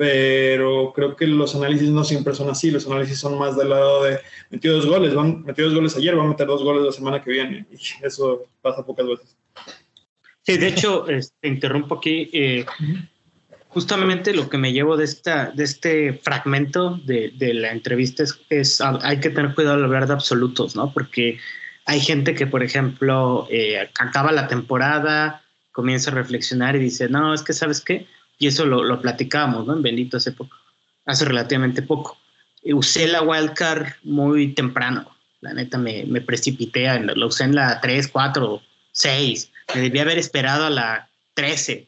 [0.00, 2.70] Pero creo que los análisis no siempre son así.
[2.70, 6.18] Los análisis son más del lado de metió dos goles, van, metió dos goles ayer,
[6.18, 7.66] va a meter dos goles la semana que viene.
[7.70, 9.36] Y eso pasa pocas veces.
[10.40, 12.30] Sí, de hecho, te este, interrumpo aquí.
[12.32, 12.64] Eh,
[13.68, 18.40] justamente lo que me llevo de, esta, de este fragmento de, de la entrevista es,
[18.48, 20.94] es, hay que tener cuidado al hablar de absolutos, ¿no?
[20.94, 21.38] Porque
[21.84, 25.42] hay gente que, por ejemplo, eh, acaba la temporada,
[25.72, 28.06] comienza a reflexionar y dice, no, es que, ¿sabes qué?
[28.40, 29.74] Y eso lo, lo platicábamos, ¿no?
[29.74, 30.56] En Bendito hace poco,
[31.06, 32.18] hace relativamente poco.
[32.64, 35.08] usé la wildcard muy temprano.
[35.40, 38.60] La neta me, me precipité, lo usé en la 3, 4,
[38.92, 39.52] 6.
[39.76, 41.86] Me debía haber esperado a la 13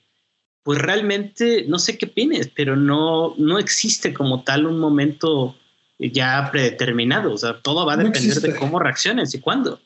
[0.62, 5.56] pues realmente no sé qué opines, pero no, no existe como tal un momento
[5.98, 7.32] ya predeterminado.
[7.32, 9.80] O sea, todo va a depender de cómo reacciones y cuándo.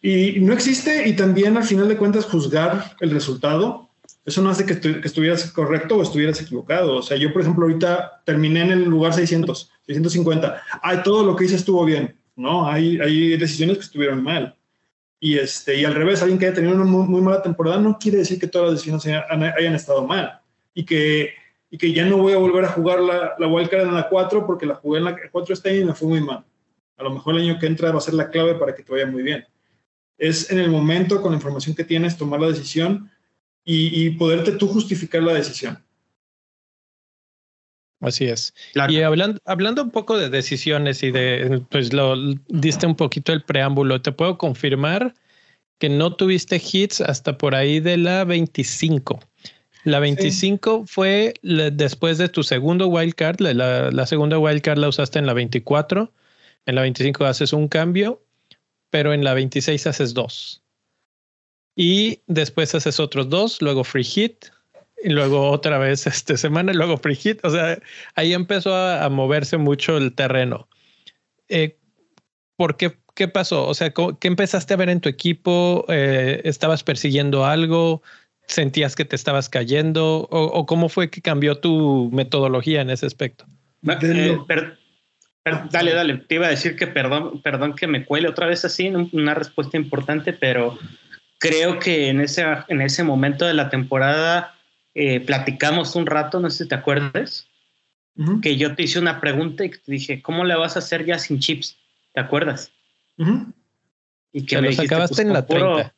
[0.00, 3.88] Y no existe, y también al final de cuentas juzgar el resultado,
[4.24, 6.96] eso no hace que, que, estuvieras correcto o estuvieras equivocado.
[6.96, 10.62] O sea, yo, por ejemplo, ahorita terminé en el lugar 600, 650.
[10.82, 12.16] Ay, todo lo que hice estuvo bien.
[12.34, 14.56] No, hay, hay decisiones que estuvieron mal.
[15.20, 18.18] Y, este, y al revés, alguien que haya tenido una muy, mala temporada no quiere
[18.18, 20.40] decir que todas las decisiones hayan, estado mal
[20.74, 21.34] y que,
[21.70, 24.46] y que ya no voy a volver a jugar la, la wildcard en la 4
[24.46, 26.44] porque la jugué en la 4 este año y me fue muy mal.
[26.96, 28.92] A lo mejor el año que entra va a ser la clave para que te
[28.92, 29.46] vaya muy bien.
[30.18, 33.10] Es en el momento, con la información que tienes, tomar la decisión
[33.64, 35.78] y, y poderte tú justificar la decisión.
[38.04, 38.52] Así es.
[38.88, 42.14] Y hablando, hablando un poco de decisiones y de, pues lo
[42.48, 45.14] diste un poquito el preámbulo, te puedo confirmar
[45.78, 49.20] que no tuviste hits hasta por ahí de la 25.
[49.84, 55.26] La 25 fue después de tu segundo wildcard, la, la segunda wildcard la usaste en
[55.26, 56.12] la 24,
[56.66, 58.22] en la 25 haces un cambio,
[58.90, 60.63] pero en la 26 haces dos.
[61.76, 64.46] Y después haces otros dos, luego free hit,
[65.02, 67.44] y luego otra vez esta semana, y luego free hit.
[67.44, 67.78] O sea,
[68.14, 70.68] ahí empezó a, moverse mucho el terreno.
[71.48, 71.76] Eh,
[72.56, 72.96] ¿Por qué?
[73.14, 73.66] ¿Qué pasó?
[73.66, 75.84] O sea, ¿qué empezaste a ver en tu equipo?
[75.88, 78.02] Eh, ¿Estabas persiguiendo algo?
[78.46, 80.26] ¿Sentías que te estabas cayendo?
[80.30, 83.46] ¿O, cómo fue que cambió tu metodología en ese aspecto?
[83.84, 84.36] Eh,
[85.70, 86.16] dale, dale.
[86.18, 89.76] Te iba a decir que perdón, perdón que me cuele otra vez así, una respuesta
[89.76, 90.76] importante, pero
[91.44, 94.54] creo que en ese, en ese momento de la temporada
[94.94, 97.46] eh, platicamos un rato, no sé si te acuerdas,
[98.40, 101.18] que yo te hice una pregunta y te dije, ¿cómo le vas a hacer ya
[101.18, 101.76] sin chips?
[102.14, 102.70] ¿Te acuerdas?
[104.32, 105.92] Y que me dijiste, pues, en la puro,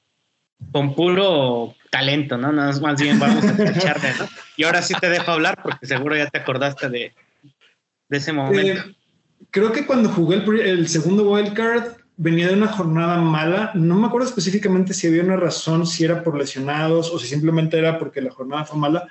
[0.72, 2.50] Con puro talento, ¿no?
[2.50, 4.28] Nada más bien vamos a echarle, ¿no?
[4.56, 7.14] Y ahora sí te dejo hablar porque seguro ya te acordaste de,
[8.08, 8.80] de ese momento.
[8.80, 8.96] Eh,
[9.50, 13.72] creo que cuando jugué el, el segundo wildcard, venía de una jornada mala.
[13.74, 17.78] No me acuerdo específicamente si había una razón, si era por lesionados o si simplemente
[17.78, 19.06] era porque la jornada fue mala,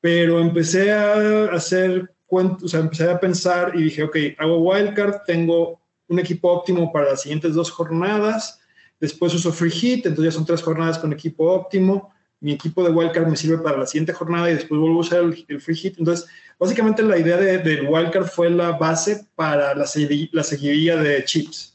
[0.00, 5.22] pero empecé a hacer cuentos, o sea, empecé a pensar y dije, ok, hago wildcard,
[5.26, 8.60] tengo un equipo óptimo para las siguientes dos jornadas,
[9.00, 12.90] después uso free hit, entonces ya son tres jornadas con equipo óptimo, mi equipo de
[12.90, 15.98] wildcard me sirve para la siguiente jornada y después vuelvo a usar el, free hit.
[15.98, 16.26] Entonces,
[16.58, 19.86] básicamente la idea del wildcard fue la base para la,
[20.32, 21.73] la seguidilla de chips.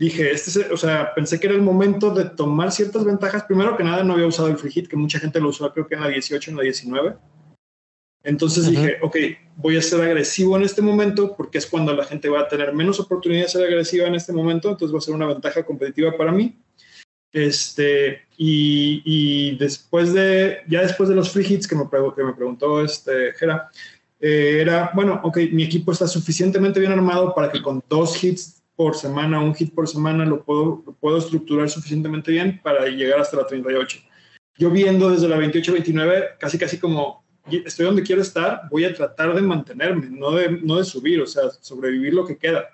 [0.00, 3.44] Dije, este, o sea, pensé que era el momento de tomar ciertas ventajas.
[3.44, 5.86] Primero que nada, no había usado el free hit, que mucha gente lo usó, creo
[5.86, 7.16] que en la 18, en la 19.
[8.22, 9.16] Entonces dije, ok,
[9.56, 12.72] voy a ser agresivo en este momento porque es cuando la gente va a tener
[12.72, 16.16] menos oportunidad de ser agresiva en este momento, entonces va a ser una ventaja competitiva
[16.16, 16.58] para mí.
[17.30, 22.82] Este, y, después de, ya después de los free hits que me, que me preguntó
[22.82, 23.70] este, Jera,
[24.18, 28.59] eh, era, bueno, ok, mi equipo está suficientemente bien armado para que con dos hits
[28.80, 33.20] por semana, un hit por semana, lo puedo, lo puedo estructurar suficientemente bien para llegar
[33.20, 33.98] hasta la 38.
[34.56, 39.34] Yo viendo desde la 28-29, casi casi como estoy donde quiero estar, voy a tratar
[39.34, 42.70] de mantenerme, no de, no de subir, o sea, sobrevivir lo que queda.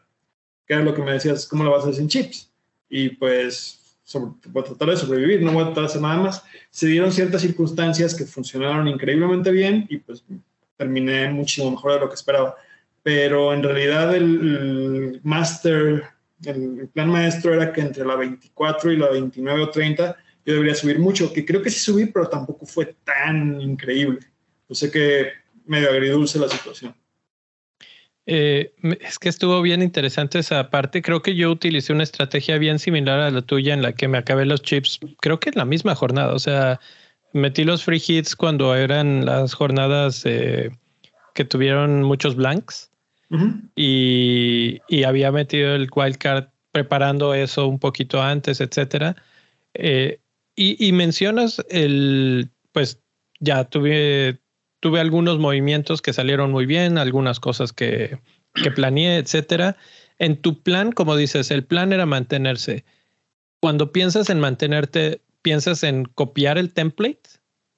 [0.64, 2.52] Que era lo que me decías, ¿cómo lo vas a hacer sin chips?
[2.88, 3.98] Y pues
[4.46, 6.44] voy a tratar de sobrevivir, no voy a tratar de hacer nada más.
[6.70, 10.22] Se dieron ciertas circunstancias que funcionaron increíblemente bien y pues
[10.76, 12.54] terminé muchísimo mejor de lo que esperaba.
[13.06, 16.02] Pero en realidad el, master,
[16.44, 20.74] el, plan maestro era que entre la 24 y la 29 o 30 yo debería
[20.74, 24.18] subir mucho, que creo que sí subí, pero tampoco fue tan increíble.
[24.68, 25.28] Yo sé que
[25.66, 26.96] medio agridulce la situación.
[28.26, 31.00] Eh, es que estuvo bien interesante esa parte.
[31.00, 34.18] Creo que yo utilicé una estrategia bien similar a la tuya en la que me
[34.18, 36.34] acabé los chips, creo que en la misma jornada.
[36.34, 36.80] O sea,
[37.32, 40.70] metí los free hits cuando eran las jornadas eh,
[41.34, 42.90] que tuvieron muchos blanks
[43.74, 49.16] y, había metido el wildcard preparando eso un poquito antes, etcétera.
[49.74, 50.20] Eh,
[50.54, 53.00] y, y, mencionas el, pues
[53.40, 54.40] ya tuve
[54.80, 58.20] tuve algunos movimientos que salieron muy bien, algunas cosas que,
[58.54, 59.76] que planeé, etcétera.
[60.18, 62.84] En tu plan, como dices, el plan era mantenerse.
[63.60, 67.20] Cuando piensas en mantenerte, ¿piensas en copiar el template?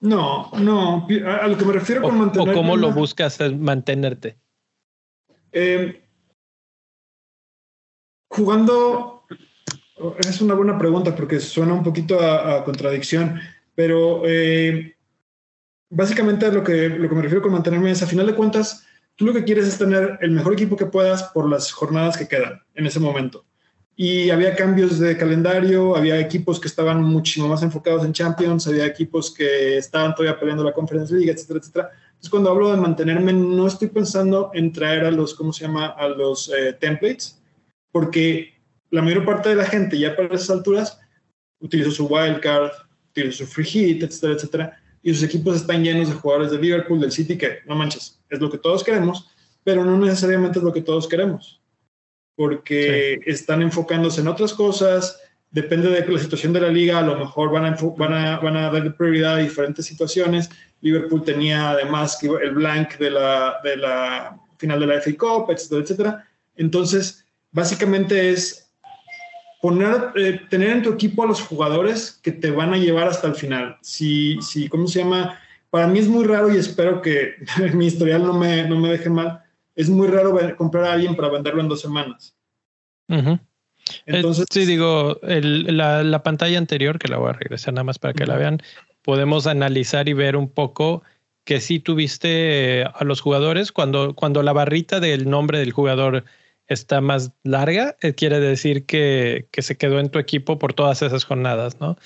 [0.01, 1.07] No, no.
[1.41, 2.51] A lo que me refiero con mantenerte.
[2.51, 4.37] ¿O cómo lo buscas mantenerte?
[5.59, 5.93] Em,
[8.31, 9.25] jugando.
[10.21, 13.41] Es una buena pregunta porque suena un poquito a, contradicción,
[13.75, 14.95] pero eh,
[15.91, 18.87] básicamente lo que, lo que me refiero con mantenerme es, a final de cuentas,
[19.17, 22.29] tú lo que quieres es tener el mejor equipo que puedas por las jornadas que
[22.29, 23.45] quedan en ese momento.
[24.01, 28.87] Y había cambios de calendario, había equipos que estaban muchísimo más enfocados en Champions, había
[28.87, 31.91] equipos que estaban todavía peleando la Conference League, etcétera, etcétera.
[32.07, 35.89] Entonces, cuando hablo de mantenerme, no estoy pensando en traer a los, ¿cómo se llama?,
[35.89, 37.43] a los eh, templates,
[37.91, 38.55] porque
[38.91, 41.01] la mayor parte de la gente ya para esas alturas
[41.59, 42.71] utilizó su wildcard,
[43.11, 47.01] utilizó su free hit, etcétera, etcétera y sus equipos están llenos de jugadores de Liverpool,
[47.01, 49.29] del City, que no manches, es lo que todos queremos,
[49.65, 51.58] pero no necesariamente es lo que todos queremos,
[52.39, 55.20] porque están enfocándose en otras cosas,
[55.51, 58.57] depende de la situación de la liga, a lo mejor van a, van a, van
[58.57, 60.49] a darle prioridad a diferentes situaciones.
[60.80, 65.82] Liverpool tenía además el blank de la, de la final de la FA Cup, etcétera,
[65.82, 66.28] etcétera.
[66.55, 68.70] Entonces, básicamente es
[69.61, 73.26] poner, eh, tener en tu equipo a los jugadores que te van a llevar hasta
[73.26, 73.78] el final.
[73.82, 75.41] Si, si, ¿cómo se llama?
[75.70, 77.34] Para mí es muy raro y espero que
[77.74, 79.43] mi historial no me, no me deje mal.
[79.79, 82.37] Es muy raro comprar a alguien para venderlo en dos semanas.
[84.07, 88.12] Entonces, sí, digo, la, la, pantalla anterior, que la voy a regresar nada más para
[88.12, 88.61] que la vean,
[89.03, 91.05] podemos analizar y ver un poco
[91.45, 96.24] que sí tuviste a los jugadores cuando, cuando la barrita del nombre del jugador
[96.66, 101.22] está más larga, eh, quiere decir que, se quedó en tu equipo por todas esas
[101.22, 101.97] jornadas, ¿no?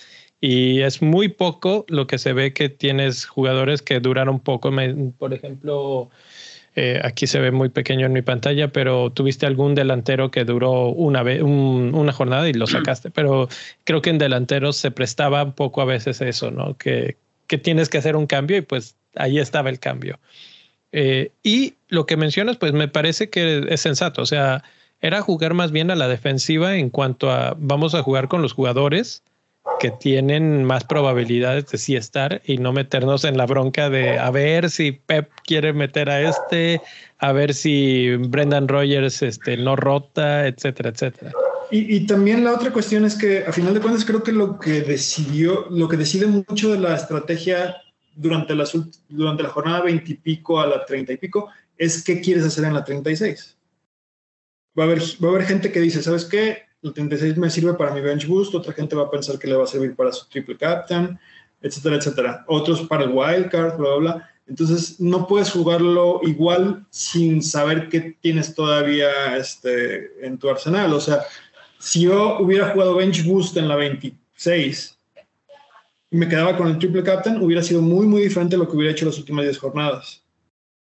[0.42, 4.70] Y es muy poco lo que se ve que tienes jugadores que duraron poco.
[5.16, 6.10] por ejemplo,
[6.74, 10.88] eh, aquí se ve muy pequeño en mi pantalla, pero tuviste algún delantero que duró
[10.88, 13.10] una, vez, una jornada y lo sacaste.
[13.10, 13.48] Pero
[13.84, 16.76] creo que en delanteros se prestaba un poco a veces eso, ¿no?
[16.76, 17.16] Que,
[17.46, 20.18] que tienes que hacer un cambio y pues ahí estaba el cambio.
[20.92, 24.22] Eh, y lo que mencionas, pues me parece que es sensato.
[24.22, 24.64] O sea,
[25.00, 28.54] era jugar más bien a la defensiva en cuanto a vamos a jugar con los
[28.54, 29.22] jugadores
[29.78, 34.30] que tienen más probabilidades de sí estar y no meternos en la bronca de a
[34.30, 36.80] ver si Pep quiere meter a este,
[37.18, 41.32] a ver si Brendan Rogers este, no rota, etcétera, etcétera.
[41.70, 44.58] Y, y, también la otra cuestión es que a final de cuentas creo que lo
[44.58, 47.76] que decidió, lo que decide mucho de la estrategia
[48.14, 48.72] durante, las,
[49.08, 51.48] durante la jornada 20 y pico a la 30 y pico
[51.78, 53.56] es qué quieres hacer en la 36.
[54.78, 56.62] Va a haber, va a haber gente que dice, ¿sabes qué?
[56.82, 59.54] El 36 me sirve para mi bench boost, otra gente va a pensar que le
[59.54, 61.18] va a servir para su triple captain,
[61.60, 62.44] etcétera, etcétera.
[62.48, 64.30] Otros para el wildcard, bla, bla, bla.
[64.48, 70.92] Entonces, no puedes jugarlo igual sin saber qué tienes todavía este, en tu arsenal.
[70.92, 71.22] O sea,
[71.78, 74.98] si yo hubiera jugado bench boost en la 26
[76.10, 78.76] y me quedaba con el triple captain, hubiera sido muy, muy diferente a lo que
[78.76, 80.22] hubiera hecho las últimas 10 jornadas.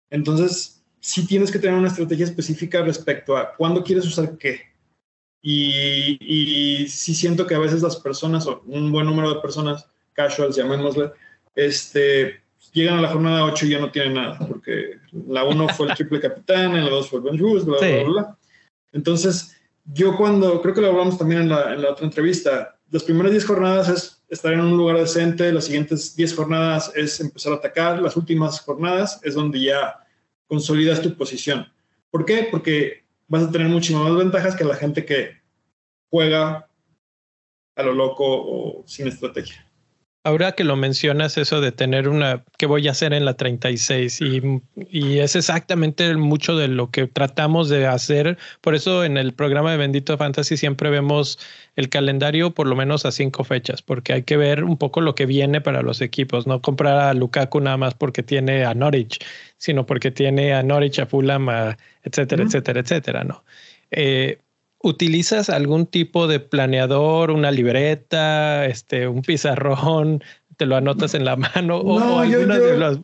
[0.09, 4.72] Entonces, sí tienes que tener una estrategia específica respecto a cuándo quieres usar qué.
[5.45, 9.85] Y, y sí siento que a veces las personas, o un buen número de personas,
[10.13, 11.11] casuals, llamémosle,
[11.53, 12.41] este,
[12.71, 15.93] llegan a la jornada 8 y ya no tienen nada, porque la 1 fue el
[15.95, 18.37] triple capitán, en la 2 fue el Ben bla, bla, bla, bla.
[18.93, 23.03] Entonces, yo cuando, creo que lo hablamos también en la, en la otra entrevista, las
[23.03, 27.53] primeras 10 jornadas es estar en un lugar decente, las siguientes 10 jornadas es empezar
[27.53, 29.99] a atacar, las últimas jornadas es donde ya
[30.47, 31.67] consolidas tu posición.
[32.11, 32.47] ¿Por qué?
[32.51, 35.41] Porque vas a tener muchísimas más ventajas que la gente que
[36.09, 36.69] juega
[37.75, 39.62] a lo loco o sin estrategia.
[40.25, 44.21] Ahora que lo mencionas, eso de tener una, ¿qué voy a hacer en la 36?
[44.21, 48.37] Y, y, es exactamente mucho de lo que tratamos de hacer.
[48.61, 51.39] Por eso en el programa de Bendito Fantasy siempre vemos
[51.75, 55.13] el calendario por lo menos a cinco fechas, porque hay que ver un poco lo
[55.13, 59.19] que viene para los equipos, no comprar a Lukaku nada más porque tiene a Norwich,
[59.57, 61.49] sino porque tiene a Norwich, a Fulham,
[62.01, 63.43] etcétera, etcétera, etcétera, ¿no?
[63.91, 64.39] Eh,
[64.85, 70.21] ¿Utilizas algún tipo de planeador, una libreta, este, un pizarrón?
[70.57, 71.79] ¿Te lo anotas en la mano?
[71.79, 72.99] o yo, de las...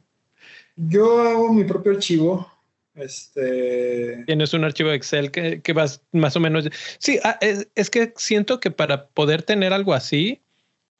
[0.75, 2.51] yo hago mi propio archivo.
[2.95, 4.25] Este...
[4.25, 6.69] Tienes un archivo de Excel que, que vas más o menos.
[6.97, 10.41] Sí, ah, es, es, que siento que para poder tener algo así,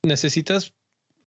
[0.03, 0.73] necesitas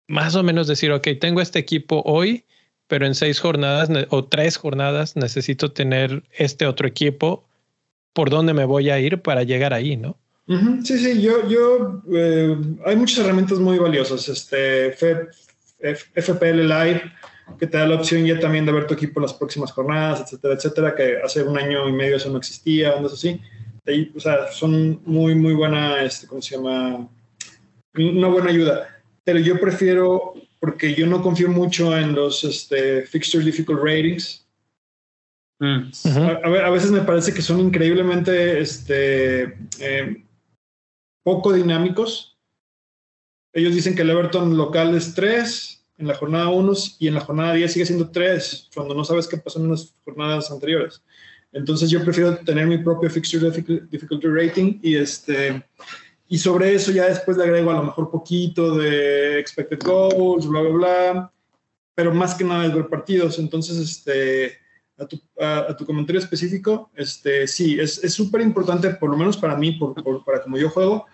[0.07, 2.45] más o menos decir, ok, tengo este equipo hoy,
[2.89, 7.49] pero en seis jornadas o tres jornadas necesito tener este otro equipo
[8.13, 10.17] por dónde me voy a ir para llegar ahí, ¿no?
[10.83, 17.03] Sí, sí, yo, yo, eh, hay muchas herramientas muy valiosas, este, FPL Live,
[17.59, 20.55] que te da la opción ya también de ver tu equipo las próximas jornadas, etcétera,
[20.55, 23.41] etcétera, que hace un año y medio eso no existía, eso así.
[23.87, 27.09] Ahí, o sea, son muy, muy buena, este, ¿cómo se llama?
[27.95, 28.89] Una buena ayuda.
[29.23, 34.47] Pero yo prefiero, porque yo no confío mucho en los este, Fixture Difficult Ratings,
[35.61, 40.25] A, veces me parece que son increíblemente este, eh,
[41.23, 42.39] poco dinámicos.
[43.53, 47.21] Ellos dicen que el Everton local es 3 en la jornada 1 y en la
[47.21, 51.03] jornada 10 sigue siendo 3, cuando no sabes qué pasó en las jornadas anteriores.
[51.53, 55.63] Entonces yo prefiero tener mi propio fixture difficulty rating y este
[56.29, 60.61] y sobre eso ya después le agrego a lo mejor poquito de expected goals, bla
[60.61, 61.33] bla bla,
[61.97, 63.41] pero más que nada es ver partidos.
[63.41, 64.60] Entonces este
[65.01, 69.95] a tu, comentario específico, este, sí, es súper importante, por lo menos para mí, por,
[70.25, 71.07] para como yo juego,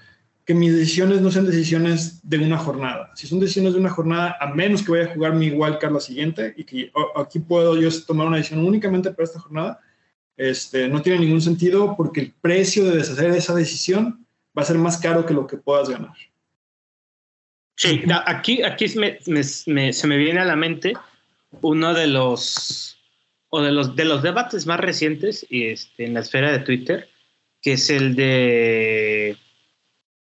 [0.45, 3.11] que mis decisiones no sean decisiones de una jornada.
[3.17, 6.01] Si son decisiones de una jornada, a menos que vaya a jugar mi wildcard la
[6.01, 9.81] siguiente y que aquí puedo yo tomar una decisión únicamente para esta jornada,
[10.37, 14.25] este, no tiene ningún sentido porque el precio de deshacer esa decisión
[14.57, 16.15] va a ser más caro que lo que puedas ganar.
[17.75, 20.95] Sí, aquí, aquí se me viene a la mente
[21.61, 22.96] uno de los
[23.57, 27.09] o de los, de los debates más recientes este, en la esfera de Twitter,
[27.63, 29.39] que es el de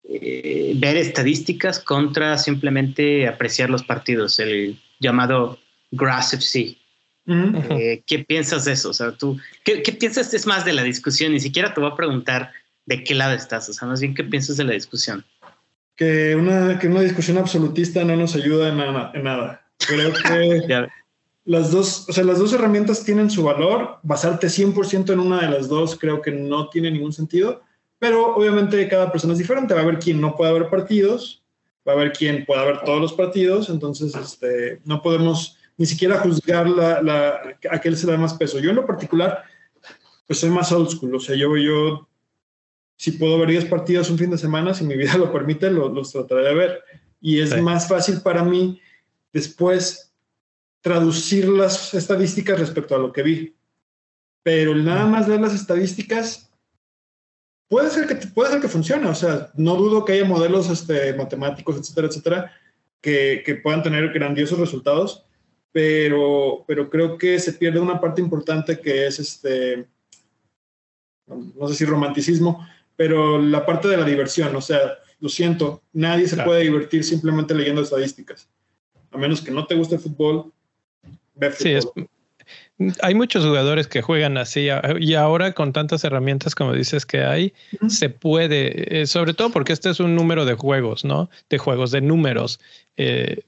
[0.09, 5.59] eh, ver estadísticas contra simplemente apreciar los partidos, el llamado
[5.91, 6.78] Grass FC.
[7.28, 8.89] Eh, ¿Qué piensas de eso?
[8.89, 11.32] O sea, tú, ¿qué, ¿qué, piensas es más de la discusión?
[11.32, 12.51] Ni siquiera te voy a preguntar
[12.88, 15.24] de qué lado estás, o sea, más bien, ¿qué piensas de la discusión?
[15.95, 19.11] Que una, que una discusión absolutista no nos ayuda en nada.
[19.13, 19.67] En nada.
[19.78, 20.88] Creo que
[21.51, 23.99] las dos, o sea, las dos herramientas tienen su valor.
[24.03, 27.61] Basarte 100% en una de las dos creo que no tiene ningún sentido,
[27.99, 29.73] pero obviamente cada persona es diferente.
[29.73, 31.43] Va a haber quien no pueda ver partidos,
[31.85, 36.19] va a haber quien pueda ver todos los partidos, entonces este, no podemos ni siquiera
[36.19, 38.59] juzgar la, la, a qué se da más peso.
[38.59, 39.43] Yo en lo particular,
[40.28, 42.07] pues soy más old school, o sea, yo, yo
[42.95, 46.13] si puedo ver 10 partidos un fin de semana, si mi vida lo permite, los,
[46.13, 46.83] trataré de ver.
[47.19, 48.79] Y es más fácil para mí
[49.33, 50.11] después
[50.82, 53.55] traducir las estadísticas respecto a lo que vi.
[54.43, 56.51] Pero nada más ver las estadísticas
[57.67, 59.08] puede ser que puede ser que funcione.
[59.08, 62.51] O sea, no dudo que haya modelos este, matemáticos, etcétera, etcétera,
[62.99, 65.25] que, que, puedan tener grandiosos resultados,
[65.71, 69.87] pero, pero creo que se pierde una parte importante que es este,
[71.28, 74.55] no sé si romanticismo, pero la parte de la diversión.
[74.55, 74.79] O sea,
[75.20, 78.49] lo siento, nadie se puede divertir simplemente leyendo estadísticas.
[79.12, 80.51] A menos que no te guste el fútbol,
[81.58, 81.76] Sí,
[83.01, 84.68] hay muchos jugadores que juegan así
[85.00, 87.54] y ahora con tantas herramientas como dices que hay,
[87.88, 91.30] se puede, eh, sobre todo porque este es un número de juegos, ¿no?
[91.50, 92.59] De juegos, de números.
[92.97, 93.43] Eh,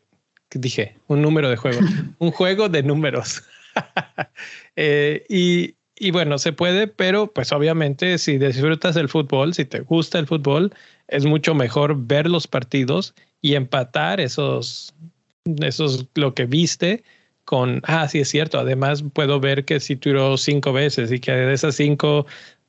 [0.51, 1.83] dije, un número de juegos,
[2.19, 3.43] un juego de números.
[4.75, 9.81] Eh, y, y bueno, se puede, pero pues obviamente si disfrutas del fútbol, si te
[9.81, 10.73] gusta el fútbol,
[11.07, 14.95] es mucho mejor ver los partidos y empatar esos,
[15.61, 17.03] esos lo que viste
[17.45, 21.31] con, ah, sí es cierto, además puedo ver que si tiró cinco veces y que
[21.31, 22.25] de esas cinco,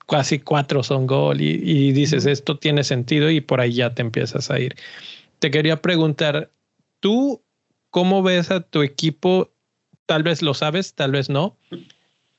[0.07, 4.51] casi cuatro son gol y, dices, esto tiene sentido y por ahí ya te empiezas
[4.51, 4.77] a ir.
[5.39, 6.51] Te quería preguntar,
[7.01, 7.43] ¿tú
[7.91, 9.51] cómo ves a tu equipo?
[10.07, 11.57] Tal vez lo sabes, tal vez no,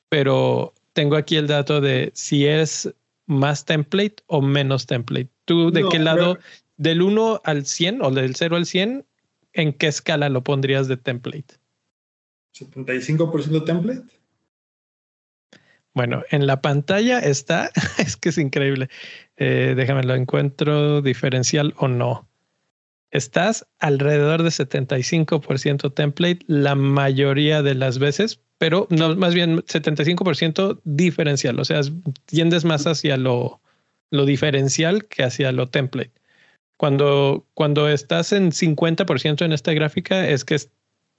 [0.10, 2.94] pero tengo aquí el dato de si es
[3.26, 5.30] más template o menos template.
[5.46, 6.38] ¿Tú de qué lado,
[6.78, 9.06] del 1 al 100 o del 0 al 100,
[9.54, 11.56] en qué escala lo pondrías de template?
[12.56, 14.26] 75% template.
[15.94, 18.90] Bueno, en la pantalla está, es que es increíble.
[19.38, 22.28] Eh, déjame lo encuentro diferencial o no.
[23.12, 30.82] Estás alrededor de 75% template la mayoría de las veces, pero no, más bien 75%
[30.84, 31.60] diferencial.
[31.60, 31.80] O sea,
[32.26, 33.62] tiendes más hacia lo,
[34.12, 36.12] lo diferencial que hacia lo template.
[36.78, 40.58] Cuando, cuando estás en 50% en esta gráfica es que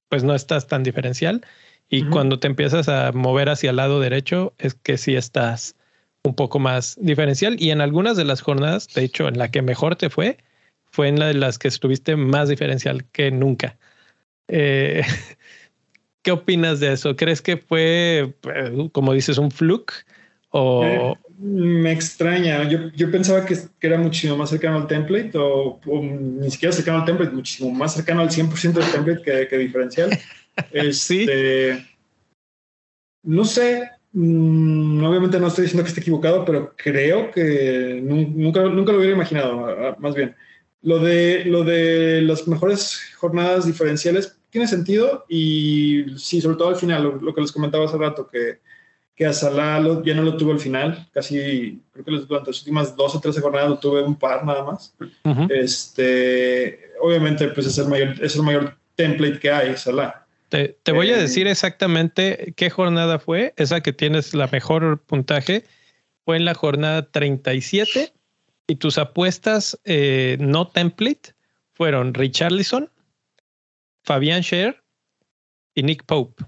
[0.09, 1.45] pues no estás tan diferencial
[1.89, 5.77] y cuando te empiezas a mover hacia el lado derecho es que sí estás
[6.25, 9.63] un poco más diferencial y en algunas de las jornadas, de hecho, en la que
[9.63, 10.39] mejor te fue,
[10.85, 13.79] fue en la de las que estuviste más diferencial que nunca.
[14.49, 15.03] Eh,
[16.23, 17.15] ¿Qué opinas de eso?
[17.15, 19.93] ¿Crees que fue, eh, como dices, un fluke?
[20.51, 21.17] O...
[21.39, 22.69] Me extraña.
[22.69, 27.05] Yo, yo pensaba que, era muchísimo más cercano al template o, ni siquiera cercano al
[27.05, 30.11] template, muchísimo más cercano al 100% del template que, que diferencial.
[30.73, 31.87] Este,
[33.23, 33.91] No sé.
[34.13, 39.15] Mm, obviamente no estoy diciendo que esté equivocado, pero creo que nunca, nunca lo hubiera
[39.15, 40.35] imaginado, más bien.
[40.81, 46.77] Lo de, lo de las mejores jornadas diferenciales tiene sentido y sí, sobre todo al
[46.77, 48.61] final, lo, que les comentaba hace rato, que,
[49.17, 52.95] que a Salah ya no lo tuvo al final, casi creo que durante las últimas
[52.95, 54.95] dos o tres jornadas lo tuve un par nada más.
[55.49, 60.27] este, obviamente, pues es el mayor, es el mayor template que hay, Salah.
[60.51, 65.01] Te, te voy a eh, decir exactamente qué jornada fue, esa que tienes la mejor
[65.01, 65.65] puntaje,
[66.25, 68.13] fue en la jornada 37
[68.67, 71.35] y tus apuestas eh, no template
[71.73, 72.91] fueron Richarlison,
[74.03, 74.83] Fabián Scher
[75.75, 76.45] y Nick Pope.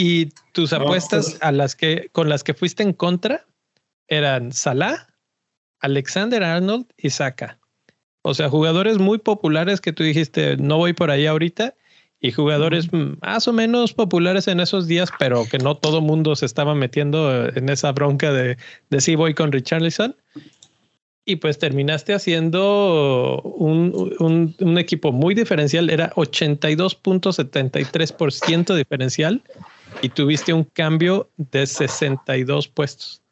[0.00, 1.42] Y tus apuestas pues.
[1.42, 3.44] a las que con las que fuiste en contra
[4.08, 5.08] eran Salah,
[5.80, 7.58] Alexander Arnold y Saka.
[8.22, 11.74] O sea, jugadores muy populares que tú dijiste, no voy por ahí ahorita,
[12.18, 16.46] y jugadores más o menos populares en esos días, pero que no todo mundo se
[16.46, 18.56] estaba metiendo en esa bronca de,
[18.88, 20.16] de sí voy con Richarlison.
[21.26, 29.42] Y pues terminaste haciendo un, un, equipo muy diferencial, era 82.73% diferencial
[30.02, 33.22] y tuviste un cambio de 62 puestos.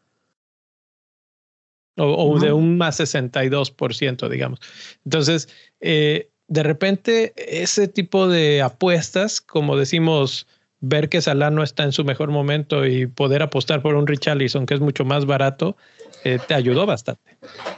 [2.01, 4.61] O, de un más 62%, digamos.
[5.05, 5.49] Entonces,
[5.81, 10.47] eh, de repente ese tipo de apuestas, como decimos,
[10.81, 14.65] ver que Salah no está en su mejor momento y poder apostar por un Richarlison
[14.65, 15.77] que es mucho más barato,
[16.25, 17.37] eh, te ayudó bastante.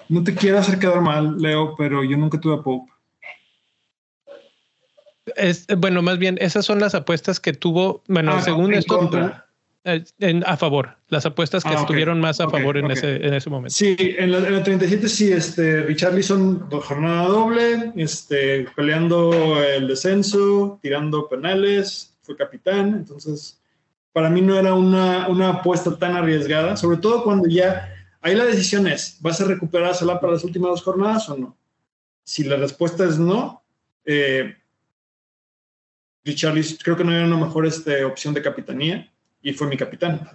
[0.08, 2.92] No te quiero hacer quedar mal, Leo, pero yo nunca tuve a Pope.
[5.36, 9.10] Es, bueno, más bien, esas son las apuestas que tuvo, bueno, ah, según esto,
[9.84, 10.04] eh,
[10.44, 13.74] a favor, las apuestas que ah, estuvieron más a favor en, ese, en ese momento.
[13.74, 22.14] Sí, en la, 37 sí, este, Richarlison, jornada doble, este, peleando el descenso, tirando penales,
[22.20, 23.60] fue capitán, entonces
[24.12, 27.88] para mí no era una, una apuesta tan arriesgada, sobre todo cuando ya,
[28.20, 31.38] ahí la decisión es, ¿vas a recuperar a Salah para las últimas dos jornadas o
[31.38, 31.56] no?
[32.22, 33.62] Si la respuesta es no,
[34.04, 34.56] eh,
[36.24, 39.10] Richarlison creo que no era una mejor este, opción de capitanía
[39.42, 40.28] y fue mi capitán.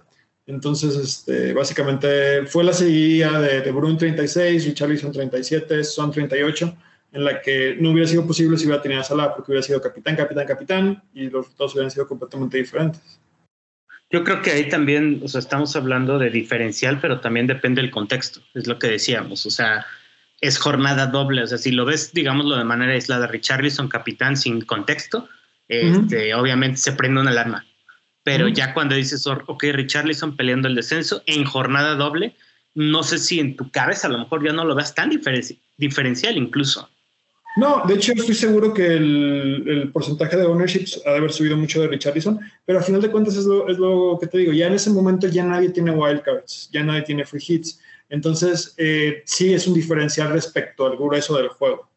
[0.48, 6.76] Entonces, este, básicamente fue la seguida de, de Bruno 36, Richarlison 37, Son 38,
[7.14, 10.16] en la que no hubiera sido posible si hubiera tenido a porque hubiera sido capitán,
[10.16, 13.20] capitán, capitán, y los resultados hubieran sido completamente diferentes.
[14.12, 17.90] Yo creo que ahí también, o sea, estamos hablando de diferencial, pero también depende del
[17.90, 19.86] contexto, es lo que decíamos, o sea,
[20.41, 24.62] es jornada doble, o sea, si lo ves, digámoslo de manera aislada, Richarlison capitán sin
[24.62, 25.28] contexto,
[25.68, 27.66] este, obviamente se prende una alarma.
[28.24, 32.36] Pero ya cuando dices, ok, Richarlison peleando el descenso en jornada doble,
[32.74, 35.10] no sé si en tu cabeza a lo mejor ya no lo veas tan
[35.78, 36.90] diferencial incluso.
[37.56, 41.82] No, de hecho estoy seguro que el, porcentaje de ownerships ha de haber subido mucho
[41.82, 44.68] de Richarlison, pero al final de cuentas es lo, es lo, que te digo, ya
[44.68, 47.80] en ese momento ya nadie tiene wildcards, ya nadie tiene free hits,
[48.10, 51.88] entonces eh, sí es un diferencial respecto al grueso del juego.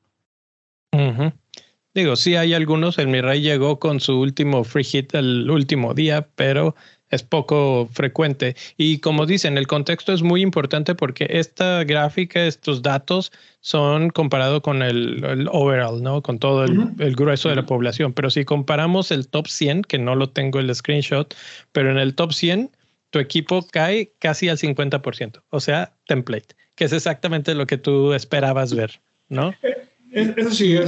[1.98, 2.96] Digo, sí hay algunos.
[2.96, 6.76] El Mi Rey llegó con su último free hit el último día, pero
[7.10, 8.54] es poco frecuente.
[8.76, 14.60] Y como dicen, el contexto es muy importante porque esta gráfica, estos datos son comparados
[14.60, 16.22] con el, overall, ¿no?
[16.22, 18.12] Con todo el, grueso de la población.
[18.12, 21.34] Pero si comparamos el top 100, que no lo tengo el screenshot,
[21.72, 22.70] pero en el top 100,
[23.10, 28.12] tu equipo cae casi al 50%, o sea, template, que es exactamente lo que tú
[28.12, 29.52] esperabas ver, ¿no?
[30.10, 30.78] Eso sí,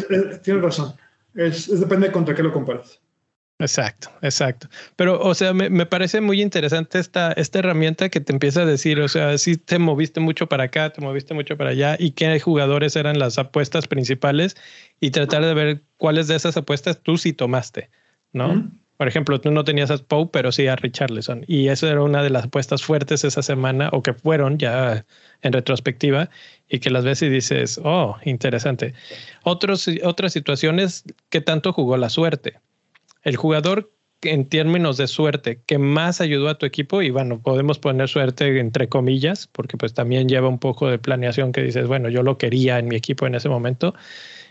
[0.43, 0.95] tienes razón.
[1.35, 3.01] Es, depende contra qué lo comparas.
[3.61, 4.69] Exacto, exacto.
[4.97, 8.99] Pero, o sea, me, parece muy interesante esta, esta herramienta que te empieza a decir,
[9.01, 12.41] o sea, si te moviste mucho para acá, te moviste mucho para allá y qué
[12.41, 14.57] jugadores eran las apuestas principales
[14.99, 17.91] y tratar de ver cuáles de esas apuestas tú sí tomaste,
[18.33, 18.71] ¿no?
[19.01, 21.45] Por ejemplo, tú no tenías a Poe, pero sí a Richarlison.
[21.47, 25.07] Y eso era una de las apuestas fuertes esa semana, o que fueron ya
[25.41, 26.29] en retrospectiva,
[26.69, 28.93] y que las ves y dices, oh, interesante.
[29.43, 32.59] Otros, otras situaciones, ¿qué tanto jugó la suerte?
[33.23, 33.91] el jugador
[34.23, 38.59] en términos de suerte que más ayudó a tu equipo, y bueno, podemos poner suerte
[38.61, 42.37] entre comillas, porque pues también lleva un poco de planeación que dices, bueno, yo lo
[42.37, 43.95] quería en mi equipo en ese momento,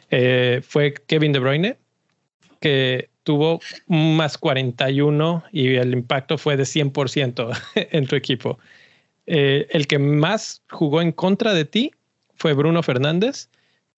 [0.10, 1.78] eh, fue Kevin De Bruyne,
[2.60, 8.60] que tuvo más 41 y el impacto fue de 100% en tu equipo.
[9.26, 11.92] Eh, el que más jugó en contra de ti
[12.36, 13.50] fue Bruno Fernández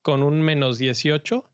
[0.02, 1.49] con un menos 18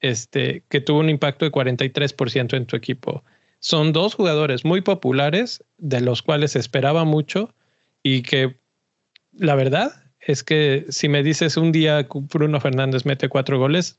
[0.00, 3.22] este, que tuvo un impacto de 43% en tu equipo.
[3.60, 7.54] Son dos jugadores muy populares, de los cuales esperaba mucho
[8.02, 8.56] y que
[9.32, 13.98] la verdad es que si me dices un día Bruno Fernández mete cuatro goles,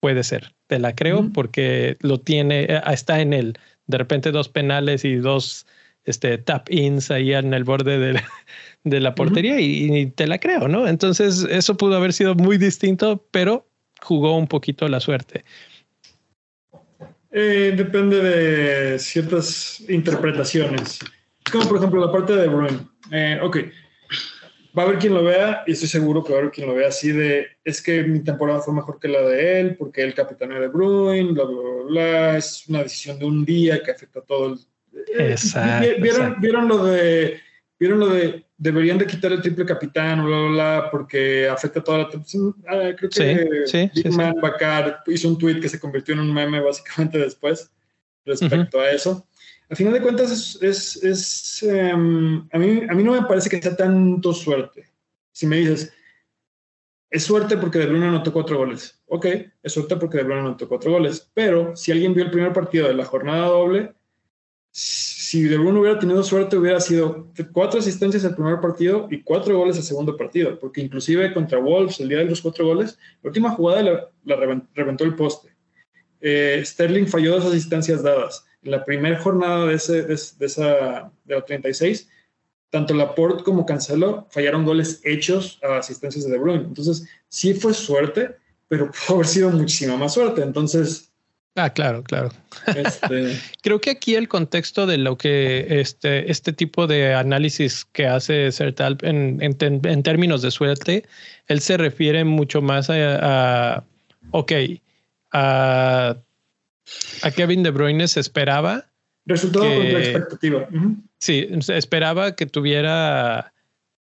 [0.00, 3.58] puede ser, te la creo porque lo tiene, eh, está en él.
[3.86, 5.66] De repente dos penales y dos
[6.04, 10.86] este, tap-ins ahí en el borde de, la portería y, y, te la creo, ¿no?
[10.86, 13.66] Entonces eso pudo haber sido muy distinto, pero
[14.02, 15.44] jugó un poquito la suerte?
[17.30, 20.98] Eh, depende de ciertas interpretaciones.
[21.50, 22.88] Como por ejemplo la parte de Bruin.
[23.12, 23.58] Eh, ok,
[24.76, 26.74] va a haber quien lo vea y estoy seguro que va a haber quien lo
[26.74, 30.14] vea así de es que mi temporada fue mejor que la de él porque él
[30.14, 34.24] capitán de Bruin, bla, bla, bla, es una decisión de un día que afecta a
[34.24, 34.58] todo el...
[35.18, 37.40] Eh, exacto, ¿vieron, ¿Vieron lo de
[37.78, 41.98] vieron lo de deberían de quitar el triple capitán, bla, bla, bla, porque afecta toda
[41.98, 42.04] la...
[42.66, 46.32] Ah, creo que sí, Big Man Bakar hizo un tweet que se convirtió en un
[46.32, 47.70] meme básicamente después
[48.24, 49.26] respecto a eso.
[49.68, 50.58] Al final de cuentas,
[51.62, 54.92] em, a, mí, no me parece que sea tanto suerte.
[55.32, 55.92] Si me dices,
[57.10, 59.02] es suerte porque De Bruyne anotó cuatro goles.
[59.06, 59.26] Ok,
[59.62, 61.30] es suerte porque De Bruyne anotó cuatro goles.
[61.34, 63.94] Pero si alguien vio el primer partido de la jornada doble,
[64.70, 69.58] si De Bruyne hubiera tenido suerte, hubiera sido cuatro asistencias el primer partido y cuatro
[69.58, 73.28] goles el segundo partido, porque inclusive contra Wolves, el día de los cuatro goles, la
[73.28, 74.36] última jugada la,
[74.74, 75.56] reventó el poste.
[76.20, 78.46] Eh, Sterling falló dos asistencias dadas.
[78.66, 82.08] En la primera jornada de, ese, de, esa, de la 36,
[82.70, 86.64] tanto Laporte como Cancelo fallaron goles hechos a asistencias de De Bruyne.
[86.64, 88.36] Entonces, sí fue suerte,
[88.68, 90.42] pero pudo haber sido muchísima más suerte.
[90.42, 91.12] Entonces,
[91.58, 92.28] Ah, claro, claro.
[92.66, 98.06] Este, Creo que aquí el contexto de lo que este, este tipo de análisis que
[98.06, 101.04] hace Sertal en, en, términos de suerte,
[101.46, 103.84] él se refiere mucho más a,
[104.32, 104.52] ok,
[105.32, 106.16] a,
[107.22, 108.86] a, Kevin De Bruyne se esperaba.
[109.24, 110.68] Resultado contra expectativa.
[111.18, 113.52] Sí, se esperaba que tuviera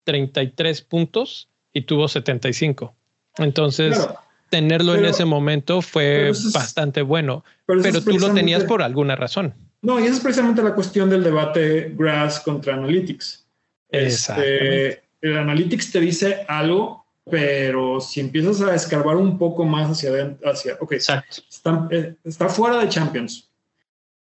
[0.05, 2.95] 33 puntos y tuvo 75.
[3.37, 4.07] Entonces,
[4.49, 9.53] tenerlo en ese momento fue bastante bueno, pero, tú lo tenías por alguna razón.
[9.81, 13.45] No, y esa es precisamente la cuestión del debate Grass contra Analytics.
[13.89, 20.09] Este, el Analytics te dice algo, pero si empiezas a escarbar un poco más hacia
[20.09, 21.37] adentro, hacia, ok, Exacto.
[21.49, 23.49] Está, eh, está fuera de Champions,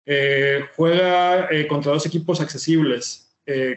[0.04, 3.28] eh, juega eh, contra dos equipos accesibles,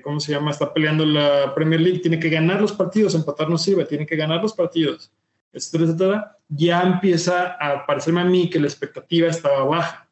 [0.04, 0.52] ¿cómo se llama?
[0.52, 4.16] Está peleando la Premier League, tiene que ganar los partidos, empatar no sirve, tiene que
[4.16, 5.12] ganar los partidos
[5.56, 10.08] etcétera, etcétera, ya empieza a parecerme a mí que la expectativa estaba baja.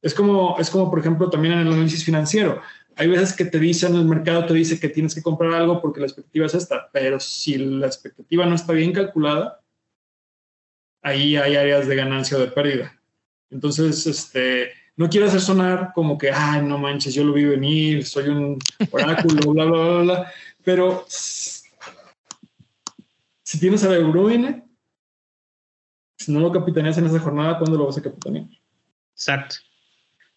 [0.00, 2.60] Es como, es como, por ejemplo, también en el análisis financiero.
[2.98, 6.00] Hay veces que te dicen, el mercado te dice que tienes que comprar algo porque
[6.00, 9.60] la expectativa es esta, pero si la expectativa no está bien calculada,
[11.02, 12.98] ahí hay áreas de ganancia o de pérdida.
[13.50, 18.06] Entonces, este, no quiero hacer sonar como que, ay, no manches, yo lo vi venir,
[18.06, 18.58] soy un
[18.90, 20.32] oráculo, bla, bla, bla, bla,
[20.64, 21.60] pero si
[23.60, 24.66] tienes a De Bruyne,
[26.18, 28.46] si no lo capitaneas en esa jornada, ¿cuándo lo vas a capitanear?
[29.12, 29.56] Exacto.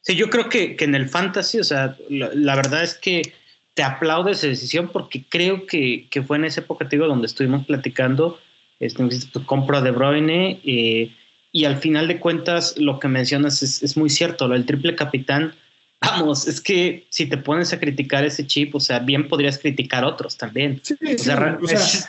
[0.01, 3.33] Sí, yo creo que, en el fantasy, o sea, la, verdad es que
[3.73, 7.65] te aplaudo esa decisión porque creo que, fue en esa época, te digo, donde estuvimos
[7.65, 8.39] platicando,
[8.79, 11.13] este, pues, compro a De Bruyne eh,
[11.51, 15.53] y al final de cuentas lo que mencionas es, muy cierto, el triple capitán
[16.01, 20.05] Vamos, es que si te pones a criticar ese chip, o sea, bien podrías criticar
[20.05, 20.79] otros también.
[20.81, 21.59] Sí, o sea,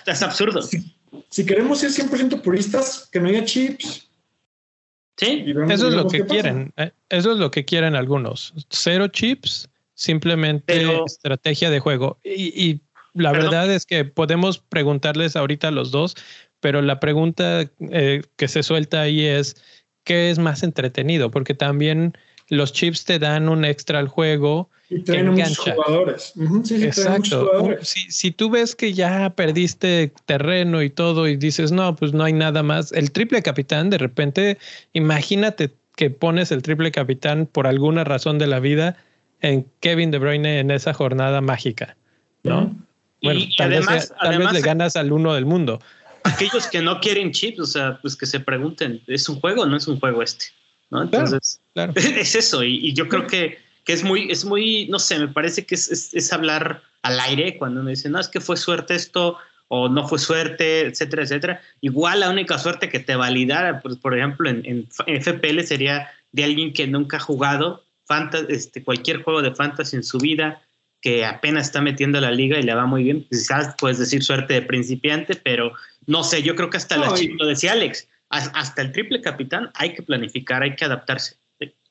[0.06, 0.62] es, absurdo.
[1.28, 4.09] Si, queremos ser 100% puristas, que no haya chips.
[5.20, 6.72] Sí, eso es lo que quieren.
[6.78, 8.54] Eh, eso es lo que quieren algunos.
[8.70, 12.18] Cero chips, simplemente estrategia de juego.
[12.24, 12.80] Y,
[13.12, 16.14] la verdad es que podemos preguntarles ahorita a los dos,
[16.60, 19.56] pero la pregunta eh, que se suelta ahí es,
[20.04, 21.30] ¿qué es más entretenido?
[21.30, 22.16] Porque también
[22.50, 24.68] los chips te dan un extra al juego.
[24.90, 26.34] Y traen muchos jugadores.
[26.70, 27.48] Exacto.
[27.80, 32.24] Si, si, tú ves que ya perdiste terreno y todo y dices, no, pues no
[32.24, 34.58] hay nada más, el triple capitán, de repente,
[34.92, 38.96] imagínate que pones el triple capitán por alguna razón de la vida
[39.42, 41.96] en Kevin De Bruyne en esa jornada mágica,
[42.42, 42.74] ¿no?
[43.22, 45.80] Bueno, tal, vez, tal vez le ganas al uno del mundo.
[46.24, 49.66] Aquellos que no quieren chips, o sea, pues que se pregunten, ¿es un juego o
[49.66, 50.46] no es un juego este?
[50.90, 51.02] ¿No?
[51.02, 51.60] Entonces,
[51.94, 55.64] es eso, y, yo creo que, que, es, muy, es muy, no sé, me parece
[55.64, 59.38] que es, es, hablar al aire cuando uno dice, no, es que fue suerte esto,
[59.68, 61.62] o no fue suerte, etcétera, etcétera.
[61.80, 66.44] Igual la única suerte que te validara, pues, por ejemplo, en, en FPL sería de
[66.44, 67.84] alguien que nunca ha jugado
[68.48, 70.62] este, cualquier juego de fantasy en su vida,
[71.00, 73.24] que apenas está metiendo a la liga y le va muy bien.
[73.30, 75.72] Quizás puedes decir suerte de principiante, pero
[76.06, 79.92] no sé, yo creo que hasta la lo decía Alex, hasta el triple capitán hay
[79.92, 81.36] que planificar, hay que adaptarse.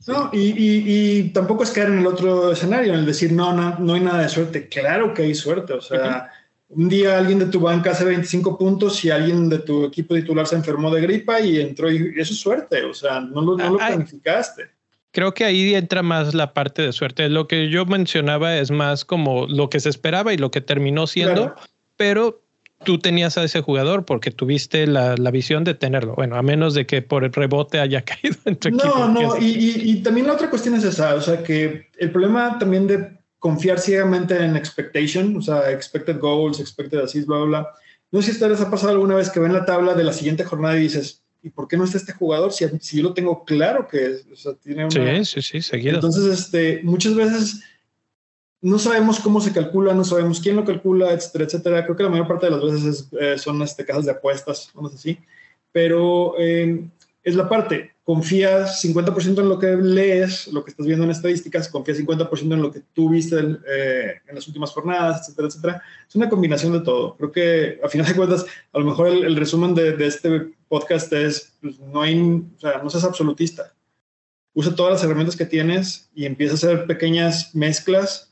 [0.07, 3.94] No, y, tampoco es caer en el otro escenario, en el decir, no, no, no
[3.94, 4.68] hay nada de suerte.
[4.68, 6.32] Claro que hay suerte, o sea,
[6.70, 10.48] un día alguien de tu banca hace 25 puntos y alguien de tu equipo titular
[10.48, 13.72] se enfermó de gripa y entró y eso es suerte, o sea, no lo, no
[13.72, 14.70] lo planificaste.
[15.11, 17.28] Creo que ahí entra más la parte de suerte.
[17.30, 21.07] Lo que yo mencionaba es más como lo que se esperaba y lo que terminó
[21.07, 21.56] siendo,
[21.98, 22.41] pero
[22.84, 26.15] tú tenías a ese jugador porque tuviste la, visión de tenerlo.
[26.15, 28.85] Bueno, a menos de que por el rebote haya caído en tu equipo.
[28.85, 32.88] No, no, y, también la otra cuestión es esa, o sea, que el problema también
[32.88, 37.68] de confiar ciegamente en expectation, o sea, expected goals, expected assists, bla, bla, bla.
[38.11, 40.43] No sé si les ha pasado alguna vez que ven la tabla de la siguiente
[40.43, 42.51] jornada y dices, ¿y por qué no está este jugador?
[42.51, 45.23] Si, si yo lo tengo claro que o sea, tiene una...
[45.23, 45.95] Sí, sí, sí, seguido.
[45.95, 47.61] Entonces, este, muchas veces
[48.61, 51.84] no sabemos cómo se calcula, no sabemos quién lo calcula, etcétera, etcétera.
[51.86, 54.94] Creo que la mayor parte de las veces eh, son este, casas de apuestas, vamos
[54.94, 55.18] así.
[55.72, 56.86] Pero eh,
[57.23, 61.69] es la parte, confías 50% en lo que lees, lo que estás viendo en estadísticas,
[61.69, 65.84] confías 50% en lo que tú viste eh, en las últimas jornadas, etcétera, etcétera.
[66.07, 67.15] Es una combinación de todo.
[67.15, 71.14] Creo que a final de cuentas, a lo mejor el, resumen de, de, este podcast
[71.14, 73.73] es, pues, no hay, o sea, no seas absolutista.
[74.53, 78.28] Usa todas las herramientas que tienes y empieza a hacer pequeñas mezclas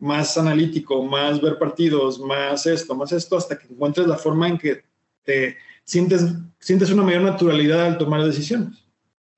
[0.00, 4.58] más analítico, más ver partidos, más esto, más esto, hasta que encuentres la forma en
[4.58, 4.82] que
[5.22, 8.82] te sientes, sientes una mayor naturalidad al tomar decisiones.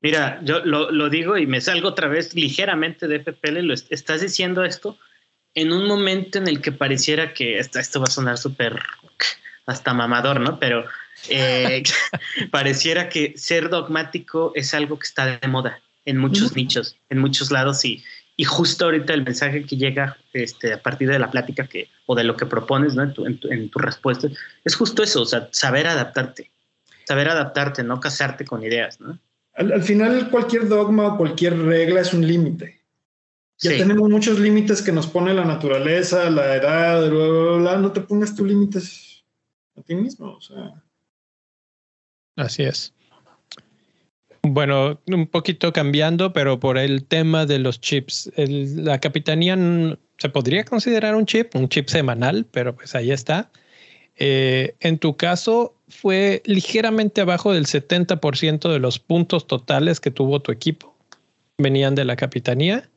[0.00, 4.64] Mira, yo lo, digo y me salgo otra vez ligeramente de FPL, lo estás diciendo
[4.64, 4.98] esto
[5.54, 8.80] en un momento en el que pareciera que esto, esto va a sonar súper
[9.66, 10.58] hasta mamador, ¿no?
[10.58, 10.84] Pero
[11.28, 11.82] eh,
[12.50, 17.52] pareciera que ser dogmático es algo que está de moda en muchos nichos, en muchos
[17.52, 18.02] lados y,
[18.36, 22.14] y justo ahorita el mensaje que llega este, a partir de la plática que, o
[22.14, 23.02] de lo que propones ¿no?
[23.02, 24.28] en, tu, en, tu, respuesta
[24.64, 26.50] es justo eso, o sea, saber adaptarte,
[27.04, 29.00] saber adaptarte, no casarte con ideas.
[29.00, 29.18] ¿no?
[29.54, 32.80] Al, final cualquier dogma o cualquier regla es un límite.
[33.58, 38.34] Ya tenemos muchos límites que nos pone la naturaleza, la edad, bla, no te pongas
[38.34, 39.24] tus límites
[39.76, 40.32] a ti mismo.
[40.32, 40.82] O sea.
[42.34, 42.92] Así es.
[44.44, 49.56] Bueno, un poquito cambiando, pero por el tema de los chips, la capitanía
[50.18, 53.50] se podría considerar un chip, un chip semanal, pero pues ahí está.
[54.16, 60.40] Eh, en tu caso, fue ligeramente abajo del 70% de los puntos totales que tuvo
[60.40, 60.92] tu equipo.
[61.58, 62.88] Venían de la capitanía.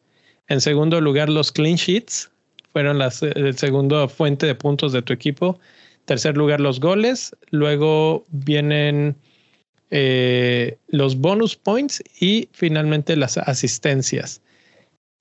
[0.47, 2.31] En segundo lugar, los clean sheets
[2.73, 5.59] fueron la segunda fuente de puntos de tu equipo.
[6.05, 7.35] Tercer lugar, los goles.
[7.51, 9.15] Luego vienen
[9.91, 14.41] eh, los bonus points y finalmente las asistencias.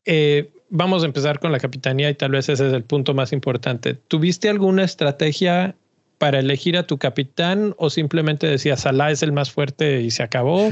[0.07, 3.33] Eh, vamos a empezar con la capitanía y tal vez ese es el punto más
[3.33, 3.95] importante.
[3.95, 5.75] ¿Tuviste alguna estrategia
[6.19, 10.23] para elegir a tu capitán o simplemente decías Salah es el más fuerte y se
[10.23, 10.71] acabó?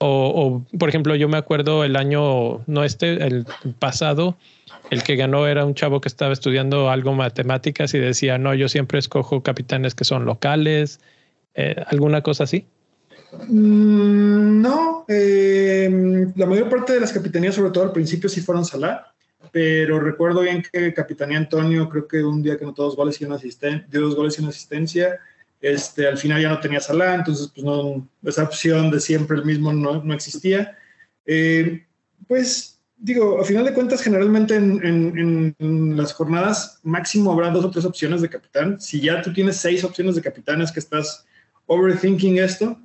[0.00, 3.44] O, por ejemplo, yo me acuerdo el año, no este, el
[3.80, 4.36] pasado,
[4.90, 8.68] el que ganó era un chavo que estaba estudiando algo matemáticas y decía, no, yo
[8.68, 11.00] siempre escojo capitanes que son locales,
[11.54, 12.64] eh, alguna cosa así.
[13.48, 18.64] Mm, no, eh, la mayor parte de las capitanías, sobre todo al principio, sí fueron
[18.64, 19.12] Salah,
[19.52, 23.24] pero recuerdo bien que Capitanía Antonio, creo que un día que anotó dos goles y
[23.24, 25.18] una asistencia, dio dos goles y una asistencia,
[25.60, 29.44] este, al final ya no tenía Salah, entonces pues no, esa opción de siempre el
[29.44, 30.76] mismo no, existía.
[31.26, 31.84] Eh,
[32.26, 37.84] pues digo, a final de cuentas, generalmente en, las jornadas máximo habrá dos o tres
[37.84, 38.80] opciones de capitán.
[38.80, 41.26] Si ya tú tienes seis opciones de capitán, es que estás
[41.66, 42.78] overthinking esto.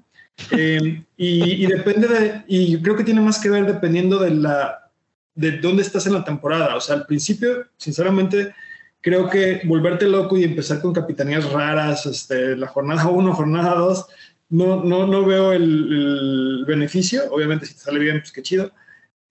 [0.52, 4.92] Eh, y, depende de, y creo que tiene más que ver dependiendo de la,
[5.36, 6.76] de dónde estás en la temporada.
[6.76, 8.54] O sea, al principio, sinceramente,
[9.02, 14.06] creo que volverte loco y empezar con capitanías raras, este, la jornada 1, jornada 2,
[14.50, 17.24] no, no, no veo el, beneficio.
[17.32, 18.72] Obviamente, si te sale bien, pues qué chido.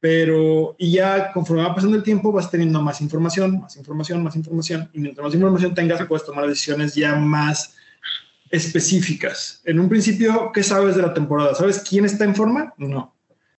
[0.01, 4.35] Pero, y ya conforme va pasando el tiempo, vas teniendo más información, más información, más
[4.35, 4.91] información.
[4.93, 7.77] Y mientras más información tengas, puedes tomar decisiones ya más
[8.53, 9.63] específicas.
[9.65, 11.55] En un principio, ¿qué sabes de la temporada?
[11.55, 12.73] ¿Sabes quién está en forma?
[12.77, 13.17] No.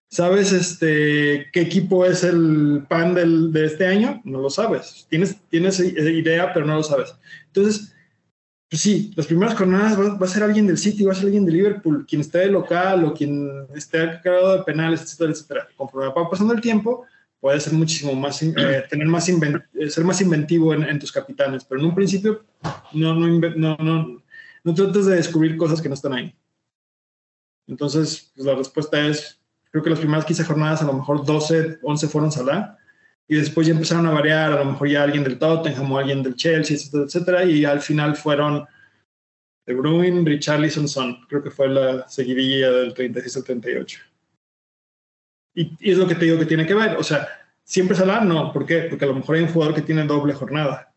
[0.07, 4.21] ¿Sabes este, qué equipo es el pan del, de este año?
[4.23, 5.07] No lo sabes.
[5.09, 7.15] Tienes, tienes idea, pero no lo sabes.
[7.47, 7.95] Entonces,
[8.69, 11.45] pues sí, las primeras jornadas va, a ser alguien del City, va a ser alguien
[11.45, 15.67] de Liverpool, quien esté de local o quien esté cargado de penales, etcétera, etcétera.
[15.75, 17.05] Conforme va pasando el tiempo,
[17.39, 18.53] puede ser muchísimo más, eh,
[18.89, 22.43] tener más eh, ser más inventivo en, tus capitanes, pero en un principio
[22.93, 24.22] no, no, no, no,
[24.63, 26.35] no trates de descubrir cosas que no están ahí.
[27.67, 29.39] Entonces, pues la respuesta es,
[29.71, 32.77] creo que las primeras 15 jornadas, a lo mejor 12, 11 fueron Salah,
[33.27, 36.23] y después ya empezaron a variar, a lo mejor ya alguien del Tottenham o alguien
[36.23, 38.65] del Chelsea, etcétera, etcétera, y al final fueron
[39.65, 41.25] De Bruyne, Richarlison, Son.
[41.27, 43.99] Creo que fue la seguidilla del 36 al 38.
[45.55, 47.27] Y, y, es lo que te digo que tiene que ver, o sea,
[47.63, 48.87] siempre Salah, no, ¿por qué?
[48.89, 50.92] Porque a lo mejor hay un jugador que tiene doble jornada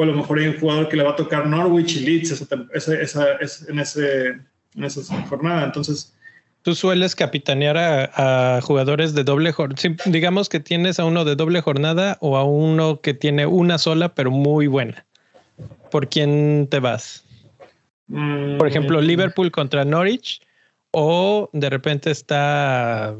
[0.00, 2.30] o a lo mejor hay un jugador que le va a tocar Norwich y Leeds
[2.30, 3.26] esa, esa,
[3.68, 4.28] en, ese,
[4.74, 5.66] en esa jornada.
[5.66, 6.16] Entonces,
[6.62, 9.82] tú sueles capitanear a, jugadores de doble jornada.
[10.06, 14.14] digamos que tienes a uno de doble jornada o a uno que tiene una sola,
[14.14, 15.04] pero muy buena.
[15.90, 17.26] ¿Por quién te vas?
[18.08, 19.04] Por ejemplo, mm.
[19.04, 20.40] Liverpool contra Norwich.
[20.92, 23.14] O de repente está,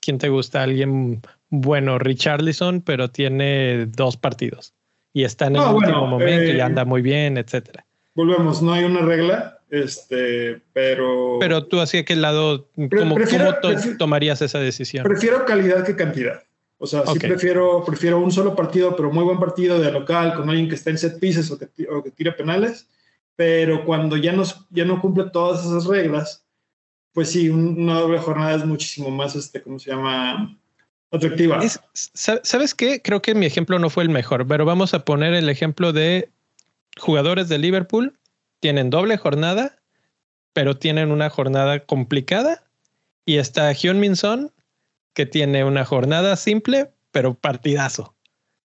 [0.00, 0.62] ¿quién te gusta?
[0.62, 4.72] Alguien bueno, Richarlison, pero tiene dos partidos
[5.12, 7.84] y está en el último momento y eh, anda muy bien, etcétera.
[8.14, 11.38] Volvemos, no hay una regla, este, pero.
[11.40, 13.16] Pero tú hacia qué lado, ¿cómo,
[13.98, 15.04] tomarías esa decisión?
[15.04, 16.42] Prefiero calidad que cantidad.
[16.78, 20.50] O sea, sí prefiero, prefiero un solo partido, pero muy buen partido de local, con
[20.50, 22.88] alguien que está en set pieces o que, o que tira penales.
[23.36, 26.44] Pero cuando ya, nos, ya no cumple todas esas reglas,
[27.12, 30.58] pues sí, una doble jornada es muchísimo más, este, ¿cómo se llama?
[31.12, 31.60] Atractiva.
[31.92, 33.02] ¿Sabes qué?
[33.02, 36.30] Creo que mi ejemplo no fue el mejor, pero vamos a poner el ejemplo de
[36.98, 38.18] jugadores de Liverpool.
[38.60, 39.78] Tienen doble jornada,
[40.52, 42.64] pero tienen una jornada complicada.
[43.24, 44.52] Y está Hyun Min Son,
[45.14, 48.14] que tiene una jornada simple, pero partidazo.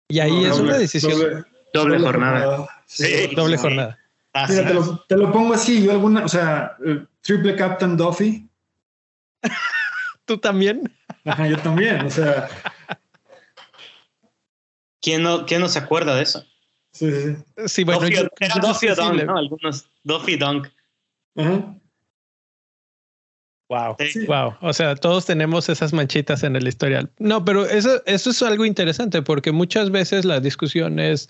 [0.08, 1.46] Y ahí es una decisión.
[1.74, 2.68] Doble, jornada.
[2.86, 3.98] Sí, doble jornada.
[4.50, 8.48] Mira, te lo, te lo, pongo así, yo alguna, o sea, eh, triple captain Duffy.
[10.26, 10.92] ¿Tú también?
[11.26, 12.50] Ajá, yo también, o sea.
[15.02, 16.46] ¿Quién no, quién no se acuerda de eso?
[16.92, 17.36] Sí, sí.
[17.68, 19.38] Sí, bueno, Duffy, era Duffy Dunk, ¿no?
[19.38, 19.88] Algunos.
[20.04, 20.68] Duffy Dunk.
[21.36, 21.76] Ajá.
[23.70, 23.96] Wow,
[24.28, 24.56] wow.
[24.62, 27.10] O sea, todos tenemos esas manchitas en el historial.
[27.18, 31.30] No, pero eso, eso es algo interesante porque muchas veces la discusión es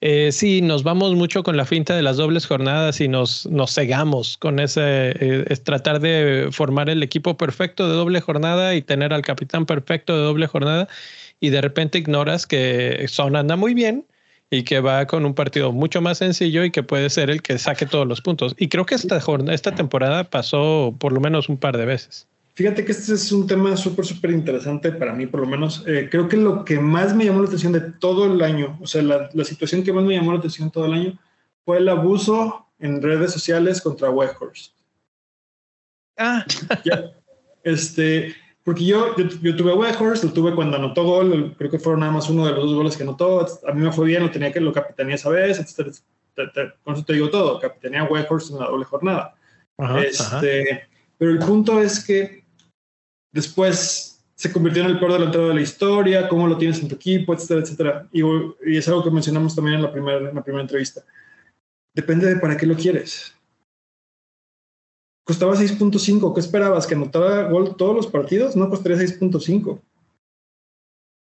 [0.00, 3.74] eh, sí, nos vamos mucho con la finta de las dobles jornadas y nos, nos
[3.74, 8.82] cegamos con ese, eh, es tratar de formar el equipo perfecto de doble jornada y
[8.82, 10.88] tener al capitán perfecto de doble jornada
[11.40, 14.06] y de repente ignoras que Son anda muy bien
[14.50, 17.58] y que va con un partido mucho más sencillo y que puede ser el que
[17.58, 18.54] saque todos los puntos.
[18.58, 22.28] Y creo que esta, esta temporada pasó por lo menos un par de veces.
[22.56, 25.82] Fíjate que este es un tema súper, súper interesante para mí, por lo menos.
[25.88, 28.86] Eh, creo que lo que más me llamó la atención de todo el año, o
[28.86, 31.18] sea, la, situación que más me llamó la atención todo el año
[31.64, 34.72] fue el abuso en redes sociales contra Weghorst.
[36.16, 36.46] Ah.
[37.64, 42.00] este, porque yo, yo, tuve a Weghorst, lo tuve cuando anotó gol, creo que fueron
[42.00, 43.44] nada más uno de los dos goles que anotó.
[43.66, 45.58] A mí me fue bien, lo tenía que lo capitanía esa vez,
[46.84, 49.34] con eso te digo todo, capitanía a Weghorst en la doble jornada.
[50.06, 50.86] este,
[51.18, 52.43] Pero el punto es que
[53.34, 56.94] Después se convirtió en el peor delantero de la historia, cómo lo tienes en tu
[56.94, 58.08] equipo, etcétera, etcétera.
[58.12, 58.22] Y,
[58.76, 61.02] es algo que mencionamos también en la, primera, en la primera entrevista.
[61.92, 63.34] Depende de para qué lo quieres.
[65.24, 66.32] Costaba 6.5.
[66.32, 66.86] ¿Qué esperabas?
[66.86, 68.54] ¿Que anotara gol todos los partidos?
[68.54, 69.80] No costaría 6.5.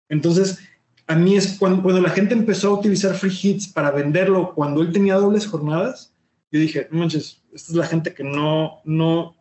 [0.09, 0.59] Entonces,
[1.07, 4.83] a mí es cuando, cuando, la gente empezó a utilizar free hits para venderlo cuando
[4.83, 6.13] él tenía dobles jornadas,
[6.51, 9.37] yo dije, manches, esta es la gente que no, no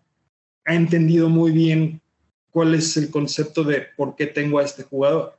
[0.65, 1.99] ha entendido muy bien
[2.51, 5.37] cuál es el concepto de por qué tengo a este jugador.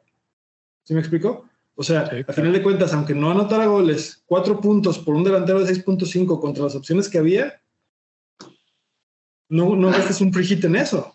[0.84, 1.48] ¿Sí me explico?
[1.74, 5.64] O sea, a final de cuentas, aunque no anotara goles, cuatro puntos por un delantero
[5.64, 7.60] de 6.5 contra las opciones que había,
[9.48, 11.14] no, no gastes un free hit en eso.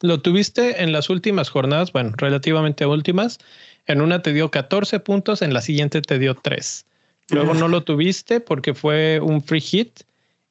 [0.00, 3.38] Lo tuviste en las últimas jornadas, bueno, relativamente últimas.
[3.86, 6.86] En una te dio 14 puntos, en la siguiente te dio 3.
[7.30, 10.00] Luego no lo tuviste porque fue un free hit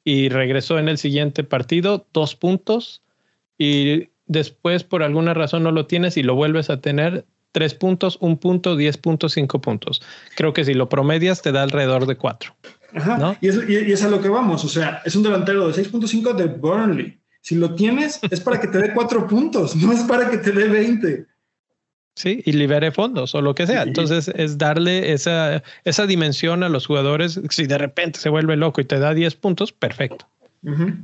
[0.04, 3.02] y regresó en el siguiente partido, dos puntos.
[3.58, 8.18] Y después, por alguna razón, no lo tienes y lo vuelves a tener, tres puntos,
[8.20, 10.02] un punto, diez puntos, cinco puntos.
[10.36, 12.54] Creo que si lo promedias, te da alrededor de cuatro.
[12.94, 13.36] Ajá.
[13.40, 14.64] Y, es, y es a lo que vamos.
[14.64, 18.68] O sea, es un delantero de 6.5 de Burnley si lo tienes, es para que
[18.68, 21.26] te dé cuatro puntos, no es para que te dé 20.
[22.14, 23.82] Sí, y libere fondos o lo que sea.
[23.82, 27.40] Entonces es darle esa, esa dimensión a los jugadores.
[27.50, 30.28] Si de repente se vuelve loco y te da 10 puntos, perfecto.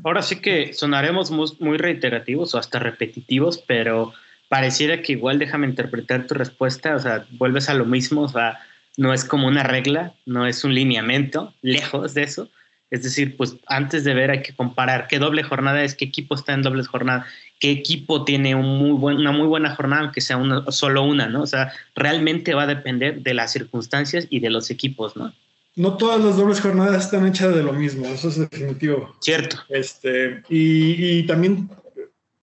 [0.05, 1.31] Ahora sí que sonaremos
[1.61, 4.13] muy, reiterativos o hasta repetitivos, pero
[4.49, 8.61] pareciera que igual déjame interpretar tu respuesta, o sea, vuelves a lo mismo, o sea,
[8.97, 12.49] no es como una regla, no es un lineamiento, lejos de eso,
[12.91, 16.35] es decir, pues antes de ver hay que comparar qué doble jornada es, qué equipo
[16.35, 17.27] está en doble jornada,
[17.61, 21.43] qué equipo tiene una muy buena jornada, aunque sea solo una, ¿no?
[21.43, 25.35] O sea, realmente va a depender de las circunstancias y de los equipos, ¿no?
[25.79, 29.15] No todas las dobles jornadas están hechas de lo mismo, eso es definitivo.
[29.21, 29.57] Cierto.
[29.69, 31.71] Este, y, y también,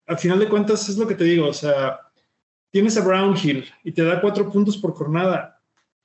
[0.05, 1.99] al final de cuentas, es lo que te digo, o sea,
[2.71, 5.57] tienes a Brownhill y te da cuatro puntos por jornada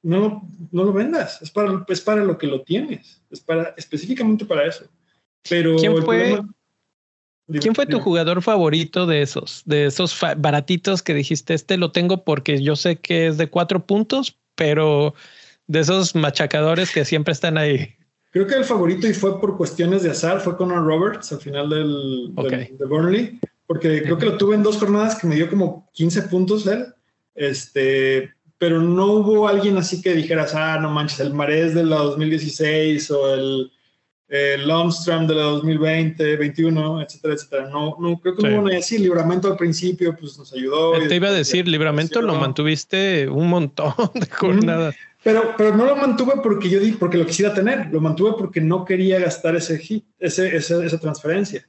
[0.02, 4.44] no, no lo vendas, es para, es para lo que lo tienes, es para específicamente
[4.44, 4.84] para eso.
[5.48, 6.40] Pero ¿Quién fue,
[7.60, 12.24] ¿quién fue tu jugador favorito de esos, de esos baratitos que dijiste, este lo tengo
[12.24, 15.14] porque yo sé que es de cuatro puntos, pero
[15.72, 17.94] de esos machacadores que siempre están ahí?
[18.30, 21.68] Creo que el favorito y fue por cuestiones de azar fue Conor Roberts al final
[21.70, 25.90] del, de Burnley, porque creo que lo tuve en dos jornadas que me dio como
[25.94, 26.86] 15 puntos él.
[27.34, 31.96] Este, pero no hubo alguien así que dijeras, ah, no manches, el Marés de la
[31.96, 33.72] 2016 o el,
[34.32, 37.68] el Longstrom de la 2020, 21, etcétera, etcétera.
[37.68, 38.96] No, no creo que hubo así.
[38.96, 40.92] Libramento al principio, pues nos ayudó.
[41.06, 44.94] Te iba a decir, Libramento lo mantuviste un montón de jornadas.
[45.22, 48.62] Pero, pero no lo mantuve porque yo di, porque lo quisiera tener, lo mantuve porque
[48.62, 51.68] no quería gastar ese hit, ese, esa, transferencia.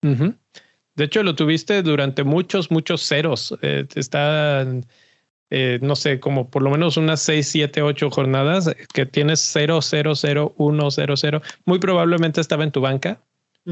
[0.00, 3.58] De hecho, lo tuviste durante muchos, muchos ceros.
[3.60, 4.64] Eh, está
[5.50, 9.80] eh, no sé, como por lo menos unas 6, 7, 8 jornadas que tienes 0,
[9.82, 11.42] 0, 0, 1, 0, 0.
[11.64, 13.20] Muy probablemente estaba en tu banca,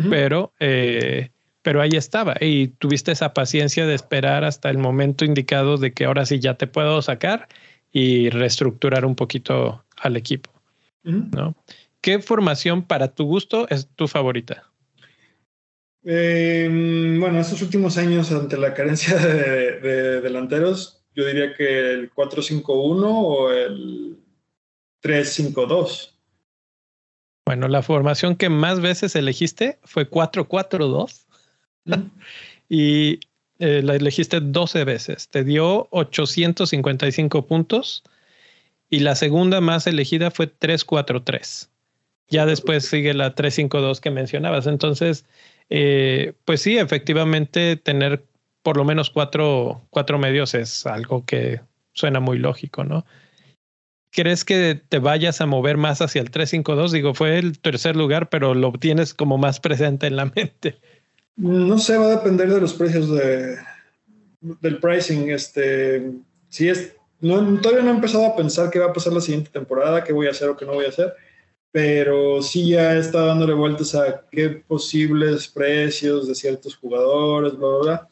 [0.08, 1.30] pero, eh,
[1.62, 6.04] pero ahí estaba y tuviste esa paciencia de esperar hasta el momento indicado de que
[6.04, 7.48] ahora sí ya te puedo sacar
[7.90, 10.50] y reestructurar un poquito al equipo.
[11.02, 11.54] ¿no?
[12.00, 14.64] ¿Qué formación para tu gusto es tu favorita?
[16.04, 16.68] Eh,
[17.18, 23.52] bueno, estos últimos años, ante la carencia de delanteros, yo diría que el 451 o
[23.52, 24.18] el
[25.00, 26.18] 352.
[27.44, 31.26] Bueno, la formación que más veces elegiste fue 442
[32.68, 33.20] y
[33.58, 35.28] eh, la elegiste 12 veces.
[35.28, 38.02] Te dio 855 puntos
[38.88, 41.70] y la segunda más elegida fue 343.
[42.28, 44.66] Ya después sigue la 352 que mencionabas.
[44.66, 45.26] Entonces,
[45.68, 48.24] eh, pues sí, efectivamente, tener
[48.62, 51.60] por lo menos cuatro, cuatro medios es algo que
[51.92, 53.04] suena muy lógico, ¿no?
[54.10, 56.92] ¿Crees que te vayas a mover más hacia el 352?
[56.92, 60.78] Digo, fue el tercer lugar, pero lo tienes como más presente en la mente.
[61.36, 63.56] No sé, va a depender de los precios de,
[64.60, 65.30] del pricing.
[65.30, 66.12] Este,
[66.50, 69.50] si es, no, todavía no he empezado a pensar qué va a pasar la siguiente
[69.50, 71.14] temporada, qué voy a hacer o qué no voy a hacer,
[71.70, 77.78] pero sí ya está dándole vueltas a qué posibles precios de ciertos jugadores, bla, bla,
[77.78, 78.08] bla.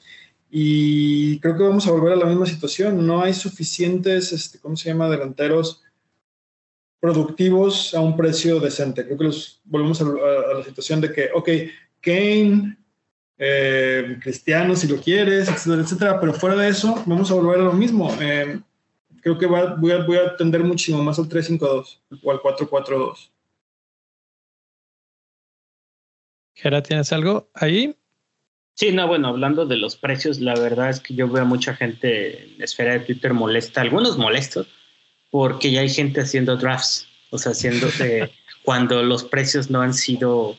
[0.51, 3.06] Y creo que vamos a volver a la misma situación.
[3.06, 5.82] No hay suficientes, este, ¿cómo se llama?, delanteros
[7.01, 9.05] productivos a un precio decente.
[9.05, 11.48] Creo que los, volvemos a, la situación de que, ok,
[12.01, 12.77] Kane,
[13.39, 17.64] eh, Cristiano, si lo quieres, etcétera, etcétera, pero fuera de eso, vamos a volver a
[17.64, 18.14] lo mismo.
[18.20, 18.60] Eh,
[19.22, 19.60] creo que voy,
[19.93, 23.31] a, voy a tender muchísimo más al 3-5-2 o al 4-4-2.
[26.55, 27.97] Gera, ¿tienes algo ahí?
[28.74, 31.74] Sí, no, bueno, hablando de los precios, la verdad es que yo veo a mucha
[31.74, 34.66] gente en la esfera de Twitter molesta, algunos molestos,
[35.30, 37.88] porque ya hay gente haciendo drafts, o sea, haciendo
[38.64, 40.56] cuando los precios no han sido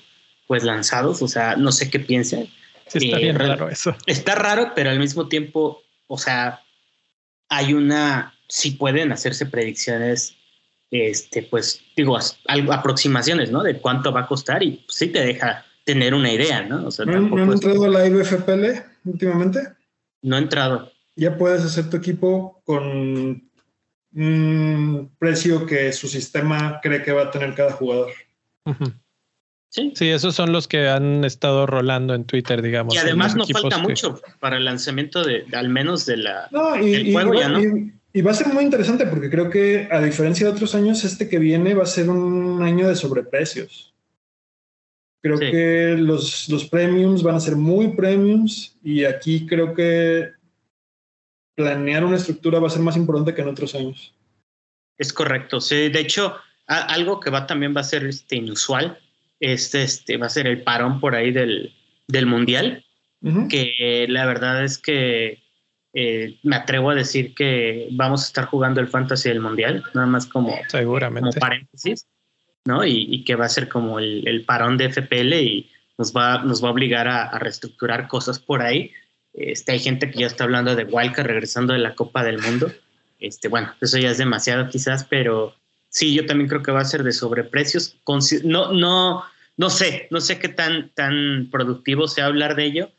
[0.48, 2.48] pues lanzados, o sea, no sé qué piensan.
[2.88, 3.96] Sí, está bien raro eso.
[4.06, 6.62] Está raro, pero al mismo tiempo, o sea,
[7.48, 10.36] hay una, si pueden hacerse predicciones,
[10.92, 12.20] este, pues digo,
[12.70, 13.64] aproximaciones, ¿no?
[13.64, 16.88] De cuánto va a costar y sí te deja tener una idea, ¿no?
[16.88, 18.66] O sea, ¿No, han entrado a la IBFPL
[19.06, 19.62] últimamente?
[20.22, 20.92] No ha entrado.
[21.16, 23.50] Ya puedes hacer tu equipo con
[24.14, 28.12] un precio que su sistema cree que va a tener cada jugador.
[29.70, 29.94] Sí.
[29.96, 32.94] sí, esos son los que han estado rolando en Twitter, digamos.
[32.94, 37.14] Y además no falta mucho para el lanzamiento de, al menos de la no, y,
[37.14, 37.62] juego ya, ¿no?
[38.14, 41.30] Y, va a ser muy interesante porque creo que a diferencia de otros años, este
[41.30, 43.94] que viene va a ser un año de sobreprecios.
[45.22, 50.32] Creo que los, los premiums van a ser muy premiums y aquí creo que
[51.56, 54.14] planear una estructura va a ser más importante que en otros años.
[54.98, 55.90] Es correcto, sí.
[55.90, 56.36] De hecho,
[56.66, 59.00] algo que va también va a ser este, inusual,
[59.40, 61.74] este, este va a ser el parón por ahí del,
[62.08, 62.86] del Mundial,
[63.50, 65.44] que la verdad es que
[65.94, 70.08] eh, me atrevo a decir que vamos a estar jugando el Fantasy del Mundial, nada
[70.08, 71.40] más como, Seguramente.
[71.40, 72.08] paréntesis,
[72.66, 72.86] ¿no?
[72.86, 76.70] Y, que va a ser como el, parón de FPL y nos va, nos va
[76.70, 78.92] a obligar a, reestructurar cosas por ahí
[79.34, 82.72] este, hay gente que ya está hablando de Wildcard regresando de la Copa del Mundo.
[83.20, 85.56] Este, bueno, eso ya es demasiado quizás, pero
[85.90, 87.98] sí, yo también creo que va a ser de sobreprecios.
[88.44, 89.24] No, no,
[89.58, 92.92] no sé, no sé qué tan, tan productivo sea hablar de ello,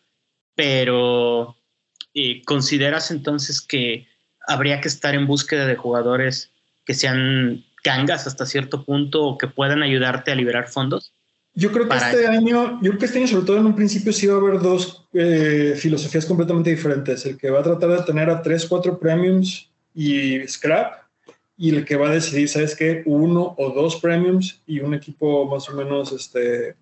[0.54, 1.56] pero
[2.14, 4.08] eh, ¿consideras entonces que
[4.46, 6.50] habría que estar en búsqueda de jugadores
[6.84, 11.12] que sean gangas hasta cierto punto o que puedan ayudarte a liberar fondos?
[11.54, 14.12] Yo creo que este año, yo creo que este año, sobre todo en un principio,
[14.12, 17.26] sí va a haber dos eh, filosofías completamente diferentes.
[17.26, 21.02] El que va a tratar de tener a tres, cuatro premiums y scrap,
[21.58, 23.02] y el que va a decidir, ¿sabes qué?
[23.04, 26.74] Uno o dos premiums y un equipo más o menos este,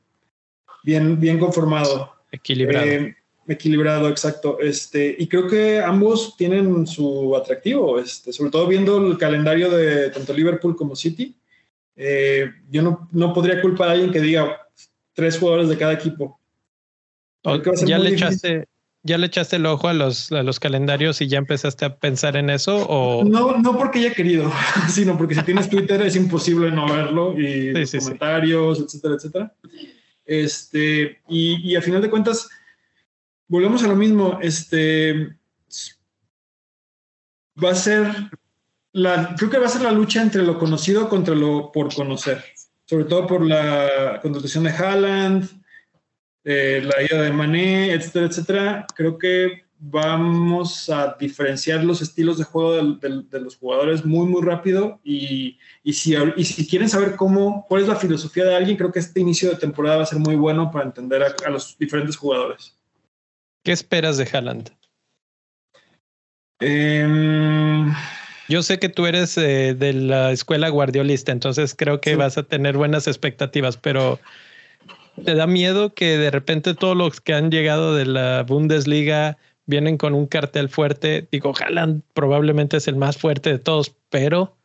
[0.85, 2.15] bien, bien conformado.
[2.31, 2.87] Equilibrado.
[2.87, 3.17] Eh,
[3.51, 4.59] equilibrado, exacto.
[4.61, 10.11] Este, y creo que ambos tienen su atractivo, este, sobre todo viendo el calendario de
[10.11, 11.37] tanto Liverpool como City
[12.03, 14.67] eh, yo no, no, podría culpar a alguien que diga
[15.13, 16.41] tres jugadores de cada equipo.
[17.85, 18.69] ¿Ya le, echaste,
[19.03, 22.37] ¿Ya le echaste el ojo a los, a los calendarios y ya empezaste a pensar
[22.37, 22.87] en eso?
[22.89, 23.23] O?
[23.25, 24.51] No, no porque haya querido,
[24.89, 29.55] sino porque si tienes Twitter es imposible no verlo y comentarios, etcétera, etcétera.
[30.25, 32.49] Este, y, y a final de cuentas,
[33.51, 34.39] volvemos a lo mismo.
[34.41, 35.37] Este,
[37.63, 38.07] va a ser
[39.37, 42.43] creo que va a ser la lucha entre lo conocido contra lo por conocer,
[42.87, 45.49] sobre todo por la contratación de Haaland,
[46.45, 48.87] eh, la ida de Mané, etcétera, etcétera.
[48.97, 55.01] Creo que vamos a diferenciar los estilos de juego de, los jugadores muy, muy rápido
[55.03, 58.93] y, y, si, y si quieren saber cómo, cuál es la filosofía de alguien, creo
[58.93, 62.17] que este inicio de temporada va a ser muy bueno para entender a los diferentes
[62.17, 62.80] jugadores.
[63.63, 64.71] ¿Qué esperas de Haaland?
[66.61, 67.87] Eh,
[68.49, 72.43] yo sé que tú eres eh, de la escuela guardiolista, entonces creo que vas a
[72.43, 74.19] tener buenas expectativas, pero
[75.25, 79.99] ¿te da miedo que de repente todos los que han llegado de la Bundesliga vienen
[79.99, 81.29] con un cartel fuerte?
[81.31, 84.57] Digo, Haaland probablemente es el más fuerte de todos, pero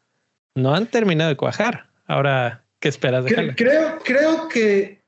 [0.55, 1.87] no han terminado de cuajar.
[2.07, 3.57] Ahora, ¿qué esperas de Haaland?
[3.57, 5.01] Creo, creo que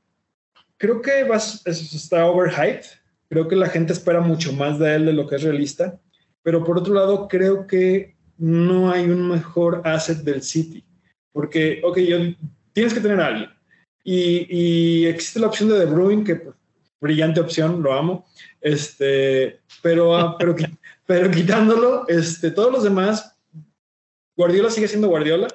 [0.77, 2.85] creo que vas, está overhyped.
[3.29, 5.99] Creo que la gente espera mucho más de él de lo que es realista.
[6.43, 10.83] Pero por otro lado, creo que no hay un mejor asset del City.
[11.31, 12.17] Porque, ok, yo,
[12.73, 13.49] tienes que tener a alguien.
[14.03, 16.55] Y, existe la opción de De Bruyne, que pues,
[17.01, 18.25] brillante opción, lo amo.
[18.61, 20.55] Este, pero, ah, pero,
[21.05, 23.37] pero quitándolo, este, todos los demás,
[24.35, 25.47] Guardiola sigue siendo Guardiola.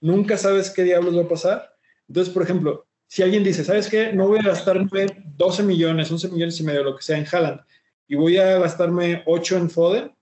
[0.00, 1.76] Nunca sabes qué diablos va a pasar.
[2.08, 4.12] Entonces, por ejemplo, si alguien dice, ¿sabes qué?
[4.12, 5.06] No voy a gastarme
[5.36, 7.60] 12 millones, 11 millones y medio, lo que sea en Haaland,
[8.08, 10.16] y voy a gastarme 8 en Foden,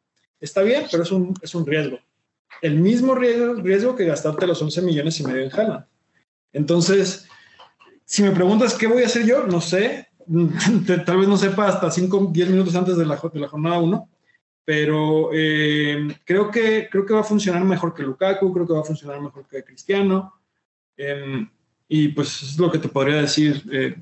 [0.45, 1.99] Está bien, pero es un, es un riesgo.
[2.61, 5.87] El mismo riesgo, riesgo que gastarte los 11 millones y medio en Haaland.
[6.53, 7.27] Entonces,
[8.05, 10.09] si me preguntas qué voy a hacer yo, no sé.
[11.07, 14.11] Tal vez no sepa hasta 5, 10 minutos antes de la, de la jornada 1.
[14.67, 18.81] Pero eh, creo, que, creo que va a funcionar mejor que Lukaku, creo que va
[18.81, 20.35] a funcionar mejor que Cristiano.
[20.99, 21.49] Em,
[21.89, 23.63] y pues es lo que te podría decir.
[23.73, 23.95] Eh,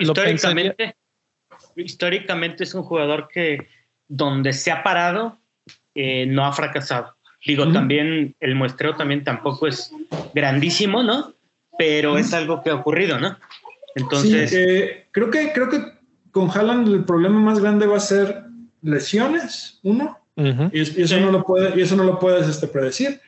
[0.00, 0.96] históricamente,
[1.76, 3.68] históricamente es un jugador que
[4.06, 5.38] donde se ha parado
[5.94, 7.16] eh, no ha fracasado.
[7.46, 9.92] Digo, también el muestreo también tampoco es
[10.34, 11.34] grandísimo, ¿no?
[11.76, 13.36] Pero es algo que ha ocurrido, ¿no?
[13.94, 14.52] Entonces.
[14.54, 15.82] Eh, creo, que, creo que
[16.30, 18.44] con Haaland el problema más grande va a ser
[18.80, 20.18] lesiones, uno.
[20.36, 23.20] y, eso no lo puede, y eso no lo puedes este, predecir.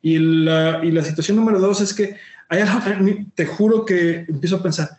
[0.00, 2.16] Y la, y la situación número dos es que
[3.34, 4.90] te juro que empiezo a pensar,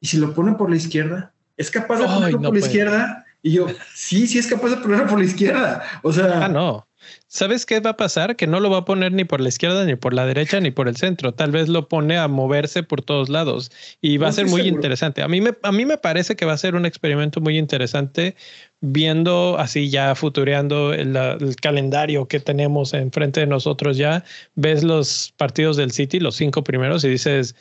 [0.00, 1.32] ¿y si lo pone por la izquierda?
[1.56, 3.24] ¿Es capaz de ponerlo por la izquierda?
[3.42, 5.82] Y yo, sí, sí es capaz de ponerlo por la izquierda.
[6.02, 6.44] O sea.
[6.44, 6.88] Ah, no.
[7.26, 8.36] ¿Sabes qué va a pasar?
[8.36, 10.70] Que no lo va a poner ni por la izquierda, ni por la derecha, ni
[10.70, 11.32] por el centro.
[11.32, 13.70] Tal vez lo pone a moverse por todos lados
[14.00, 15.22] y va a ser muy interesante.
[15.22, 18.34] A mí, me, a mí me parece que va a ser un experimento muy interesante
[18.80, 24.24] viendo así ya futureando el, el calendario que tenemos enfrente de nosotros ya.
[24.54, 27.56] Ves los partidos del City, los cinco primeros y dices,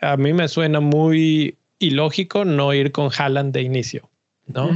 [0.00, 4.08] a mí me suena muy ilógico no ir con Haaland de inicio,
[4.46, 4.70] ¿no?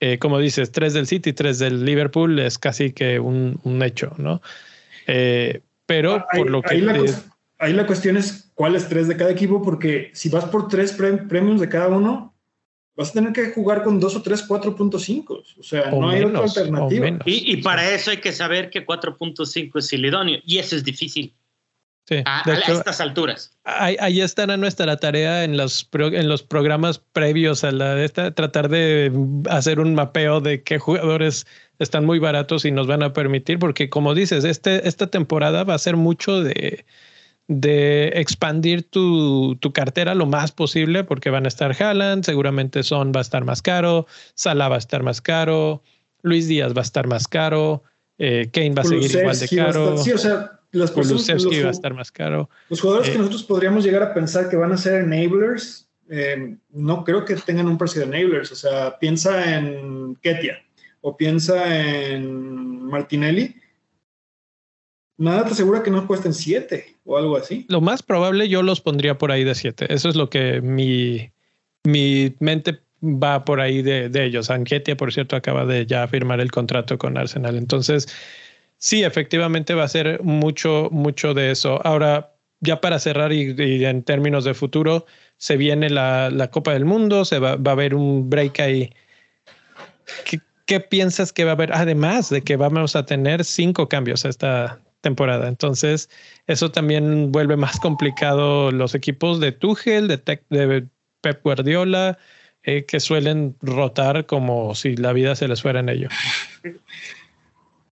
[0.00, 4.42] Eh, como dices, tres del City, tres del Liverpool es casi que un, hecho, ¿no?
[5.06, 6.74] Eh, pero ah, por lo que...
[7.58, 11.58] Ahí la, cuestión es cuáles tres de cada equipo, porque si vas por tres premios
[11.58, 12.34] de cada uno,
[12.96, 15.42] vas a tener que jugar con dos o tres 4.5.
[15.58, 17.18] O sea, no hay otra alternativa.
[17.24, 20.84] Y, y, para eso hay que saber que 4.5 es el idóneo, y eso es
[20.84, 21.34] difícil.
[22.08, 23.50] Sí, a, estas alturas.
[23.64, 28.30] Ahí, ahí, estará nuestra tarea en los, en los programas previos a la de esta,
[28.30, 29.10] tratar de
[29.50, 31.48] hacer un mapeo de qué jugadores
[31.80, 35.74] están muy baratos y nos van a permitir, porque como dices, este, esta temporada va
[35.74, 36.84] a ser mucho de,
[37.48, 43.12] de expandir tu, tu, cartera lo más posible, porque van a estar Haaland, seguramente Son
[43.14, 45.82] va a estar más caro, Salah va a estar más caro,
[46.22, 47.84] Luis Díaz va a estar más caro,
[48.18, 49.98] eh, Kane va a seguir igual de caro.
[49.98, 52.50] Sí, o sea, las personas, va a estar más caro.
[52.68, 56.56] Los jugadores que eh, nosotros podríamos llegar a pensar que van a ser enablers, eh,
[56.70, 58.52] no creo que tengan un precio de enablers.
[58.52, 60.62] O sea, piensa en Ketia
[61.00, 63.54] o piensa en Martinelli.
[65.18, 67.64] Nada te asegura que no cuesten 7 o algo así.
[67.68, 69.92] Lo más probable yo los pondría por ahí de 7.
[69.92, 71.30] Eso es lo que mi,
[71.84, 74.50] mi mente va por ahí de, de ellos.
[74.50, 77.56] Anketia, por cierto, acaba de ya firmar el contrato con Arsenal.
[77.56, 78.08] Entonces,
[78.78, 81.80] Sí, efectivamente va a ser mucho, mucho de eso.
[81.84, 85.06] Ahora, ya para cerrar y, en términos de futuro,
[85.38, 88.92] se viene la, Copa del Mundo, se va, a haber un break ahí.
[90.66, 91.72] ¿Qué, piensas que va a haber?
[91.72, 95.48] Además de que vamos a tener cinco cambios esta temporada.
[95.48, 96.10] Entonces,
[96.46, 100.16] eso también vuelve más complicado los equipos de Tuchel, de,
[100.50, 100.86] de
[101.20, 102.18] Pep Guardiola,
[102.62, 106.08] eh, que suelen rotar como si la vida se les fuera en ello.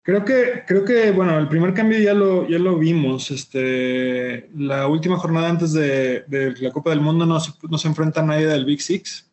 [0.03, 3.31] Creo que, creo que, bueno, el primer cambio ya lo, ya lo vimos.
[3.31, 6.25] Este, la última jornada antes de,
[6.61, 9.31] la Copa del Mundo no se, no se, enfrenta a nadie del Big Six.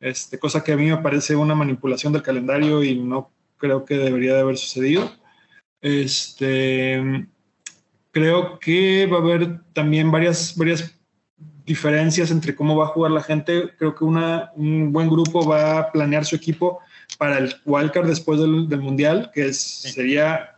[0.00, 3.96] Este, cosa que a mí me parece una manipulación del calendario y no creo que
[3.96, 5.08] debería de haber sucedido.
[5.80, 7.26] Este,
[8.10, 10.96] creo que va a haber también varias, varias
[11.64, 13.70] diferencias entre cómo va a jugar la gente.
[13.78, 16.80] Creo que una, un buen grupo va a planear su equipo
[17.18, 20.56] para el wildcard después del, mundial, que es, sería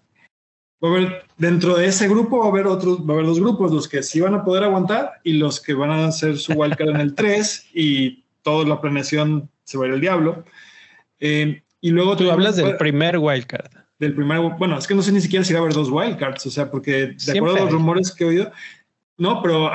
[0.83, 3.41] va a haber dentro de ese grupo va a haber otros, va a haber dos
[3.41, 6.53] grupos, los que sí van a poder aguantar y los que van a hacer su
[6.53, 10.45] wildcard en el 3 y toda la planeación se va a ir al diablo.
[11.21, 13.88] Eh, y luego tú hablas del primer wildcard.
[13.99, 16.47] Del primer, bueno, es que no sé ni siquiera si va a haber dos wildcards,
[16.47, 18.53] o sea, porque de acuerdo a los rumores que he oído,
[19.17, 19.71] no, pero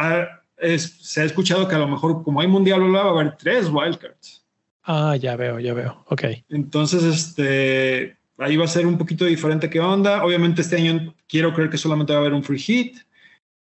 [0.78, 4.44] se ha escuchado que a lo mejor como hay mundial, va a haber tres wildcards.
[4.84, 6.04] Ah, ya veo, ya veo.
[6.10, 6.24] Ok.
[6.50, 10.24] Entonces, este, ahí va a ser un poquito diferente qué onda.
[10.24, 12.98] Obviamente este año quiero creer que solamente va a haber un free hit.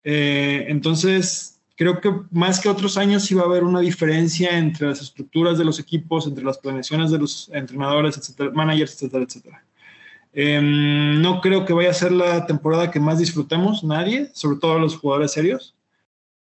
[0.05, 4.89] Eh, entonces, creo que más que otros años sí va a haber una diferencia entre
[4.89, 9.65] las estructuras de los equipos, entre las planeaciones de los entrenadores, etcétera, managers, etcétera, etcétera.
[10.38, 14.78] Em, no creo que vaya a ser la temporada que más disfrutemos nadie, sobre todo
[14.78, 15.74] los jugadores serios.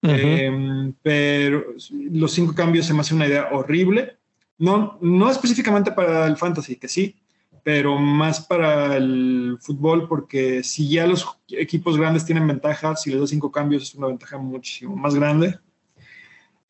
[0.00, 1.74] Em, pero
[2.10, 4.16] los cinco cambios se me hace una idea horrible.
[4.56, 7.16] No, no específicamente para el fantasy, que sí,
[7.62, 13.20] pero más para el fútbol, porque si ya los equipos grandes tienen ventaja, si les
[13.20, 15.58] das cinco cambios es una ventaja muchísimo más grande.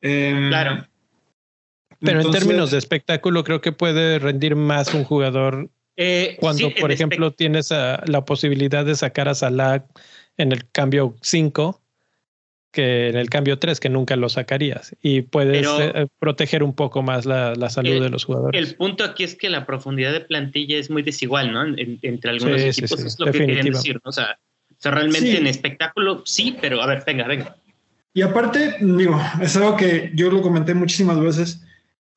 [0.01, 0.85] Em, claro.
[2.01, 6.91] Pero en términos de espectáculo, creo que puede rendir más un jugador eh, cuando, por
[6.91, 9.85] ejemplo, tienes la posibilidad de sacar a Salah
[10.37, 11.83] en el cambio 5
[12.73, 14.95] que en el cambio 3, que nunca lo sacarías.
[15.01, 18.59] Y puedes eh, proteger un poco más la, salud de los jugadores.
[18.59, 21.63] El punto aquí es que la profundidad de plantilla es muy desigual, ¿no?
[21.77, 24.09] entre algunos equipos es lo que querían decir, ¿no?
[24.09, 24.39] O sea,
[24.83, 27.55] realmente en espectáculo sí, pero a ver, venga, venga.
[28.11, 31.61] Y aparte, digo, es algo que yo lo comenté muchísimas veces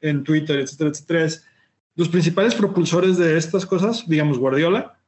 [0.00, 1.28] en Twitter, etcétera, etcétera.
[1.96, 4.98] Los principales propulsores de estas cosas, digamos, Guardiola,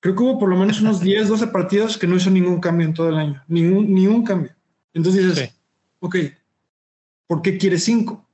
[0.00, 2.86] creo que hubo por lo menos unos 10, 12 partidos que no hizo ningún cambio
[2.86, 3.42] en todo el año.
[3.48, 4.52] Ningún, ningún cambio.
[4.94, 5.54] Entonces dices,
[6.00, 6.16] ok,
[7.26, 8.24] ¿por qué quieres cinco?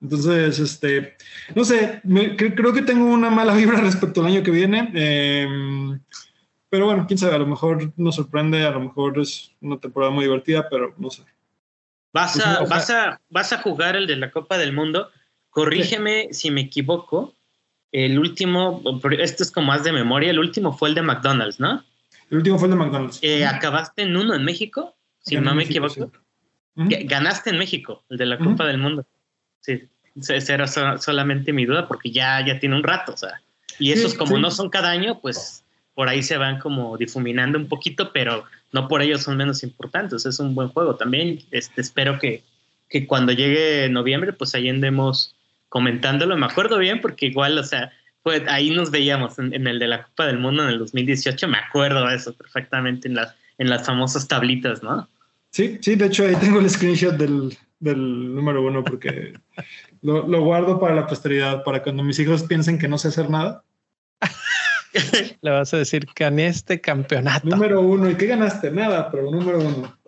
[0.00, 1.16] Entonces, este,
[1.56, 2.00] no sé,
[2.36, 4.90] creo que tengo una mala vibra respecto al año que viene.
[4.94, 6.00] Em,
[6.68, 10.12] pero bueno, quién sabe, a lo mejor nos sorprende, a lo mejor es una temporada
[10.12, 11.24] muy divertida, pero no sé.
[12.12, 15.10] Vas pues a, vas a, vas a jugar el de la Copa del Mundo.
[15.58, 17.34] Corrígeme si me equivoco.
[17.90, 18.82] El último,
[19.18, 21.82] esto es como más de memoria, el último fue el de McDonald's, ¿no?
[22.30, 23.18] El último fue el de McDonald's.
[23.22, 24.94] Eh, ¿Acabaste en uno en México?
[25.28, 26.10] si no me equivoco.
[26.74, 29.06] Ganaste en México, el de la Copa del Mundo.
[29.60, 33.40] Sí, esa era solamente mi duda porque ya, ya tiene un rato, o sea.
[33.78, 35.64] Y esos como no son cada año, pues
[35.94, 40.24] por ahí se van como difuminando un poquito, pero no por ello son menos importantes.
[40.24, 41.40] Es un buen juego también.
[41.50, 42.42] Este, espero que,
[42.88, 45.34] que cuando llegue noviembre, pues ahí andemos
[45.68, 46.36] comentándolo.
[46.36, 47.92] Me acuerdo bien porque igual, o sea,
[48.22, 51.48] fue, ahí nos veíamos en, el de la Copa del Mundo en el 2018.
[51.48, 55.08] Me acuerdo de eso perfectamente en las, en las famosas tablitas, ¿no?
[55.50, 59.32] Sí, sí, de hecho ahí tengo el screenshot del, del número uno porque
[60.02, 63.30] lo, lo, guardo para la posteridad, para cuando mis hijos piensen que no sé hacer
[63.30, 63.62] nada.
[65.42, 67.48] Le vas a decir, gané este campeonato.
[67.48, 68.10] Número uno.
[68.10, 68.70] ¿Y qué ganaste?
[68.70, 69.98] Nada, pero número uno.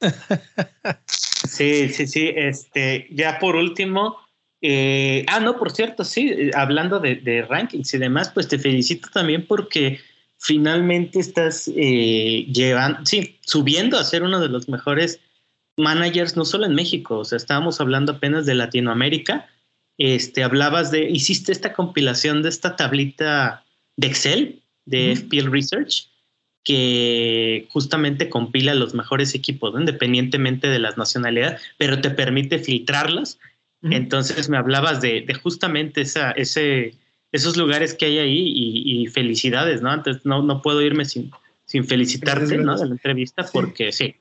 [1.06, 2.32] sí, sí, sí.
[2.34, 4.16] Este, ya por último.
[4.62, 9.46] Eh, ah, no, por cierto, sí, hablando de, rankings y demás, pues te felicito también
[9.46, 10.00] porque
[10.38, 15.20] finalmente estás eh, llevando, sí, subiendo a ser uno de los mejores
[15.76, 19.48] managers, no solo en México, o sea, estábamos hablando apenas de Latinoamérica.
[19.98, 23.64] Este, hablabas de, hiciste esta compilación de esta tablita
[23.96, 26.08] de Excel, de FPL Research,
[26.64, 33.38] que justamente compila los mejores equipos, independientemente de las nacionalidades, pero te permite filtrarlos.
[33.82, 36.94] Entonces me hablabas de, justamente esa, ese,
[37.32, 39.92] esos lugares que hay ahí y, felicidades, ¿no?
[39.92, 41.30] Entonces no, no puedo irme sin,
[41.64, 42.76] sin felicitarte, ¿no?
[42.78, 44.14] De la entrevista porque sí.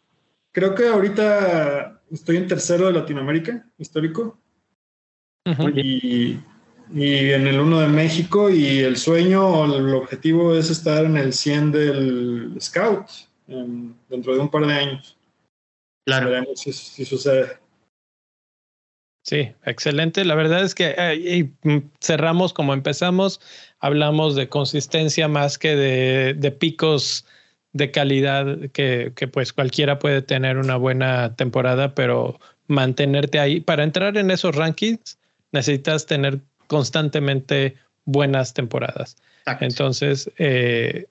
[0.51, 4.39] Creo que ahorita estoy en tercero de Latinoamérica, histórico.
[5.75, 6.37] Y
[6.93, 11.17] y en el 1 de México y el sueño o el objetivo es estar en
[11.17, 13.05] el 100 del Scout
[13.45, 15.17] dentro de un par de años.
[16.05, 16.29] Claro.
[16.29, 17.59] Veremos si, sucede.
[19.29, 20.25] Sí, excelente.
[20.25, 21.51] La verdad es que eh,
[22.01, 23.39] cerramos como empezamos,
[23.79, 27.27] hablamos de consistencia más que de, de picos
[27.73, 33.83] de calidad que, que, pues cualquiera puede tener una buena temporada, pero mantenerte ahí para
[33.83, 35.19] entrar en esos rankings
[35.51, 37.75] necesitas tener constantemente
[38.05, 39.15] buenas temporadas.
[39.59, 41.05] Entonces, eh,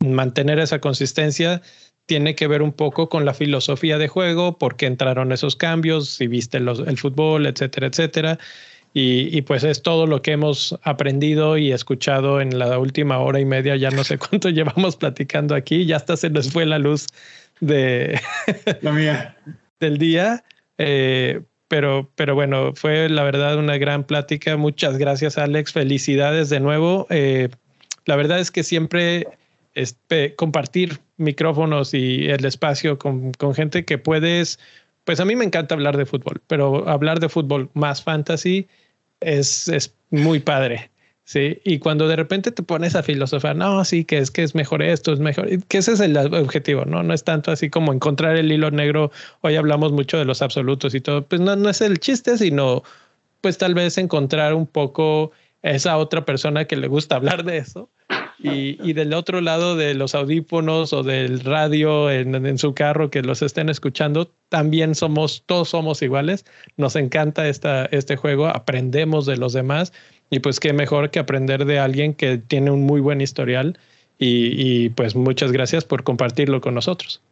[0.00, 1.60] mantener esa consistencia
[2.08, 6.08] tiene que ver un poco con la filosofía de juego, por qué entraron esos cambios,
[6.08, 8.38] si viste el fútbol, etcétera, etcétera.
[8.94, 13.44] Y, pues es todo lo que hemos aprendido y escuchado en la última hora y
[13.44, 17.06] media, ya no sé cuánto llevamos platicando aquí, ya hasta se nos fue la luz
[17.60, 18.18] de
[18.80, 19.36] la mía.
[19.78, 20.42] del día.
[20.78, 24.56] Eh, pero, pero bueno, fue la verdad una gran plática.
[24.56, 25.74] Muchas gracias, Alex.
[25.74, 27.06] Felicidades de nuevo.
[27.10, 27.50] Eh,
[28.06, 29.28] la verdad es que siempre
[30.36, 34.58] compartir micrófonos y el espacio con, con, gente que puedes,
[35.04, 38.68] pues a mí me encanta hablar de fútbol, pero hablar de fútbol más fantasy
[39.20, 40.90] es, es muy padre.
[41.28, 44.54] Sí, y cuando de repente te pones a filosofar, no, sí, que es que es
[44.54, 47.02] mejor esto, es mejor, que ese es el objetivo, ¿no?
[47.02, 49.10] No es tanto así como encontrar el hilo negro.
[49.42, 52.82] Hoy hablamos mucho de los absolutos y todo, pues no, no es el chiste, sino
[53.42, 57.90] pues tal vez encontrar un poco esa otra persona que le gusta hablar de eso.
[58.40, 63.10] Y, y del otro lado de los audífonos o del radio en, en, su carro
[63.10, 66.44] que los estén escuchando, también somos, todos somos iguales.
[66.76, 69.92] Nos encanta esta, este juego, aprendemos de los demás
[70.30, 73.78] y pues qué mejor que aprender de alguien que tiene un muy buen historial
[74.20, 77.22] y, pues muchas gracias por compartirlo con nosotros.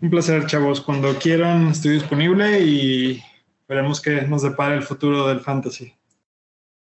[0.00, 0.80] Un placer, chavos.
[0.82, 3.22] Cuando quieran estoy disponible y
[3.66, 5.94] veremos qué nos depara el futuro del fantasy.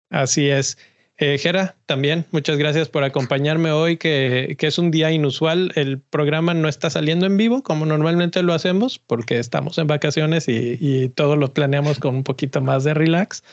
[0.09, 0.79] Así es.
[1.23, 5.71] Eh, Jera, también muchas gracias por acompañarme hoy, que, que, es un día inusual.
[5.75, 10.49] El programa no está saliendo en vivo como normalmente lo hacemos, porque estamos en vacaciones
[10.49, 13.45] y, y todos lo planeamos con un poquito más de relax.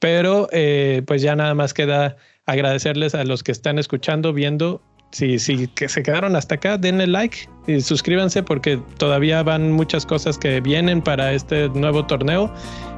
[0.00, 4.82] Pero eh, pues ya nada más queda agradecerles a los que están escuchando, viendo.
[5.12, 10.36] Si, que se quedaron hasta acá, denle like y suscríbanse porque todavía van muchas cosas
[10.36, 12.52] que vienen para este nuevo torneo.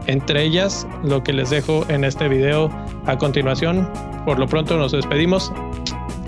[0.07, 2.71] Entre ellas, lo que les dejo en este video
[3.07, 3.89] a continuación.
[4.25, 5.53] Por lo pronto nos despedimos.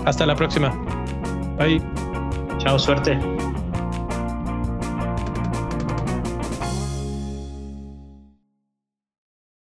[0.05, 0.69] Hasta la próxima.
[1.57, 1.81] Bye.
[2.59, 3.17] Chao, suerte.